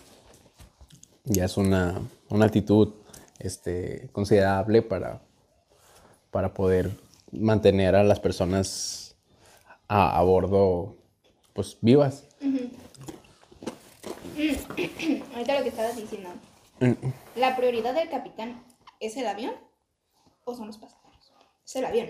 Ya 1.29 1.45
es 1.45 1.57
una, 1.57 2.01
una 2.29 2.45
altitud 2.45 2.95
este, 3.37 4.09
considerable 4.11 4.81
para, 4.81 5.21
para 6.31 6.55
poder 6.55 6.89
mantener 7.31 7.95
a 7.95 8.03
las 8.03 8.19
personas 8.19 9.15
a, 9.87 10.17
a 10.17 10.23
bordo 10.23 10.97
pues 11.53 11.77
vivas. 11.81 12.25
Ahorita 15.35 15.55
lo 15.55 15.63
que 15.63 15.69
estabas 15.69 15.95
diciendo. 15.95 16.29
Mm. 16.79 16.93
¿La 17.35 17.55
prioridad 17.55 17.93
del 17.93 18.09
capitán 18.09 18.63
es 18.99 19.15
el 19.15 19.27
avión 19.27 19.53
o 20.45 20.55
son 20.55 20.65
los 20.65 20.79
pasajeros? 20.79 21.31
Es 21.63 21.75
el 21.75 21.85
avión. 21.85 22.09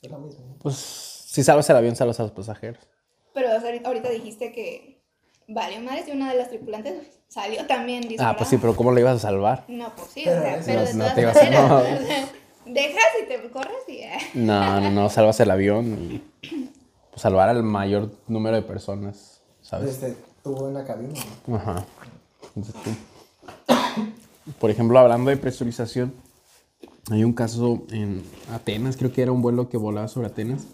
Es 0.00 0.08
lo 0.08 0.18
mismo. 0.18 0.56
Pues 0.60 0.76
si 0.76 1.42
salvas 1.42 1.68
el 1.68 1.76
avión, 1.76 1.96
salvas 1.96 2.20
a 2.20 2.22
los 2.22 2.32
pasajeros. 2.32 2.86
Pero 3.34 3.56
o 3.56 3.60
sea, 3.60 3.72
ahorita 3.84 4.08
dijiste 4.08 4.52
que 4.52 5.01
valió 5.48 5.80
madres 5.80 6.06
y 6.08 6.12
una 6.12 6.30
de 6.32 6.38
las 6.38 6.48
tripulantes 6.48 6.94
salió 7.28 7.66
también 7.66 8.02
disparada. 8.02 8.34
Ah, 8.34 8.36
pues 8.36 8.48
sí, 8.50 8.58
pero 8.58 8.74
¿cómo 8.76 8.92
lo 8.92 9.00
ibas 9.00 9.16
a 9.16 9.18
salvar? 9.18 9.64
No, 9.68 9.94
pues 9.94 10.08
sí, 10.12 10.20
o 10.22 10.24
sea, 10.24 10.60
pero 10.64 10.80
no- 10.80 10.86
de 10.86 10.94
no 10.94 10.98
todas 11.04 11.14
te 11.14 11.20
ibas 11.22 11.36
a- 11.36 11.40
maneras, 11.44 11.68
no. 11.70 11.76
o 11.76 11.82
sea, 12.06 12.28
dejas 12.66 13.04
y 13.22 13.26
te 13.28 13.50
corres 13.50 13.88
y 13.88 13.98
ya. 14.00 14.18
No, 14.34 14.80
no, 14.80 14.90
no, 14.90 15.10
salvas 15.10 15.40
el 15.40 15.50
avión 15.50 15.86
y 16.10 16.22
pues, 17.10 17.20
salvar 17.22 17.48
al 17.48 17.62
mayor 17.62 18.10
número 18.28 18.56
de 18.56 18.62
personas, 18.62 19.42
¿sabes? 19.60 19.90
Este, 19.92 20.16
tuvo 20.42 20.68
en 20.68 20.74
la 20.74 20.84
cabina. 20.84 21.14
¿no? 21.46 21.56
Ajá. 21.56 21.84
Entonces, 22.54 22.74
sí. 22.84 22.96
Por 24.58 24.70
ejemplo, 24.70 24.98
hablando 24.98 25.30
de 25.30 25.36
presurización, 25.36 26.12
hay 27.10 27.24
un 27.24 27.32
caso 27.32 27.84
en 27.90 28.22
Atenas, 28.52 28.96
creo 28.96 29.12
que 29.12 29.22
era 29.22 29.32
un 29.32 29.40
vuelo 29.42 29.68
que 29.68 29.76
volaba 29.76 30.08
sobre 30.08 30.26
Atenas. 30.28 30.66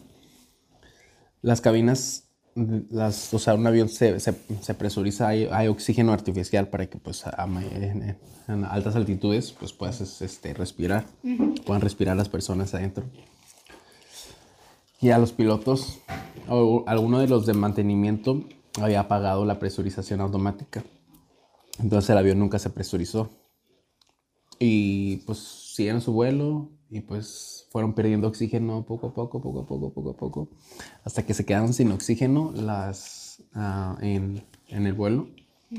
Las 1.43 1.61
cabinas, 1.61 2.25
las, 2.91 3.33
o 3.35 3.39
sea, 3.39 3.55
un 3.55 3.67
avión 3.67 3.89
se, 3.89 4.19
se- 4.21 4.35
se 4.61 4.75
presuriza, 4.75 5.29
hay, 5.29 5.49
hay 5.51 5.69
oxígeno 5.69 6.13
artificial 6.13 6.69
para 6.69 6.87
que 6.89 6.99
pues 6.99 7.27
a, 7.27 7.45
en, 7.73 8.17
en 8.49 8.65
altas 8.65 8.97
altitudes 8.97 9.53
pues 9.53 9.73
puedas 9.73 10.01
es- 10.01 10.23
este, 10.23 10.55
respirar, 10.55 11.05
puedan 11.65 11.81
respirar 11.83 12.17
las 12.17 12.29
personas 12.29 12.75
adentro. 12.75 13.05
Y 15.01 15.11
a 15.11 15.19
los 15.19 15.33
pilotos, 15.33 16.01
o 16.49 16.85
alguno 16.87 17.21
de 17.21 17.29
los 17.29 17.47
de 17.47 17.55
mantenimiento 17.55 18.43
había 18.81 19.01
apagado 19.01 19.45
la 19.45 19.59
presurización 19.59 20.21
automática. 20.21 20.83
Entonces 21.79 22.11
el 22.11 22.19
avión 22.19 22.39
nunca 22.41 22.59
se 22.59 22.71
presurizó. 22.71 23.31
Y 24.59 25.19
pues 25.19 25.39
siguieron 25.39 26.01
su 26.01 26.13
vuelo 26.13 26.71
y 26.91 27.01
pues 27.01 27.58
fueron 27.71 27.93
perdiendo 27.93 28.29
oxígeno 28.29 28.85
poco 28.87 29.09
a 29.09 29.15
poco, 29.15 29.41
poco 29.41 29.61
a 29.61 29.67
poco, 29.67 29.91
poco 29.93 30.11
a 30.11 30.17
poco, 30.17 30.49
hasta 31.05 31.25
que 31.25 31.35
se 31.35 31.45
quedaron 31.45 31.73
sin 31.75 31.93
oxígeno 31.93 32.53
las, 32.55 33.43
ah, 33.55 33.97
en, 34.01 34.43
en 34.69 34.87
el 34.87 34.95
vuelo, 34.95 35.29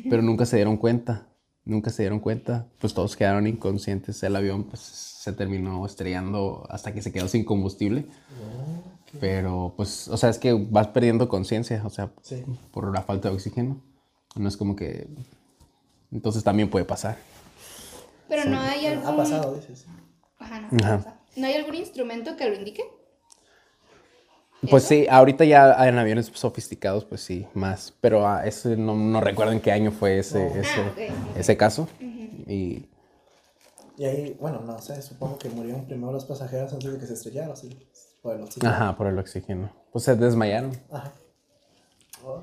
pero 0.09 0.21
nunca 0.21 0.45
se 0.45 0.55
dieron 0.57 0.77
cuenta, 0.77 1.27
nunca 1.65 1.89
se 1.89 2.03
dieron 2.03 2.19
cuenta, 2.19 2.67
pues 2.79 2.93
todos 2.93 3.15
quedaron 3.15 3.47
inconscientes, 3.47 4.21
el 4.23 4.35
avión 4.35 4.65
pues 4.65 4.81
se 4.81 5.33
terminó 5.33 5.85
estrellando 5.85 6.65
hasta 6.69 6.93
que 6.93 7.01
se 7.01 7.11
quedó 7.11 7.27
sin 7.27 7.43
combustible, 7.43 8.05
pero 9.19 9.73
pues, 9.75 10.07
o 10.07 10.17
sea, 10.17 10.29
es 10.29 10.37
que 10.37 10.53
vas 10.53 10.87
perdiendo 10.87 11.27
conciencia, 11.27 11.81
o 11.85 11.89
sea, 11.89 12.11
Sí. 12.21 12.43
por 12.71 12.93
la 12.93 13.01
falta 13.01 13.29
de 13.29 13.35
oxígeno, 13.35 13.81
no 14.35 14.47
es 14.47 14.55
como 14.57 14.75
que, 14.75 15.07
entonces 16.11 16.43
también 16.43 16.69
puede 16.69 16.85
pasar. 16.85 17.17
Pero 18.27 18.47
no 18.47 18.59
hay 18.59 18.85
algún... 18.85 19.07
ha 19.07 19.17
pasado, 19.17 19.55
dices. 19.55 19.87
Ajá, 20.37 20.61
no, 20.71 20.77
Ajá. 20.85 21.18
¿No 21.35 21.47
hay 21.47 21.53
algún 21.53 21.75
instrumento 21.75 22.35
que 22.35 22.49
lo 22.49 22.55
indique? 22.55 22.83
Pues 24.69 24.83
¿Eso? 24.83 24.89
sí, 24.89 25.07
ahorita 25.09 25.45
ya 25.45 25.87
en 25.87 25.97
aviones 25.97 26.29
sofisticados, 26.33 27.05
pues 27.05 27.21
sí, 27.21 27.47
más. 27.53 27.93
Pero 28.01 28.27
ah, 28.27 28.45
ese 28.45 28.75
no, 28.75 28.93
no 28.95 29.21
recuerdo 29.21 29.53
en 29.53 29.61
qué 29.61 29.71
año 29.71 29.91
fue 29.91 30.19
ese, 30.19 30.47
ese, 30.59 30.81
Ah, 31.09 31.37
ese 31.37 31.55
caso. 31.55 31.87
Y 32.01 32.85
Y 33.97 34.05
ahí, 34.05 34.37
bueno, 34.39 34.59
no 34.61 34.79
sé, 34.81 35.01
supongo 35.01 35.37
que 35.37 35.49
murieron 35.49 35.85
primero 35.85 36.11
los 36.11 36.25
pasajeros 36.25 36.73
antes 36.73 36.91
de 36.91 36.99
que 36.99 37.05
se 37.05 37.13
estrellaran, 37.13 37.51
así, 37.51 37.69
por 38.21 38.35
el 38.35 38.43
oxígeno. 38.43 38.73
ajá, 38.73 38.97
por 38.97 39.07
el 39.07 39.17
oxígeno. 39.17 39.71
Pues 39.93 40.03
se 40.05 40.15
desmayaron. 40.15 40.71
Ajá. 40.91 41.13
Oh. 42.25 42.41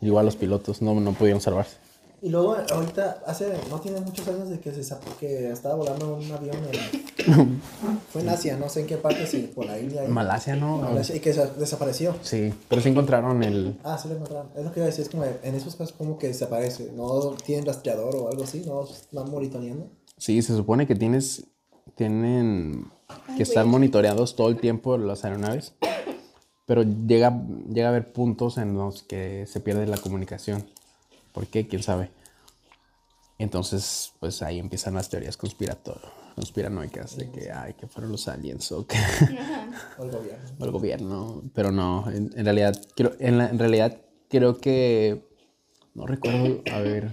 Igual 0.00 0.26
los 0.26 0.36
pilotos 0.36 0.82
no, 0.82 0.94
no 1.00 1.12
pudieron 1.14 1.40
salvarse. 1.40 1.78
Y 2.24 2.28
luego, 2.30 2.56
ahorita, 2.72 3.20
hace, 3.26 3.52
no 3.68 3.80
tiene 3.80 4.00
muchos 4.00 4.26
años 4.28 4.48
de 4.48 4.60
que 4.60 4.70
se 4.72 4.94
que 5.18 5.50
estaba 5.50 5.74
volando 5.74 6.14
un 6.14 6.30
avión 6.30 6.56
en, 7.26 7.60
fue 8.12 8.22
en 8.22 8.28
Asia, 8.28 8.56
no 8.56 8.68
sé 8.68 8.82
en 8.82 8.86
qué 8.86 8.96
parte, 8.96 9.26
sí, 9.26 9.50
por 9.52 9.66
la 9.66 9.76
India. 9.80 10.04
y- 10.04 10.08
Malasia, 10.08 10.54
¿no? 10.54 10.78
Malasia, 10.78 11.16
y 11.16 11.20
que 11.20 11.32
se- 11.34 11.50
desapareció. 11.58 12.14
Sí, 12.22 12.54
pero 12.68 12.80
sí 12.80 12.90
encontraron 12.90 13.42
el... 13.42 13.76
Ah, 13.82 13.98
sí 14.00 14.06
lo 14.06 14.14
encontraron. 14.14 14.50
Es 14.56 14.64
lo 14.64 14.70
que 14.72 14.78
iba 14.78 14.84
a 14.84 14.90
decir, 14.90 15.02
es 15.02 15.08
como 15.10 15.24
en 15.24 15.54
esos 15.56 15.74
casos 15.74 15.92
como 15.98 16.16
que 16.16 16.28
desaparece. 16.28 16.92
No 16.94 17.32
tienen 17.44 17.66
rastreador 17.66 18.14
o 18.14 18.28
algo 18.30 18.44
así, 18.44 18.62
no 18.64 18.86
van 19.10 19.28
monitoreando. 19.28 19.88
Sí, 20.16 20.40
se 20.42 20.54
supone 20.54 20.86
que 20.86 20.94
tienes... 20.94 21.44
Tienen 21.96 22.86
que 23.36 23.42
estar 23.42 23.66
monitoreados 23.66 24.36
todo 24.36 24.48
el 24.48 24.58
tiempo 24.60 24.96
las 24.96 25.24
aeronaves. 25.24 25.72
Pero 26.66 26.84
llega, 26.84 27.42
llega 27.68 27.88
a 27.88 27.90
haber 27.90 28.12
puntos 28.12 28.56
en 28.58 28.74
los 28.74 29.02
que 29.02 29.44
se 29.48 29.58
pierde 29.60 29.86
la 29.88 29.98
comunicación. 29.98 30.64
¿Por 31.32 31.46
qué? 31.46 31.66
¿Quién 31.66 31.82
sabe? 31.82 32.10
Entonces, 33.38 34.12
pues 34.20 34.42
ahí 34.42 34.58
empiezan 34.58 34.94
las 34.94 35.08
teorías 35.08 35.36
conspiratorias, 35.36 36.04
conspiranoicas 36.36 37.16
de 37.16 37.30
que, 37.30 37.50
ay, 37.50 37.74
que 37.74 37.86
fueron 37.88 38.12
los 38.12 38.28
aliens 38.28 38.70
o 38.72 38.86
que 38.86 38.96
O 39.98 40.04
el 40.04 40.10
gobierno. 40.10 40.50
o 40.58 40.64
el 40.64 40.70
gobierno. 40.70 41.42
Pero 41.54 41.72
no, 41.72 42.08
en, 42.10 42.30
en 42.36 42.44
realidad, 42.44 42.74
creo, 42.94 43.12
en, 43.18 43.38
la- 43.38 43.48
en 43.48 43.58
realidad 43.58 44.00
creo 44.28 44.58
que, 44.58 45.26
no 45.94 46.06
recuerdo 46.06 46.62
haber 46.72 47.12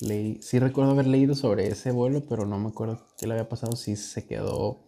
leído, 0.00 0.40
sí 0.42 0.58
recuerdo 0.58 0.92
haber 0.92 1.06
leído 1.06 1.34
sobre 1.34 1.66
ese 1.68 1.90
vuelo, 1.90 2.24
pero 2.28 2.46
no 2.46 2.58
me 2.58 2.68
acuerdo 2.68 3.04
qué 3.18 3.26
le 3.26 3.32
había 3.34 3.48
pasado, 3.48 3.74
si 3.76 3.96
se 3.96 4.26
quedó, 4.26 4.84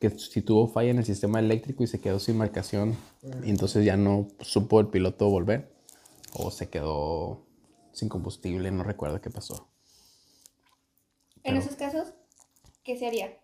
que 0.00 0.10
si 0.10 0.40
tuvo 0.42 0.68
falla 0.68 0.90
en 0.90 0.98
el 0.98 1.04
sistema 1.04 1.40
eléctrico 1.40 1.82
y 1.82 1.88
se 1.88 2.00
quedó 2.00 2.18
sin 2.20 2.38
marcación, 2.38 2.96
y 3.44 3.50
entonces 3.50 3.84
ya 3.84 3.96
no 3.96 4.28
supo 4.40 4.80
el 4.80 4.86
piloto 4.88 5.28
volver, 5.28 5.76
o 6.34 6.50
se 6.50 6.68
quedó 6.68 7.46
sin 7.92 8.08
combustible, 8.08 8.70
no 8.70 8.82
recuerdo 8.82 9.20
qué 9.20 9.30
pasó. 9.30 9.68
En 11.42 11.56
esos 11.56 11.76
casos, 11.76 12.12
¿qué 12.84 12.98
se 12.98 13.06
haría? 13.06 13.38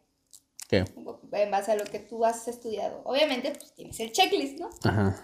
¿Qué? 0.68 0.85
En 1.32 1.51
base 1.51 1.72
a 1.72 1.76
lo 1.76 1.85
que 1.85 1.99
tú 1.99 2.24
has 2.24 2.47
estudiado. 2.49 3.03
Obviamente, 3.05 3.53
pues 3.53 3.74
tienes 3.74 3.99
el 4.01 4.12
checklist, 4.12 4.59
¿no? 4.59 4.70
Ajá. 4.85 5.20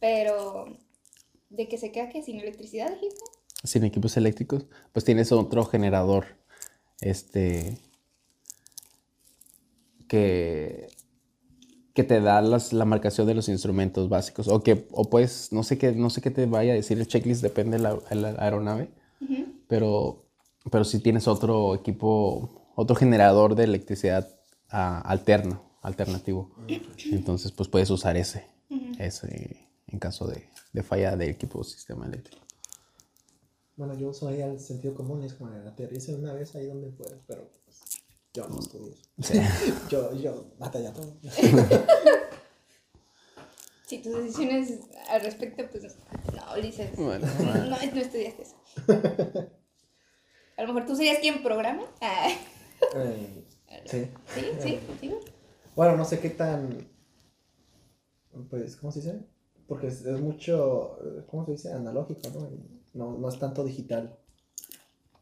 Pero, 0.00 0.66
¿de 1.50 1.68
que 1.68 1.78
se 1.78 1.92
queda 1.92 2.08
que 2.08 2.22
sin 2.22 2.40
electricidad, 2.40 2.90
dijiste? 2.90 3.22
sin 3.66 3.84
equipos 3.84 4.16
eléctricos, 4.16 4.66
pues 4.92 5.04
tienes 5.04 5.32
otro 5.32 5.64
generador, 5.64 6.26
este, 7.00 7.78
que, 10.08 10.88
que 11.96 12.04
te 12.04 12.20
da 12.20 12.42
las- 12.42 12.74
la 12.74 12.84
marcación 12.84 13.26
de 13.26 13.32
los 13.34 13.48
instrumentos 13.48 14.10
básicos, 14.10 14.48
o 14.48 14.62
que, 14.62 14.86
o 14.92 15.08
pues, 15.08 15.50
no 15.50 15.62
sé 15.62 15.78
qué, 15.78 15.92
no 15.92 16.10
sé 16.10 16.20
qué 16.20 16.30
te 16.30 16.44
vaya 16.44 16.72
a 16.72 16.76
decir 16.76 16.98
el 16.98 17.06
checklist, 17.08 17.42
depende 17.42 17.78
de 17.78 17.82
la, 17.84 17.98
la 18.10 18.28
aeronave, 18.38 18.90
Ujú. 19.22 19.46
pero, 19.66 20.26
pero 20.70 20.84
si 20.84 21.00
tienes 21.00 21.26
otro 21.26 21.74
equipo, 21.74 22.70
otro 22.76 22.94
generador 22.96 23.54
de 23.54 23.64
electricidad 23.64 24.28
ah, 24.68 25.00
alterno, 25.06 25.62
alternativo, 25.80 26.50
entonces 27.10 27.50
pues 27.50 27.66
puedes 27.70 27.88
usar 27.88 28.18
ese, 28.18 28.44
ese 28.98 29.56
en 29.86 29.98
caso 29.98 30.26
de, 30.26 30.50
de 30.74 30.82
falla 30.82 31.16
del 31.16 31.30
equipo 31.30 31.64
sistema 31.64 32.04
eléctrico. 32.06 32.44
Bueno, 33.76 33.94
yo 33.98 34.08
uso 34.10 34.28
ahí 34.28 34.42
al 34.42 34.60
sentido 34.60 34.94
común, 34.94 35.22
es 35.22 35.32
como 35.32 35.50
aterriza 35.50 36.12
una 36.12 36.34
vez 36.34 36.54
ahí 36.56 36.66
donde 36.66 36.88
puedes, 36.90 37.20
pero 37.26 37.48
yo 38.36 38.48
no 38.48 38.58
estudio 38.60 38.92
eso. 38.92 39.02
Sí. 39.22 39.40
Yo, 39.88 40.12
yo, 40.14 40.52
batalla 40.58 40.92
todo. 40.92 41.16
Si 43.86 43.98
tus 44.02 44.14
decisiones 44.16 44.80
al 45.08 45.20
respecto, 45.20 45.62
pues 45.70 45.96
no, 46.34 46.54
Ulises. 46.58 46.96
Bueno, 46.96 47.24
no, 47.38 47.54
no, 47.54 47.68
no 47.68 47.76
estudiaste 47.76 48.42
eso. 48.42 48.56
A 50.56 50.62
lo 50.62 50.66
mejor 50.66 50.86
tú 50.86 50.96
serías 50.96 51.18
quien 51.20 51.40
programa. 51.44 51.84
Ah, 52.00 52.28
Eh, 52.96 53.44
sí. 53.84 54.08
sí, 54.34 54.40
sí, 54.60 54.80
sí. 55.00 55.14
Bueno, 55.76 55.96
no 55.96 56.04
sé 56.04 56.18
qué 56.18 56.30
tan. 56.30 56.88
Pues, 58.50 58.74
¿cómo 58.74 58.90
se 58.90 59.02
dice? 59.02 59.20
Porque 59.68 59.86
es, 59.86 60.04
es 60.04 60.20
mucho. 60.20 60.98
¿Cómo 61.28 61.46
se 61.46 61.52
dice? 61.52 61.72
Analógico, 61.72 62.28
¿no? 62.30 62.50
No, 62.92 63.16
no 63.18 63.28
es 63.28 63.38
tanto 63.38 63.62
digital 63.62 64.18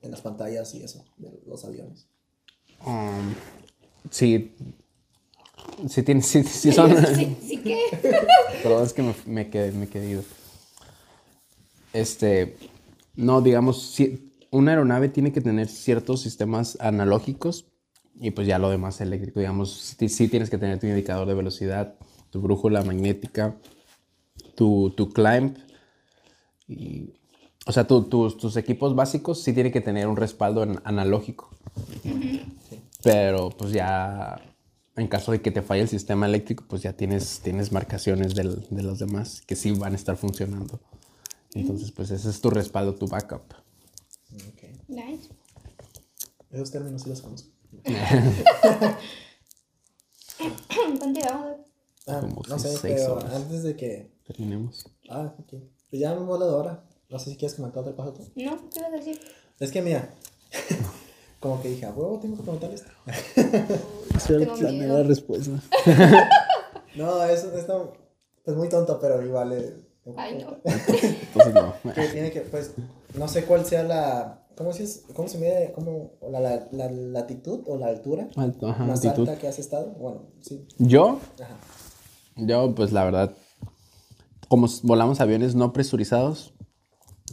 en 0.01 0.11
las 0.11 0.23
pantallas 0.23 0.75
y 0.75 0.83
eso, 0.83 1.05
de 1.19 1.39
los 1.45 1.67
aviones. 1.67 2.09
Um, 2.85 3.35
sí. 4.11 4.55
Sí, 5.89 6.03
tiene, 6.03 6.22
sí, 6.22 6.43
sí 6.45 6.72
son. 6.72 6.95
Sí, 7.14 7.37
sí 7.47 7.57
que. 7.59 7.79
Perdón, 8.62 8.85
es 8.85 8.93
que 8.93 9.03
me, 9.03 9.14
me 9.27 9.51
quedé, 9.51 9.72
me 9.72 9.89
quedé 9.89 10.11
ido. 10.11 10.22
Este. 11.93 12.57
No, 13.16 13.41
digamos, 13.41 13.83
sí, 13.93 14.33
una 14.51 14.72
aeronave 14.72 15.09
tiene 15.09 15.33
que 15.33 15.41
tener 15.41 15.68
ciertos 15.68 16.22
sistemas 16.22 16.77
analógicos 16.81 17.66
y 18.20 18.31
pues 18.31 18.47
ya 18.47 18.59
lo 18.59 18.70
demás 18.70 19.01
eléctrico, 19.01 19.41
digamos, 19.41 19.97
sí, 19.99 20.09
sí 20.09 20.29
tienes 20.29 20.51
que 20.51 20.59
tener 20.59 20.79
tu 20.79 20.87
indicador 20.87 21.27
de 21.27 21.35
velocidad, 21.35 21.97
tu 22.31 22.41
brújula 22.41 22.83
magnética, 22.83 23.57
tu, 24.55 24.91
tu 24.97 25.11
climb 25.11 25.55
y, 26.68 27.12
o 27.67 27.73
sea, 27.73 27.87
tu- 27.87 28.05
tus- 28.05 28.37
tus 28.39 28.57
equipos 28.57 28.95
básicos 28.95 29.43
sí 29.43 29.53
tienen 29.53 29.73
que 29.73 29.81
tener 29.81 30.07
un 30.07 30.17
respaldo 30.17 30.62
en- 30.62 30.81
analógico. 30.85 31.51
Pero 33.03 33.51
pues 33.51 33.73
ya 33.73 34.41
en 34.97 35.09
caso 35.09 35.33
de 35.33 35.41
que 35.43 35.51
te 35.51 35.62
falle 35.62 35.83
el 35.83 35.89
sistema 35.89 36.27
eléctrico, 36.27 36.65
pues 36.69 36.83
ya 36.83 36.93
tienes, 36.93 37.41
tienes 37.41 37.73
marcaciones 37.73 38.35
del- 38.35 38.67
de 38.71 38.83
los 38.83 38.99
demás 38.99 39.43
que 39.47 39.57
sí 39.57 39.73
van 39.73 39.93
a 39.93 39.97
estar 39.97 40.17
funcionando. 40.17 40.79
Entonces, 41.55 41.91
pues 41.93 42.11
ese 42.11 42.31
es 42.31 42.41
tu 42.41 42.51
respaldo, 42.51 42.95
tu 42.95 43.07
backup. 43.07 43.43
Ok. 44.35 44.62
Nice. 44.89 45.29
Esos 46.51 46.71
términos 46.71 47.03
sí 47.03 47.09
los 47.11 47.21
conozco. 47.23 47.49
¿Cuánto 50.69 51.07
llevamos? 51.07 51.57
Ah, 52.07 52.21
Como 52.21 52.43
no 52.49 52.59
sé, 52.59 52.77
seis 52.77 52.95
pero 53.01 53.15
horas. 53.15 53.35
antes 53.35 53.62
de 53.62 53.77
que. 53.77 54.11
Terminemos. 54.27 54.87
Ah, 55.09 55.35
ok. 55.39 55.55
Pues 55.91 56.01
ya 56.03 56.15
me 56.15 56.21
vuelo 56.25 56.47
de 56.47 56.53
hora. 56.55 56.85
No 57.11 57.19
sé 57.19 57.31
si 57.31 57.37
quieres 57.37 57.55
comentar 57.57 57.81
otra 57.83 57.95
cosa 57.95 58.13
tú. 58.13 58.23
No, 58.37 58.57
¿qué 58.71 58.81
vas 58.81 58.93
a 58.93 58.97
decir? 58.97 59.21
Es 59.61 59.71
que 59.71 59.83
mira. 59.83 60.09
como 61.41 61.61
que 61.61 61.69
dije, 61.71 61.85
a 61.87 61.91
huevo, 61.93 62.19
tengo 62.21 62.37
que 62.37 62.43
preguntar 62.43 62.71
esto. 62.71 62.91
Tengo 64.27 64.57
miedo. 64.57 65.03
respuesta. 65.05 65.61
No, 66.97 67.25
eso 67.25 67.53
está 67.59 67.77
pues 68.45 68.57
muy 68.57 68.69
tonto, 68.69 69.01
pero 69.01 69.21
igual. 69.21 69.53
eh, 69.53 69.75
Ay, 70.17 70.39
no. 70.45 70.57
Entonces 70.63 71.55
no. 71.55 71.75
que 71.93 72.07
tiene 72.09 72.31
que, 72.31 72.43
pues, 72.43 72.71
no 73.15 73.27
sé 73.27 73.45
cuál 73.47 73.65
sea 73.67 73.83
la. 73.83 74.47
¿Cómo 74.57 74.73
se, 74.73 75.03
cómo 75.13 75.27
se 75.29 75.39
mide? 75.39 75.73
¿Cómo, 75.75 76.13
la, 76.31 76.39
la, 76.39 76.69
la 76.71 76.89
latitud 76.89 77.63
o 77.67 77.77
la 77.79 77.89
altura 77.89 78.29
Alto, 78.37 78.69
ajá, 78.69 78.85
más 78.85 79.05
altitud. 79.05 79.29
alta 79.29 79.41
que 79.41 79.49
has 79.49 79.59
estado? 79.59 79.87
Bueno, 79.99 80.23
sí. 80.41 80.65
Yo, 80.79 81.19
Ajá. 81.43 81.57
yo, 82.37 82.73
pues 82.77 82.93
la 82.93 83.03
verdad, 83.05 83.33
como 84.47 84.69
volamos 84.85 85.21
aviones 85.21 85.57
no 85.57 85.73
presurizados 85.73 86.54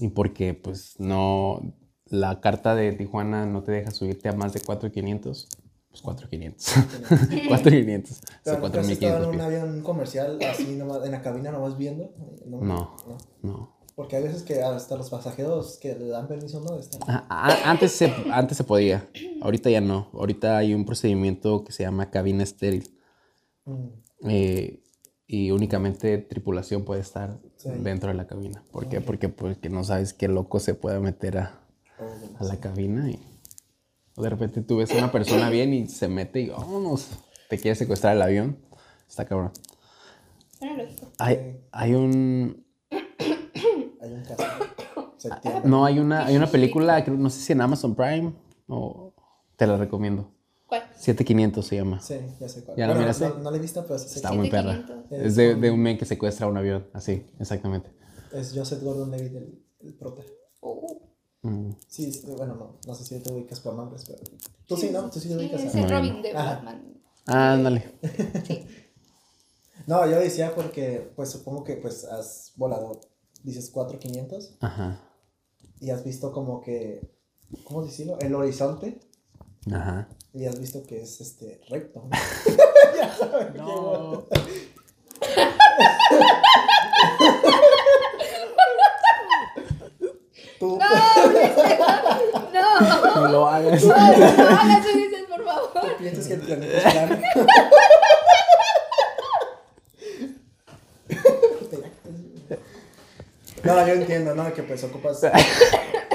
y 0.01 0.09
porque, 0.09 0.53
pues 0.53 0.95
no, 0.99 1.73
la 2.07 2.41
carta 2.41 2.75
de 2.75 2.91
Tijuana 2.93 3.45
no 3.45 3.63
te 3.63 3.71
deja 3.71 3.91
subirte 3.91 4.27
a 4.29 4.33
más 4.33 4.51
de 4.53 4.59
4,500, 4.61 5.47
pues 5.89 6.01
4,500. 6.01 6.73
4,500. 7.47 8.11
O 8.11 8.15
sea, 8.15 8.25
Pero 8.43 8.59
¿nunca 8.59 8.79
has 8.79 8.89
estado 8.89 9.17
4,500 9.19 9.23
en 9.23 9.35
un 9.35 9.41
avión 9.41 9.81
comercial 9.83 10.39
así 10.49 10.75
nomás, 10.75 11.05
en 11.05 11.11
la 11.11 11.21
cabina 11.21 11.51
nomás 11.51 11.77
viendo? 11.77 12.11
No. 12.45 12.59
No. 12.61 12.97
No. 13.41 13.81
Porque 13.95 14.15
hay 14.15 14.23
veces 14.23 14.43
que 14.43 14.61
hasta 14.63 14.95
los 14.95 15.09
pasajeros 15.09 15.77
que 15.79 15.93
le 15.95 16.07
dan 16.07 16.27
permiso 16.27 16.61
no 16.61 16.79
están. 16.79 17.01
Ajá, 17.03 17.25
a- 17.29 17.69
Antes 17.69 17.91
se, 17.91 18.11
antes 18.31 18.57
se 18.57 18.63
podía, 18.63 19.09
ahorita 19.41 19.69
ya 19.69 19.81
no. 19.81 20.09
Ahorita 20.13 20.57
hay 20.57 20.73
un 20.73 20.85
procedimiento 20.85 21.63
que 21.63 21.71
se 21.73 21.83
llama 21.83 22.09
cabina 22.09 22.43
estéril. 22.43 22.89
Mm. 23.65 23.87
eh, 24.29 24.80
y 25.33 25.51
únicamente 25.51 26.17
tripulación 26.17 26.83
puede 26.83 26.99
estar 26.99 27.39
Sí. 27.55 27.69
dentro 27.79 28.09
de 28.09 28.15
la 28.15 28.27
cabina. 28.27 28.63
¿Por 28.71 28.89
qué? 28.89 28.99
Porque, 28.99 29.29
porque 29.29 29.69
no 29.69 29.83
sabes 29.85 30.13
qué 30.13 30.27
loco 30.27 30.59
se 30.59 30.73
puede 30.73 30.99
meter 30.99 31.37
a, 31.37 31.57
Oh, 31.99 32.37
a 32.39 32.43
la 32.43 32.57
cabina 32.59 33.09
y 33.09 33.19
de 34.19 34.29
repente 34.29 34.61
tú 34.61 34.77
ves 34.77 34.91
a 34.91 34.97
una 34.97 35.11
persona 35.11 35.49
bien 35.49 35.71
y 35.73 35.87
se 35.87 36.07
mete 36.07 36.41
y 36.41 36.49
vámonos, 36.49 37.09
te 37.47 37.57
quiere 37.59 37.75
secuestrar 37.75 38.15
el 38.15 38.21
avión. 38.23 38.57
Está 39.07 39.25
cabrón. 39.25 39.51
Hay, 41.19 41.59
hay 41.71 41.93
un... 41.93 42.65
Hay 44.01 44.11
un 44.13 44.23
caso. 44.25 44.43
Septiembre. 45.17 45.61
No, 45.69 45.85
hay 45.85 45.99
una, 45.99 46.25
hay 46.25 46.35
una 46.35 46.47
película, 46.47 46.99
no 47.05 47.29
sé 47.29 47.39
si 47.39 47.53
en 47.53 47.61
Amazon 47.61 47.93
Prime 47.95 48.33
o 48.67 49.13
te 49.55 49.67
la 49.67 49.77
recomiendo. 49.77 50.31
¿Cuál? 50.71 50.83
7500 50.97 51.65
se 51.67 51.75
llama. 51.75 51.99
Sí, 52.01 52.15
ya 52.39 52.47
sé 52.47 52.63
cuál. 52.63 52.77
¿Ya 52.77 52.87
la 52.87 52.93
Bueno, 52.93 53.01
miraste? 53.01 53.27
No, 53.27 53.39
no 53.39 53.51
la 53.51 53.57
he 53.57 53.59
visto, 53.59 53.83
pero 53.85 53.99
sí 53.99 54.07
sé 54.07 54.15
Está 54.15 54.31
muy 54.31 54.49
perra. 54.49 54.71
7500. 54.75 55.27
Es 55.27 55.35
de, 55.35 55.55
de 55.55 55.69
un 55.71 55.79
men 55.81 55.97
que 55.97 56.05
secuestra 56.05 56.47
un 56.47 56.55
avión, 56.55 56.87
así, 56.93 57.25
exactamente. 57.39 57.91
es 58.31 58.53
Joseph 58.55 58.81
Gordon-Levitt 58.81 59.35
el, 59.35 59.65
el 59.81 59.93
prota. 59.95 60.21
Oh. 60.61 61.01
Mm. 61.41 61.71
Sí, 61.89 62.21
bueno, 62.37 62.55
no, 62.55 62.79
no 62.87 62.95
sé 62.95 63.03
si 63.03 63.19
te 63.21 63.33
ubicas 63.33 63.59
por 63.59 63.73
nombres, 63.75 64.05
pero... 64.07 64.19
Tú 64.65 64.77
sí, 64.77 64.91
¿no? 64.93 65.09
Tú 65.09 65.19
sí 65.19 65.27
te 65.27 65.35
ubicas. 65.35 65.61
es 65.61 65.75
a- 65.75 65.79
el 65.81 65.89
Robin 65.89 66.21
de. 66.21 66.31
Batman. 66.33 66.93
Ándale. 67.25 67.91
Sí. 68.47 68.65
No, 69.87 70.05
yo 70.09 70.19
decía 70.21 70.53
porque, 70.55 71.11
pues 71.17 71.31
supongo 71.31 71.65
que 71.65 71.75
pues 71.75 72.05
has 72.05 72.53
volado, 72.55 73.01
dices 73.43 73.69
4500 73.71 74.55
Ajá. 74.61 75.01
y 75.81 75.89
has 75.89 76.03
visto 76.05 76.31
como 76.31 76.61
que, 76.61 77.01
¿cómo 77.65 77.83
decirlo? 77.83 78.17
El 78.19 78.35
horizonte 78.35 78.99
Ajá. 79.69 80.07
y 80.33 80.45
has 80.45 80.57
visto 80.59 80.81
que 80.87 81.01
es 81.01 81.21
este 81.21 81.59
recto. 81.69 82.07
No. 83.55 84.25
Tú, 90.59 90.77
No, 92.53 93.15
No 93.15 93.27
lo 93.31 93.47
hagas. 93.47 93.83
no 93.83 93.93
hagas 93.93 94.85
eso, 94.85 94.97
dices, 94.97 95.25
por 95.29 95.43
favor. 95.45 95.97
piensas 95.97 96.27
que 96.27 96.33
el 96.35 96.41
planeta 96.41 96.77
es 96.77 96.83
plano. 96.93 97.19
No, 103.63 103.87
yo 103.87 103.93
entiendo, 103.93 104.33
¿no? 104.33 104.51
Que 104.53 104.63
pues 104.63 104.83
ocupas. 104.83 105.21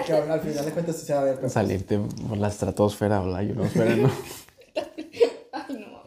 Que 0.06 0.12
al 0.12 0.40
final 0.40 0.64
de 0.64 0.70
cuentas 0.72 0.96
sí 0.96 1.06
se 1.06 1.14
va 1.14 1.20
a 1.22 1.24
ver. 1.24 1.34
Pero, 1.36 1.48
Salirte 1.48 1.98
por 1.98 2.38
la 2.38 2.46
estratosfera 2.48 3.22
o 3.22 3.26
la 3.26 3.42
ionosfera, 3.42 3.96
¿no? 3.96 4.10
Ay, 5.52 5.74
no. 5.80 6.02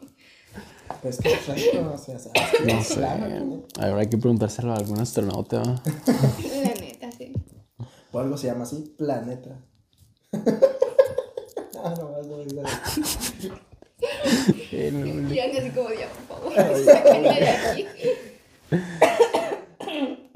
Pues 1.01 1.17
que 1.17 1.33
es 1.33 1.47
recto, 1.47 1.91
o 1.93 1.97
sea, 1.97 2.17
sabes 2.17 2.31
No 2.65 2.81
sé. 2.81 2.95
plano, 2.95 3.27
¿no? 3.45 3.63
Ahora 3.77 4.01
hay 4.01 4.07
que 4.07 4.17
preguntárselo 4.17 4.71
a 4.71 4.75
algún 4.77 4.99
astronauta. 4.99 5.63
¿no? 5.63 5.81
La 5.83 6.73
neta, 6.75 7.11
sí. 7.11 7.33
O 8.11 8.19
algo 8.19 8.37
se 8.37 8.47
llama 8.47 8.63
así, 8.63 8.95
planeta. 8.97 9.59
ah, 10.33 11.93
no, 11.97 12.09
no, 12.09 12.21
no, 12.21 12.45
no. 12.45 12.61
No, 14.71 15.13
no. 15.21 15.33
Y 15.33 15.39
así 15.39 15.69
como, 15.71 15.89
ya, 15.89 16.07
por 16.27 16.53
favor, 16.53 16.85
sáquenme 16.85 17.39
de 17.39 17.49
aquí. 17.49 17.85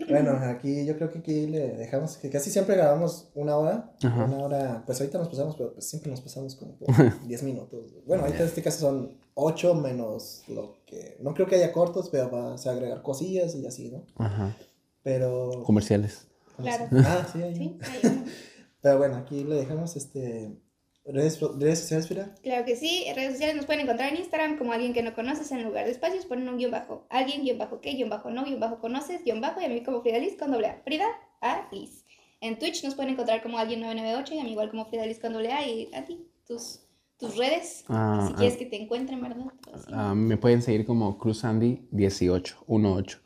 Bueno, 0.10 0.32
aquí 0.44 0.86
yo 0.86 0.96
creo 0.96 1.12
que 1.12 1.20
aquí 1.20 1.48
le 1.48 1.70
dejamos, 1.76 2.18
que 2.18 2.30
casi 2.30 2.50
siempre 2.50 2.76
grabamos 2.76 3.30
una 3.36 3.58
hora, 3.58 3.94
Ajá. 4.04 4.26
una 4.26 4.38
hora, 4.38 4.84
pues 4.86 5.00
ahorita 5.00 5.18
nos 5.18 5.30
pasamos, 5.30 5.56
pero 5.56 5.74
pues 5.74 5.88
siempre 5.88 6.12
nos 6.12 6.22
pasamos 6.22 6.56
como 6.56 6.76
por 6.78 6.88
10 7.28 7.44
minutos. 7.44 7.94
Bueno, 8.06 8.24
ahorita 8.24 8.44
en 8.44 8.48
este 8.48 8.62
caso 8.62 8.80
son 8.80 9.18
8 9.36 9.76
menos 9.76 10.44
lo 10.48 10.78
que, 10.86 11.18
no 11.22 11.34
creo 11.34 11.48
que 11.48 11.56
haya 11.56 11.72
cortos, 11.72 12.10
pero 12.10 12.30
va 12.30 12.54
a 12.54 12.72
agregar 12.72 13.02
cosillas 13.02 13.56
y 13.56 13.66
así, 13.66 13.90
¿no? 13.90 14.06
Ajá. 14.18 14.56
Pero... 15.04 15.64
Comerciales. 15.66 16.28
Claro. 16.58 16.88
Ah, 17.06 17.28
sí, 17.32 17.42
hay 17.42 17.56
Sí, 17.56 17.80
hay. 18.04 18.24
Pero 18.82 18.98
bueno, 18.98 19.16
aquí 19.16 19.44
le 19.46 19.56
dejamos 19.56 19.96
este... 19.96 20.58
Redes, 21.06 21.40
redes 21.60 21.80
sociales, 21.80 22.08
Frida. 22.08 22.34
Claro 22.44 22.64
que 22.66 22.76
sí, 22.78 23.04
en 23.08 23.16
redes 23.16 23.34
sociales 23.34 23.56
nos 23.58 23.66
pueden 23.66 23.82
encontrar 23.82 24.12
en 24.14 24.20
Instagram 24.20 24.58
como 24.58 24.72
alguien 24.72 24.94
que 24.94 25.04
no 25.04 25.14
conoces 25.14 25.52
en 25.52 25.62
lugar 25.64 25.84
de 25.86 25.92
espacios, 25.92 26.26
ponen 26.26 26.48
un 26.48 26.58
guion 26.58 26.72
bajo, 26.72 27.06
alguien 27.10 27.44
guion 27.44 27.58
bajo 27.58 27.82
qué, 27.82 27.94
guion 27.94 28.10
bajo 28.10 28.32
no, 28.32 28.46
guion 28.46 28.60
bajo 28.62 28.80
conoces, 28.80 29.22
guion 29.26 29.42
bajo 29.42 29.60
y 29.60 29.66
a 29.66 29.70
mí 29.70 29.84
como 29.84 30.02
Frida 30.02 30.20
Liz 30.20 30.38
con 30.38 30.52
doble 30.52 30.68
A, 30.68 30.82
Frida 30.86 31.06
A 31.42 31.68
Liz. 31.74 32.06
En 32.40 32.58
Twitch 32.58 32.84
nos 32.86 32.96
pueden 32.96 33.12
encontrar 33.14 33.42
como 33.44 33.58
alguien 33.58 33.82
998 33.82 34.34
y 34.36 34.40
a 34.40 34.44
mí 34.46 34.52
igual 34.52 34.70
como 34.70 34.86
Frida 34.86 35.06
Liz 35.06 35.20
con 35.20 35.34
doble 35.34 35.52
A 35.52 35.68
y 35.68 35.90
a 35.94 36.06
ti, 36.06 36.26
tus, 36.48 36.80
tus 37.18 37.36
redes, 37.36 37.84
Ah, 37.90 38.26
si 38.28 38.34
ah. 38.34 38.36
quieres 38.38 38.58
que 38.58 38.66
te 38.66 38.82
encuentren, 38.82 39.22
¿verdad? 39.22 39.46
Así, 39.74 39.86
Ah, 39.94 40.16
me 40.16 40.38
pueden 40.38 40.62
seguir 40.62 40.86
como 40.86 41.18
CruzAndy18, 41.20 41.90
18. 41.92 43.20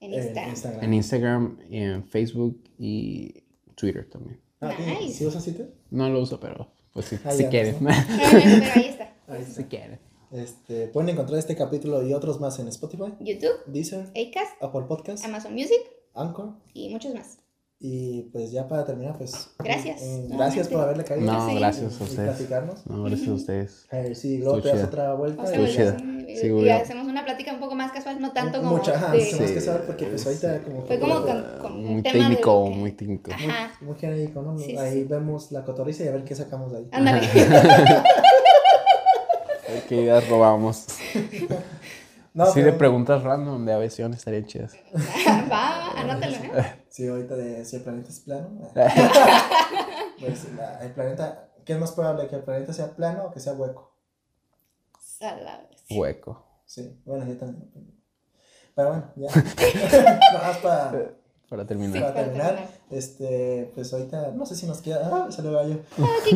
en 0.00 0.14
Instagram. 0.14 0.50
Instagram. 0.50 0.84
En 0.84 0.94
Instagram, 0.94 1.58
en 1.70 2.04
Facebook 2.04 2.62
y 2.78 3.42
Twitter 3.74 4.08
también. 4.08 4.40
Ah, 4.60 4.72
¿y- 4.78 5.04
Nice. 5.06 5.14
¿Sí 5.18 5.26
usas 5.26 5.42
Twitter? 5.44 5.72
No 5.90 6.08
lo 6.08 6.20
uso, 6.20 6.38
pero 6.38 6.70
pues 6.92 7.06
sí, 7.06 7.18
si 7.30 7.44
quieren. 7.46 7.76
pero 7.80 7.90
ahí 8.74 8.86
está. 8.90 9.12
Ahí 9.28 9.42
está. 9.42 9.54
si 9.54 9.64
quieren. 9.64 9.98
Este, 10.30 10.86
pueden 10.88 11.10
encontrar 11.10 11.38
este 11.38 11.54
capítulo 11.56 12.02
y 12.06 12.14
otros 12.14 12.40
más 12.40 12.58
en 12.58 12.68
Spotify, 12.68 13.12
YouTube, 13.20 13.64
Deezer, 13.66 14.06
Acast, 14.10 14.62
Apple 14.62 14.82
Podcast, 14.88 15.24
Amazon 15.26 15.52
Music 15.52 15.80
Anchor. 16.14 16.54
y 16.72 16.88
muchos 16.88 17.14
más. 17.14 17.38
Y 17.84 18.22
pues 18.32 18.52
ya 18.52 18.68
para 18.68 18.84
terminar, 18.84 19.18
pues. 19.18 19.50
Gracias, 19.58 20.00
eh, 20.02 20.26
gracias 20.30 20.68
por 20.68 20.80
haberle 20.80 21.02
caído. 21.04 21.30
No, 21.32 21.48
Sí. 21.50 21.56
gracias 21.56 22.00
a 22.00 22.04
Y 22.04 22.06
ustedes. 22.06 22.28
platicarnos. 22.30 22.86
No, 22.86 23.02
gracias 23.02 23.28
a 23.28 23.32
ustedes. 23.32 23.86
A 23.90 23.96
ver 23.96 24.14
si 24.16 24.38
luego 24.38 24.62
te 24.62 24.68
das 24.68 24.84
otra 24.84 25.12
vuelta. 25.14 25.42
Y- 25.54 26.36
sí, 26.36 26.46
y 26.46 26.68
a- 26.70 26.76
hacemos 26.78 27.08
una 27.08 27.24
plática 27.24 27.52
un 27.52 27.58
poco 27.60 27.74
más 27.74 27.90
casual, 27.92 28.20
no 28.20 28.32
tanto 28.32 28.62
como 28.62 28.76
Mucha, 28.76 28.92
ajá, 28.94 29.12
de- 29.12 29.20
Sí. 29.20 29.36
que 29.36 29.60
saber 29.60 29.84
porque 29.84 30.06
pues 30.06 30.24
ahorita 30.24 30.62
como 30.62 30.86
Fue 30.86 30.98
como 31.00 31.22
con, 31.22 31.44
Muy 31.82 32.02
técnico, 32.02 32.64
que- 32.64 32.70
muy 32.70 32.92
técnico. 32.92 33.30
Ajá, 33.32 33.72
muy 33.80 33.96
genérico, 33.96 34.42
¿no? 34.42 34.58
Sí, 34.58 34.76
ahí 34.76 35.04
vemos 35.04 35.50
la 35.52 35.64
cotorriza 35.64 36.04
y 36.04 36.08
a 36.08 36.12
ver 36.12 36.24
qué 36.24 36.34
sacamos 36.34 36.72
de 36.72 36.78
ahí. 36.78 36.88
ándale. 36.92 37.28
¿Qué 39.88 39.96
ideas 39.96 40.28
robamos? 40.28 40.86
No, 42.34 42.46
sí, 42.46 42.62
de 42.62 42.72
preguntas 42.72 43.22
random 43.22 43.62
de 43.66 43.74
aviación 43.74 44.14
estarían 44.14 44.46
chidas. 44.46 44.72
Va, 45.52 45.90
anótalo, 45.90 46.36
¿eh? 46.36 46.76
Sí, 46.88 47.06
ahorita 47.06 47.36
de 47.36 47.62
si 47.66 47.76
el 47.76 47.82
planeta 47.82 48.08
es 48.08 48.20
plano. 48.20 48.48
pues 50.18 50.50
la- 50.56 50.78
el 50.82 50.92
planeta, 50.92 51.50
¿qué 51.66 51.74
es 51.74 51.78
más 51.78 51.92
probable? 51.92 52.28
¿Que 52.28 52.36
el 52.36 52.42
planeta 52.42 52.72
sea 52.72 52.96
plano 52.96 53.24
o 53.26 53.30
que 53.32 53.38
sea 53.38 53.52
hueco? 53.52 53.94
A 55.20 55.34
la 55.36 55.58
vez. 55.58 55.82
Hueco. 55.90 56.42
Sí, 56.64 56.98
bueno, 57.04 57.26
yo 57.26 57.36
también. 57.36 57.70
Pero 58.74 58.88
bueno, 58.88 59.12
ya. 59.16 59.28
no, 60.32 60.38
más 60.42 60.56
para, 60.56 60.90
Para 61.52 61.66
terminar. 61.66 61.92
para 62.00 62.14
para 62.14 62.24
terminar, 62.24 62.54
terminar. 62.54 62.78
este, 62.90 63.70
pues 63.74 63.92
ahorita, 63.92 64.30
no 64.34 64.46
sé 64.46 64.56
si 64.56 64.64
nos 64.66 64.80
queda, 64.80 65.10
ah, 65.12 65.30
salió 65.30 65.52
gallo. 65.52 65.80
Ah. 65.98 66.06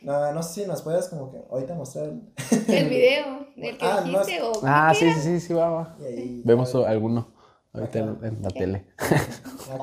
No, 0.00 0.32
no 0.32 0.42
sé 0.42 0.62
si 0.62 0.66
nos 0.68 0.82
puedes 0.82 1.08
como 1.08 1.30
que 1.30 1.38
ahorita 1.50 1.74
mostrar 1.74 2.04
el- 2.06 2.22
El 2.74 2.88
video 2.90 3.46
del 3.56 3.76
que 3.78 3.84
Ah, 3.86 4.00
no 4.04 4.18
dijiste 4.20 4.42
o 4.42 4.52
Ah, 4.62 4.92
sí, 4.94 5.10
sí, 5.12 5.20
sí, 5.20 5.40
sí, 5.40 5.52
va, 5.54 5.68
va. 5.70 5.96
y 6.00 6.04
ahí- 6.04 6.42
Vemos 6.44 6.74
alguno 6.74 7.28
ahorita 7.72 7.98
en, 7.98 8.18
en 8.22 8.42
la 8.42 8.50
tele. 8.50 8.86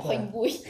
Ay, 0.07 0.29
güey. 0.31 0.61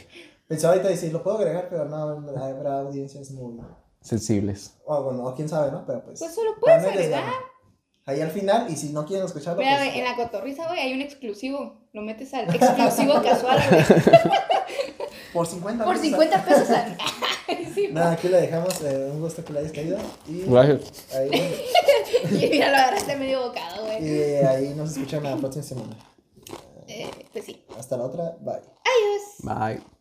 Pensaba 0.46 0.72
ahorita 0.74 0.88
decir, 0.90 1.12
lo 1.12 1.22
puedo 1.22 1.36
agregar, 1.38 1.68
pero 1.70 1.84
no, 1.86 1.96
habrá 2.42 2.80
audiencias 2.80 3.30
muy... 3.30 3.58
Sensibles. 4.00 4.76
O 4.86 5.02
bueno, 5.04 5.24
o 5.24 5.34
quién 5.34 5.48
sabe, 5.48 5.70
¿no? 5.70 5.84
Pero 5.86 6.02
pues... 6.02 6.18
Pues 6.18 6.34
solo 6.34 6.52
puedes 6.60 6.82
no 6.82 6.88
agregar. 6.88 7.24
Ahí 8.06 8.20
al 8.20 8.30
final. 8.30 8.66
Y 8.70 8.76
si 8.76 8.90
no 8.90 9.04
quieren 9.06 9.26
escucharlo, 9.26 9.60
Mira, 9.62 9.78
pues, 9.78 9.94
en 9.96 10.04
la 10.04 10.14
cotorriza, 10.16 10.66
güey, 10.68 10.80
hay 10.80 10.92
un 10.94 11.00
exclusivo. 11.02 11.80
Lo 11.92 12.02
metes 12.02 12.32
al 12.34 12.48
exclusivo 12.54 13.22
casual, 13.22 13.60
güey. 13.70 13.84
por 15.32 15.46
50 15.46 15.84
Por 15.84 15.94
pesos, 15.94 16.08
50 16.08 16.44
pesos 16.44 16.70
al... 16.70 16.96
Sí, 17.74 17.88
Nada, 17.90 18.12
aquí 18.12 18.28
le 18.28 18.40
dejamos. 18.40 18.80
eh, 18.82 19.08
un 19.12 19.20
gusto 19.20 19.44
que 19.44 19.52
le 19.52 19.58
hayas 19.60 19.72
caído. 19.72 19.98
Y 20.28 20.42
Gracias. 20.46 21.06
ahí, 21.14 21.60
Y 22.30 22.58
lo 22.58 22.64
agarraste 22.66 23.16
medio 23.16 23.48
bocado, 23.48 23.84
güey. 23.84 24.06
y 24.06 24.34
ahí 24.44 24.74
nos 24.74 24.92
escuchan 24.92 25.22
la 25.22 25.36
próxima 25.36 25.64
semana. 25.64 25.96
Eh, 26.88 27.10
pues 27.32 27.44
sí. 27.46 27.64
Hasta 27.78 27.96
la 27.96 28.04
otra. 28.04 28.36
Bye. 28.40 28.54
Adiós. 28.56 29.22
Bye. 29.42 29.91